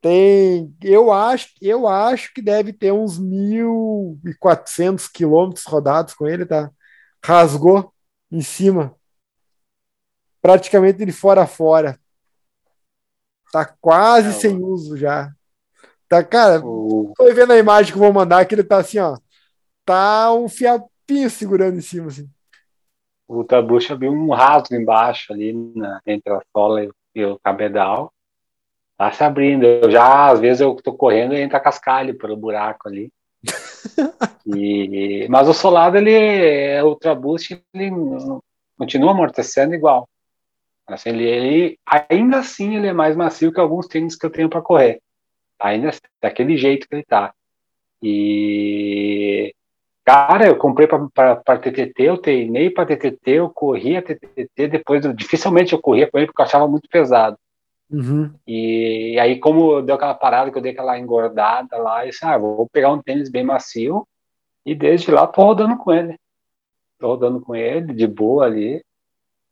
tem, 0.00 0.74
eu 0.82 1.12
acho, 1.12 1.48
eu 1.60 1.86
acho 1.86 2.34
que 2.34 2.42
deve 2.42 2.72
ter 2.72 2.92
uns 2.92 3.20
1.400 3.20 5.08
quilômetros 5.08 5.64
rodados 5.64 6.12
com 6.12 6.26
ele, 6.26 6.44
tá? 6.44 6.70
Rasgou 7.24 7.92
em 8.30 8.40
cima, 8.40 8.96
praticamente 10.40 11.04
de 11.04 11.12
fora 11.12 11.42
a 11.42 11.46
fora. 11.46 12.00
Tá 13.52 13.64
quase 13.80 14.30
é, 14.30 14.32
sem 14.32 14.60
uso 14.60 14.96
já. 14.96 15.30
Tá, 16.08 16.24
cara, 16.24 16.60
o... 16.64 17.12
tô 17.16 17.32
vendo 17.32 17.52
a 17.52 17.58
imagem 17.58 17.92
que 17.92 17.98
eu 17.98 18.02
vou 18.02 18.12
mandar 18.12 18.44
que 18.44 18.54
ele 18.54 18.64
tá 18.64 18.78
assim, 18.78 18.98
ó. 18.98 19.16
Tá 19.84 20.32
um 20.32 20.48
fiapinho 20.48 21.30
segurando 21.30 21.78
em 21.78 21.82
cima, 21.82 22.08
assim. 22.08 22.28
O 23.34 23.44
Tabucha 23.44 23.94
abriu 23.94 24.12
um 24.12 24.30
rasgo 24.30 24.74
embaixo 24.74 25.32
ali 25.32 25.54
na, 25.74 26.02
entre 26.06 26.30
a 26.30 26.42
sola 26.52 26.86
e 27.14 27.24
o 27.24 27.38
cabedal 27.38 28.12
tá 28.98 29.10
se 29.10 29.24
abrindo. 29.24 29.64
Eu 29.64 29.90
já, 29.90 30.28
às 30.30 30.38
vezes, 30.38 30.60
eu 30.60 30.74
tô 30.76 30.92
correndo 30.92 31.34
e 31.34 31.40
entra 31.40 31.58
cascalho 31.58 32.18
pelo 32.18 32.36
buraco 32.36 32.88
ali. 32.88 33.10
e, 34.46 35.26
mas 35.30 35.48
o 35.48 35.54
solado, 35.54 35.96
ele 35.96 36.12
é 36.12 36.84
Ultra 36.84 37.14
Boost, 37.14 37.58
ele 37.72 37.90
continua 38.76 39.12
amortecendo 39.12 39.74
igual. 39.74 40.06
Assim, 40.86 41.08
ele, 41.08 41.24
ele, 41.24 41.78
ainda 42.10 42.38
assim, 42.40 42.76
ele 42.76 42.88
é 42.88 42.92
mais 42.92 43.16
macio 43.16 43.50
que 43.50 43.60
alguns 43.60 43.86
tênis 43.86 44.14
que 44.14 44.26
eu 44.26 44.30
tenho 44.30 44.50
para 44.50 44.60
correr. 44.60 45.00
Ainda 45.58 45.88
assim, 45.88 46.00
daquele 46.20 46.58
jeito 46.58 46.86
que 46.86 46.96
ele 46.96 47.04
tá. 47.04 47.32
E 48.02 49.54
Cara, 50.04 50.48
eu 50.48 50.56
comprei 50.56 50.88
para 50.88 51.58
TTT, 51.58 52.02
eu 52.02 52.18
treinei 52.18 52.70
para 52.70 52.86
TTT, 52.86 53.30
eu 53.30 53.50
corria 53.50 54.02
TTT, 54.02 54.68
depois 54.68 55.04
eu, 55.04 55.12
dificilmente 55.12 55.72
eu 55.72 55.80
corria 55.80 56.10
com 56.10 56.18
ele 56.18 56.26
porque 56.26 56.42
eu 56.42 56.44
achava 56.44 56.66
muito 56.66 56.88
pesado. 56.88 57.36
Uhum. 57.88 58.32
E, 58.46 59.12
e, 59.14 59.20
aí, 59.20 59.38
como 59.38 59.80
deu 59.82 59.94
aquela 59.94 60.14
parada, 60.14 60.50
que 60.50 60.58
eu 60.58 60.62
dei 60.62 60.72
aquela 60.72 60.98
engordada 60.98 61.76
lá, 61.76 62.04
eu 62.04 62.10
disse, 62.10 62.24
ah, 62.24 62.36
vou 62.38 62.68
pegar 62.72 62.90
um 62.90 63.00
tênis 63.00 63.30
bem 63.30 63.44
macio, 63.44 64.06
e 64.64 64.74
desde 64.74 65.10
lá 65.10 65.26
tô 65.26 65.42
rodando 65.42 65.76
com 65.76 65.92
ele. 65.92 66.16
Tô 66.98 67.08
rodando 67.08 67.40
com 67.40 67.54
ele, 67.54 67.92
de 67.92 68.06
boa 68.06 68.46
ali, 68.46 68.82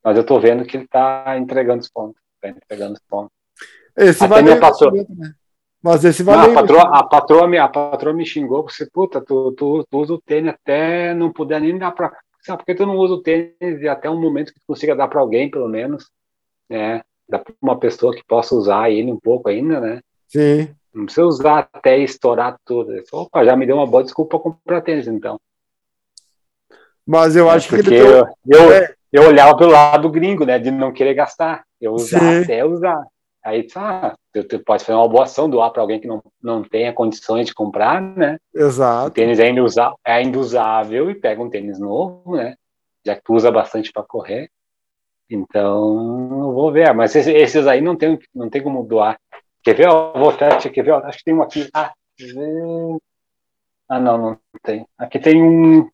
mas 0.03 0.17
eu 0.17 0.25
tô 0.25 0.41
vendo 0.41 0.65
que 0.65 0.77
ele 0.77 0.89
tá 0.89 1.37
entregando 1.39 1.81
os 1.81 1.91
pontos. 1.91 2.21
Tá 2.41 2.49
entregando 2.49 2.95
os 2.95 3.03
pontos. 3.09 3.33
Esse 3.97 4.25
Até 4.25 4.43
meu 4.43 4.59
patrão, 4.59 4.93
né? 4.93 5.35
Mas 5.83 6.05
esse 6.05 6.23
valeu. 6.23 6.53
a, 6.53 6.55
patroa, 6.55 6.99
a, 6.99 7.03
patroa 7.03 7.49
me, 7.49 7.59
a 7.59 7.69
patroa 7.69 8.13
me 8.13 8.27
xingou, 8.27 8.63
você, 8.63 8.89
puta, 8.91 9.21
tu, 9.21 9.53
tu, 9.53 9.85
tu 9.91 9.99
usa 9.99 10.15
o 10.15 10.21
tênis 10.21 10.53
até 10.53 11.15
não 11.15 11.33
puder 11.33 11.61
nem 11.61 11.79
dar 11.79 11.93
pra. 11.93 12.13
Sabe, 12.43 12.59
por 12.59 12.67
que 12.67 12.75
tu 12.75 12.87
não 12.87 12.97
usa 12.97 13.15
o 13.15 13.23
tênis 13.23 13.81
e 13.81 13.89
até 13.89 14.09
um 14.09 14.21
momento 14.21 14.53
que 14.53 14.61
tu 14.61 14.67
consiga 14.67 14.97
dar 14.97 15.09
para 15.09 15.21
alguém, 15.21 15.51
pelo 15.51 15.69
menos, 15.69 16.11
né? 16.69 17.03
dá 17.31 17.39
para 17.39 17.55
uma 17.63 17.79
pessoa 17.79 18.15
que 18.15 18.25
possa 18.27 18.55
usar 18.55 18.91
ele 18.91 19.11
um 19.11 19.19
pouco 19.19 19.49
ainda, 19.49 19.81
né? 19.81 20.01
Sim. 20.29 20.75
Não 20.93 21.05
precisa 21.05 21.25
usar 21.25 21.69
até 21.73 21.97
estourar 21.99 22.57
tudo. 22.65 22.93
Opa, 23.13 23.45
já 23.45 23.57
me 23.57 23.65
deu 23.65 23.77
uma 23.77 23.87
boa 23.87 24.03
desculpa 24.03 24.37
para 24.37 24.51
comprar 24.51 24.81
tênis, 24.83 25.07
então. 25.07 25.41
Mas 27.07 27.37
eu 27.37 27.49
é, 27.49 27.55
acho 27.55 27.69
porque 27.69 27.85
que 27.85 27.95
ele 27.95 28.07
eu, 28.07 28.27
eu, 28.47 28.73
é. 28.73 28.95
eu 29.13 29.23
olhava 29.29 29.57
pelo 29.57 29.71
lado 29.71 30.11
gringo, 30.11 30.45
né? 30.45 30.59
De 30.59 30.71
não 30.71 30.93
querer 30.93 31.15
gastar. 31.15 31.65
Eu 31.81 31.93
usar 31.93 32.19
Sim. 32.19 32.43
até 32.43 32.65
usar. 32.65 33.01
Aí, 33.43 33.67
ah, 33.75 34.15
tu, 34.33 34.61
pode 34.65 34.85
fazer 34.85 34.97
uma 34.97 35.09
boa 35.09 35.25
ação, 35.25 35.49
doar 35.49 35.71
para 35.71 35.81
alguém 35.81 35.99
que 35.99 36.07
não, 36.07 36.23
não 36.43 36.63
tenha 36.63 36.93
condições 36.93 37.47
de 37.47 37.55
comprar, 37.55 38.01
né? 38.01 38.39
Exato. 38.55 39.09
O 39.09 39.11
tênis 39.11 39.39
é 39.39 39.47
ainda, 39.47 39.63
usa, 39.63 39.95
é 40.05 40.13
ainda 40.13 40.39
usável 40.39 41.11
e 41.11 41.15
pega 41.15 41.43
um 41.43 41.49
tênis 41.49 41.79
novo, 41.79 42.37
né? 42.37 42.57
Já 43.05 43.17
que 43.17 43.23
tu 43.23 43.35
usa 43.35 43.51
bastante 43.51 43.93
para 43.93 44.03
correr. 44.03 44.51
Então, 45.31 46.53
vou 46.53 46.71
ver. 46.71 46.93
Mas 46.93 47.15
esses 47.15 47.67
aí 47.67 47.81
não 47.81 47.97
tem, 47.97 48.19
não 48.35 48.51
tem 48.51 48.63
como 48.63 48.83
doar. 48.83 49.19
Quer 49.63 49.75
ver? 49.75 49.87
Eu 49.87 50.13
vou 50.13 50.31
até, 50.31 50.59
quer 50.69 50.83
ver? 50.83 50.95
Acho 50.95 51.19
que 51.19 51.25
tem 51.25 51.35
um 51.35 51.43
aqui. 51.43 51.69
Ah, 51.73 51.93
ah, 53.89 54.01
não, 54.01 54.19
não 54.19 54.41
tem. 54.63 54.87
Aqui 54.99 55.19
tem 55.19 55.43
um. 55.43 55.89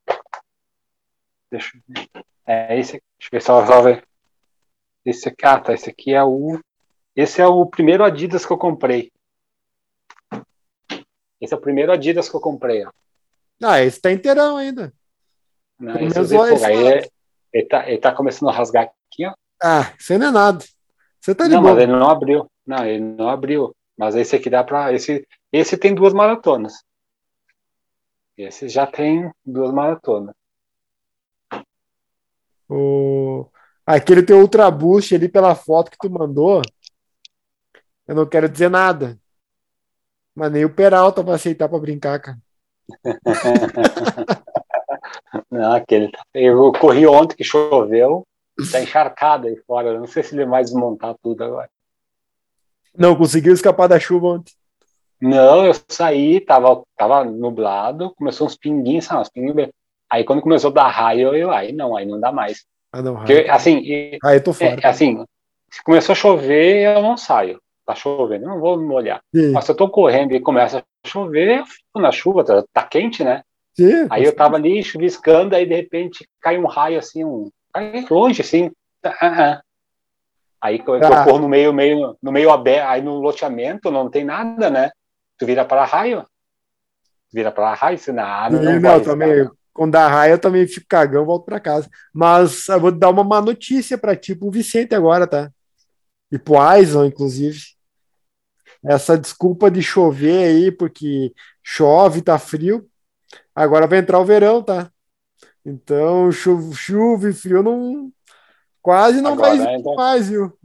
Deixa 1.50 1.76
eu 1.76 1.82
ver. 1.88 2.08
É 2.46 2.78
esse 2.78 2.96
aqui. 2.96 3.06
Deixa 3.18 3.28
eu 3.28 3.36
ver 3.36 3.42
se 3.42 3.50
ela 3.50 3.62
vai 3.62 3.82
ver. 3.82 4.08
Esse 5.04 5.28
aqui, 5.28 5.46
ah, 5.46 5.60
tá. 5.60 5.72
Esse 5.72 5.90
aqui 5.90 6.12
é 6.14 6.24
o. 6.24 6.60
Esse 7.16 7.40
é 7.40 7.46
o 7.46 7.64
primeiro 7.64 8.04
Adidas 8.04 8.44
que 8.44 8.52
eu 8.52 8.58
comprei. 8.58 9.10
Esse 11.40 11.54
é 11.54 11.56
o 11.56 11.60
primeiro 11.60 11.90
Adidas 11.90 12.28
que 12.28 12.36
eu 12.36 12.40
comprei. 12.40 12.84
Ó. 12.84 12.90
Ah, 13.64 13.82
esse 13.82 14.00
tá 14.00 14.12
inteirão 14.12 14.58
ainda. 14.58 14.92
Não, 15.80 15.96
esse, 15.96 16.20
esse, 16.20 16.64
aí 16.64 16.86
é, 16.86 17.08
ele, 17.52 17.66
tá, 17.66 17.88
ele 17.88 17.98
tá 17.98 18.12
começando 18.12 18.50
a 18.50 18.52
rasgar 18.52 18.84
aqui, 18.84 19.26
ó. 19.26 19.34
Ah, 19.62 19.94
isso 19.98 20.18
não 20.18 20.28
é 20.28 20.30
nada. 20.30 20.64
Você 21.20 21.34
tá 21.34 21.44
de 21.44 21.54
Não, 21.54 21.62
boa. 21.62 21.74
mas 21.74 21.82
ele 21.82 21.92
não 21.92 22.10
abriu. 22.10 22.50
Não, 22.66 22.84
ele 22.84 23.00
não 23.00 23.28
abriu. 23.28 23.74
Mas 23.96 24.14
esse 24.14 24.36
aqui 24.36 24.50
dá 24.50 24.62
pra. 24.62 24.92
Esse, 24.92 25.26
esse 25.50 25.78
tem 25.78 25.94
duas 25.94 26.12
maratonas. 26.12 26.84
Esse 28.36 28.68
já 28.68 28.86
tem 28.86 29.30
duas 29.44 29.72
maratonas. 29.72 30.34
O... 32.68 33.46
Aquele 33.86 34.22
teu 34.22 34.40
Ultra 34.40 34.70
Boost 34.70 35.14
ali 35.14 35.28
pela 35.28 35.54
foto 35.54 35.90
que 35.90 35.96
tu 35.98 36.10
mandou, 36.10 36.60
eu 38.06 38.14
não 38.14 38.26
quero 38.26 38.48
dizer 38.48 38.70
nada. 38.70 39.18
Mas 40.34 40.52
nem 40.52 40.64
o 40.64 40.74
Peralta 40.74 41.22
vai 41.22 41.36
aceitar 41.36 41.68
pra 41.68 41.78
brincar, 41.78 42.20
cara. 42.20 42.38
não, 45.50 45.72
aquele. 45.72 46.10
Tá- 46.10 46.22
eu 46.34 46.72
corri 46.72 47.06
ontem 47.06 47.36
que 47.36 47.44
choveu, 47.44 48.26
tá 48.70 48.82
encharcado 48.82 49.46
aí 49.46 49.56
fora. 49.66 49.88
Eu 49.88 50.00
não 50.00 50.06
sei 50.06 50.22
se 50.22 50.34
ele 50.34 50.44
vai 50.44 50.62
desmontar 50.62 51.14
tudo 51.22 51.42
agora. 51.42 51.70
Não 52.96 53.16
conseguiu 53.16 53.52
escapar 53.52 53.88
da 53.88 53.98
chuva 53.98 54.28
ontem. 54.28 54.52
Não, 55.20 55.64
eu 55.64 55.72
saí, 55.88 56.40
tava, 56.40 56.82
tava 56.96 57.24
nublado, 57.24 58.14
começou 58.14 58.46
uns 58.46 58.56
pinguinhos, 58.56 59.06
sabe, 59.06 59.22
uns 59.22 59.30
pinguinhos. 59.30 59.70
Aí 60.10 60.24
quando 60.24 60.42
começou 60.42 60.70
a 60.70 60.74
dar 60.74 60.88
raio, 60.88 61.34
eu, 61.34 61.50
aí 61.50 61.72
não, 61.72 61.96
aí 61.96 62.06
não 62.06 62.20
dá 62.20 62.30
mais. 62.30 62.64
Ah, 62.92 63.02
não, 63.02 63.14
raio. 63.14 63.26
Porque, 63.26 63.50
assim, 63.50 63.82
aí 64.22 64.36
eu 64.36 64.44
tô 64.44 64.52
fora. 64.52 64.78
É, 64.82 64.86
assim, 64.86 65.24
se 65.70 65.82
começou 65.82 66.12
a 66.12 66.16
chover, 66.16 66.96
eu 66.96 67.02
não 67.02 67.16
saio. 67.16 67.60
Tá 67.86 67.94
chovendo, 67.94 68.46
não 68.46 68.58
vou 68.58 68.76
me 68.76 68.84
molhar. 68.84 69.22
Sim. 69.32 69.52
Mas 69.52 69.64
se 69.64 69.70
eu 69.70 69.76
tô 69.76 69.88
correndo 69.88 70.32
e 70.34 70.40
começa 70.40 70.78
a 70.78 71.08
chover, 71.08 71.60
eu 71.60 71.66
fico 71.66 72.00
na 72.00 72.10
chuva, 72.10 72.44
tá, 72.44 72.64
tá 72.72 72.82
quente, 72.82 73.22
né? 73.22 73.42
Sim, 73.74 74.08
aí 74.10 74.24
eu 74.24 74.34
tava 74.34 74.56
ali 74.56 74.82
chuviscando, 74.82 75.54
aí 75.54 75.64
de 75.64 75.74
repente 75.74 76.28
cai 76.40 76.58
um 76.58 76.66
raio 76.66 76.98
assim, 76.98 77.24
um. 77.24 77.48
Cai 77.72 78.04
longe, 78.10 78.40
assim. 78.40 78.66
Uh 79.04 79.08
-uh. 79.08 79.60
Aí 80.60 80.82
eu, 80.84 80.94
ah. 80.94 80.98
eu 80.98 81.24
corro 81.24 81.38
no 81.38 81.48
meio, 81.48 81.72
meio, 81.72 82.16
no 82.20 82.32
meio 82.32 82.50
aberto, 82.50 82.88
aí 82.88 83.00
no 83.00 83.20
loteamento 83.20 83.88
não 83.90 84.10
tem 84.10 84.24
nada, 84.24 84.68
né? 84.68 84.90
Tu 85.38 85.46
vira 85.46 85.64
para 85.64 85.84
raio. 85.84 86.26
Vira 87.32 87.52
para 87.52 87.74
raio, 87.74 87.98
se 87.98 88.10
nada. 88.10 88.60
Não, 88.60 88.80
não, 88.80 89.00
também. 89.00 89.48
Quando 89.72 89.92
dá 89.92 90.08
raio, 90.08 90.32
eu 90.32 90.38
também 90.40 90.66
fico 90.66 90.86
cagão, 90.88 91.24
volto 91.24 91.44
para 91.44 91.60
casa. 91.60 91.88
Mas 92.12 92.66
eu 92.66 92.80
vou 92.80 92.90
dar 92.90 93.10
uma 93.10 93.22
má 93.22 93.40
notícia 93.42 93.98
para 93.98 94.16
ti, 94.16 94.34
pro 94.34 94.50
Vicente 94.50 94.94
agora, 94.94 95.26
tá? 95.26 95.50
E 96.32 96.38
pro 96.38 96.58
Aison, 96.58 97.04
inclusive. 97.04 97.75
Essa 98.84 99.18
desculpa 99.18 99.70
de 99.70 99.82
chover 99.82 100.44
aí, 100.44 100.72
porque 100.72 101.32
chove, 101.62 102.22
tá 102.22 102.38
frio. 102.38 102.88
Agora 103.54 103.86
vai 103.86 103.98
entrar 103.98 104.18
o 104.18 104.24
verão, 104.24 104.62
tá? 104.62 104.90
Então, 105.64 106.30
chuva, 106.30 106.74
chuva 106.74 107.30
e 107.30 107.32
frio 107.32 107.62
não. 107.62 108.12
Quase 108.80 109.20
não 109.20 109.32
agora 109.32 109.56
vai 109.56 109.74
entra... 109.74 109.94
mais, 109.94 110.28
viu? 110.28 110.56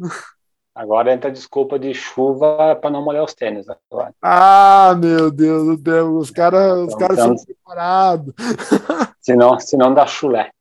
Agora 0.76 1.12
entra 1.12 1.30
a 1.30 1.34
desculpa 1.34 1.80
de 1.80 1.94
chuva 1.94 2.76
para 2.76 2.90
não 2.90 3.04
molhar 3.04 3.24
os 3.24 3.34
tênis. 3.34 3.66
Agora. 3.68 4.14
Ah, 4.22 4.96
meu 4.98 5.32
Deus 5.32 5.78
do 5.78 5.92
céu, 5.92 6.18
os 6.18 6.30
caras 6.30 6.78
os 6.80 6.94
então, 6.94 6.98
cara 7.00 7.14
então, 7.14 7.38
são 7.38 7.46
preparados. 7.46 8.34
Senão, 9.20 9.60
senão 9.60 9.94
dá 9.94 10.08
chulé. 10.08 10.52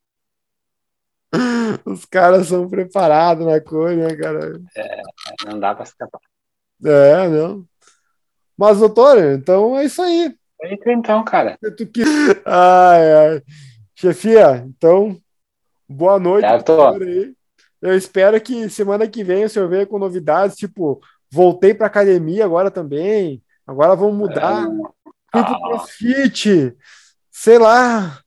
Os 1.85 2.05
caras 2.05 2.49
são 2.49 2.69
preparados 2.69 3.47
na 3.47 3.61
coisa, 3.61 4.09
né, 4.09 4.17
cara? 4.17 4.61
É, 4.77 5.03
não 5.47 5.59
dá 5.59 5.75
para 5.75 5.85
escapar. 5.85 6.21
É, 6.85 7.29
não. 7.29 7.65
Mas, 8.57 8.79
doutor, 8.79 9.19
então 9.19 9.79
é 9.79 9.85
isso 9.85 10.03
aí. 10.03 10.35
É 10.63 10.75
isso 10.75 10.91
então, 10.91 11.25
cara. 11.25 11.59
Ai, 12.45 13.13
ai. 13.13 13.43
Chefia, 13.95 14.65
então, 14.67 15.17
boa 15.89 16.19
noite. 16.19 16.47
Eu 17.81 17.97
espero 17.97 18.41
que 18.41 18.69
semana 18.69 19.09
que 19.09 19.25
vem 19.25 19.45
o 19.45 19.49
senhor 19.49 19.69
venha 19.69 19.87
com 19.87 19.99
novidades, 19.99 20.57
tipo, 20.57 21.01
voltei 21.31 21.73
para 21.73 21.87
academia 21.87 22.45
agora 22.45 22.71
também, 22.71 23.43
agora 23.67 23.97
vamos 23.97 24.17
mudar. 24.17 24.67
É, 25.35 25.39
ah. 25.39 25.45
crossfit, 25.45 26.77
sei 27.31 27.59
lá, 27.59 28.19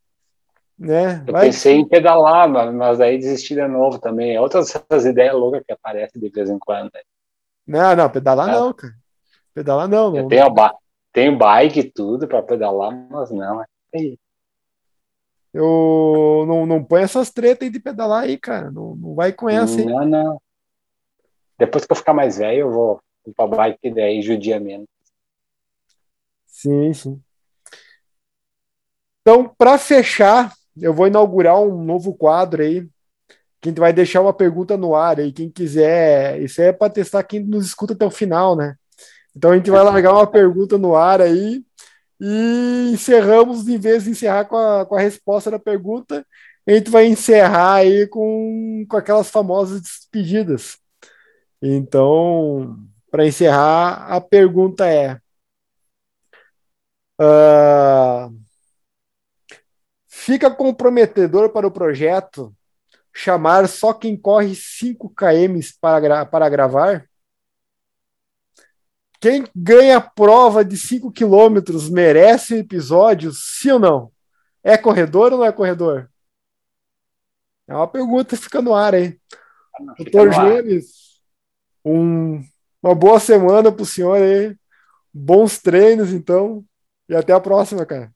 né? 0.78 1.22
Eu 1.26 1.32
Vai 1.32 1.46
pensei 1.46 1.76
em 1.76 1.86
pedalar, 1.86 2.48
mas 2.72 3.00
aí 3.00 3.18
desisti 3.18 3.54
de 3.54 3.66
novo 3.68 3.98
também. 3.98 4.34
É 4.34 4.40
outras 4.40 4.72
ideias 5.04 5.34
loucas 5.34 5.62
que 5.64 5.72
aparecem 5.72 6.20
de 6.20 6.28
vez 6.28 6.50
em 6.50 6.58
quando. 6.58 6.90
Não, 7.66 7.96
não, 7.96 8.10
pedalar 8.10 8.48
é. 8.48 8.52
não, 8.52 8.72
cara. 8.72 8.94
Pedalar 9.54 9.88
não. 9.88 10.12
não. 10.12 10.28
Tenho, 10.28 10.50
ba 10.50 10.74
bike 11.38 11.80
e 11.80 11.90
tudo 11.90 12.26
para 12.26 12.42
pedalar, 12.42 12.92
mas 13.10 13.30
não. 13.30 13.62
É 13.62 13.66
eu 15.54 16.44
não, 16.48 16.66
não 16.66 16.82
põe 16.82 17.02
essas 17.02 17.30
tretas 17.30 17.66
aí 17.66 17.70
de 17.70 17.78
pedalar 17.78 18.24
aí, 18.24 18.36
cara. 18.36 18.72
Não, 18.72 18.96
não 18.96 19.14
vai 19.14 19.32
com 19.32 19.48
essa 19.48 19.78
aí. 19.78 19.86
Não, 19.86 20.04
não. 20.04 20.42
Depois 21.56 21.84
que 21.84 21.92
eu 21.92 21.96
ficar 21.96 22.12
mais 22.12 22.38
velho, 22.38 22.58
eu 22.58 22.72
vou 22.72 23.00
pra 23.36 23.46
bike 23.46 23.94
daí 23.94 24.20
judia 24.20 24.58
menos. 24.58 24.88
Sim, 26.44 26.92
sim. 26.92 27.22
Então, 29.20 29.48
para 29.56 29.78
fechar, 29.78 30.52
eu 30.76 30.92
vou 30.92 31.06
inaugurar 31.06 31.60
um 31.60 31.82
novo 31.84 32.12
quadro 32.12 32.62
aí. 32.62 32.88
Quem 33.64 33.72
vai 33.72 33.94
deixar 33.94 34.20
uma 34.20 34.34
pergunta 34.34 34.76
no 34.76 34.94
ar 34.94 35.18
aí, 35.18 35.32
quem 35.32 35.48
quiser. 35.48 36.38
Isso 36.42 36.60
é 36.60 36.70
para 36.70 36.92
testar 36.92 37.22
quem 37.22 37.40
nos 37.42 37.64
escuta 37.64 37.94
até 37.94 38.04
o 38.04 38.10
final, 38.10 38.54
né? 38.54 38.76
Então 39.34 39.52
a 39.52 39.56
gente 39.56 39.70
vai 39.70 39.82
largar 39.82 40.12
uma 40.12 40.26
pergunta 40.26 40.76
no 40.76 40.94
ar 40.94 41.22
aí 41.22 41.64
e 42.20 42.90
encerramos, 42.92 43.66
em 43.66 43.78
vez 43.78 44.04
de 44.04 44.10
encerrar 44.10 44.44
com 44.44 44.56
a, 44.58 44.84
com 44.84 44.94
a 44.94 45.00
resposta 45.00 45.50
da 45.50 45.58
pergunta, 45.58 46.26
a 46.66 46.72
gente 46.72 46.90
vai 46.90 47.06
encerrar 47.06 47.76
aí 47.76 48.06
com, 48.06 48.84
com 48.86 48.96
aquelas 48.98 49.30
famosas 49.30 49.80
despedidas. 49.80 50.76
Então, 51.62 52.76
para 53.10 53.26
encerrar, 53.26 54.12
a 54.14 54.20
pergunta 54.20 54.86
é: 54.86 55.18
uh, 57.18 58.30
fica 60.06 60.50
comprometedor 60.50 61.48
para 61.48 61.66
o 61.66 61.70
projeto 61.70 62.54
chamar 63.14 63.68
só 63.68 63.94
quem 63.94 64.16
corre 64.16 64.54
5 64.54 65.08
km 65.10 65.60
para, 65.80 66.26
para 66.26 66.48
gravar? 66.48 67.08
Quem 69.20 69.44
ganha 69.54 69.98
a 69.98 70.00
prova 70.00 70.64
de 70.64 70.76
5 70.76 71.10
quilômetros 71.12 71.88
merece 71.88 72.54
um 72.54 72.58
episódio, 72.58 73.32
sim 73.32 73.70
ou 73.70 73.78
não? 73.78 74.12
É 74.62 74.76
corredor 74.76 75.32
ou 75.32 75.38
não 75.38 75.46
é 75.46 75.52
corredor? 75.52 76.10
É 77.66 77.74
uma 77.74 77.88
pergunta 77.88 78.36
que 78.36 78.42
fica 78.42 78.60
no 78.60 78.74
ar 78.74 78.94
aí. 78.94 79.18
Doutor 79.96 80.30
Jones, 80.30 81.22
um, 81.84 82.44
uma 82.82 82.94
boa 82.94 83.18
semana 83.18 83.72
para 83.72 83.82
o 83.82 83.86
senhor 83.86 84.16
aí. 84.16 84.54
Bons 85.12 85.58
treinos, 85.58 86.12
então. 86.12 86.64
E 87.08 87.14
até 87.14 87.32
a 87.32 87.40
próxima, 87.40 87.86
cara. 87.86 88.12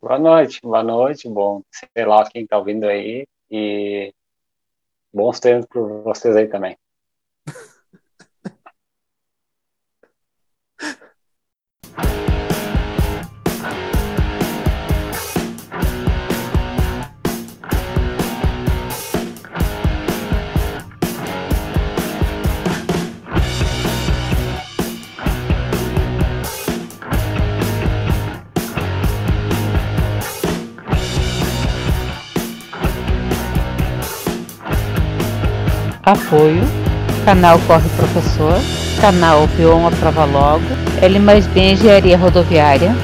Boa 0.00 0.18
noite, 0.18 0.60
boa 0.62 0.82
noite. 0.82 1.28
Bom, 1.28 1.62
sei 1.94 2.04
lá 2.04 2.28
quem 2.30 2.44
está 2.44 2.58
ouvindo 2.58 2.84
aí. 2.84 3.26
E 3.50 4.14
bons 5.12 5.40
treinos 5.40 5.66
para 5.66 5.80
vocês 5.80 6.36
aí 6.36 6.48
também. 6.48 6.78
Apoio 36.12 36.62
Canal 37.24 37.60
Corre 37.66 37.88
Professor, 37.90 38.54
Canal 39.00 39.46
Vion 39.56 39.86
a 39.86 39.90
Prova 39.90 40.24
Logo, 40.24 40.64
L 41.00 41.18
mais 41.18 41.46
B 41.46 41.72
Engenharia 41.72 42.16
Rodoviária, 42.16 42.94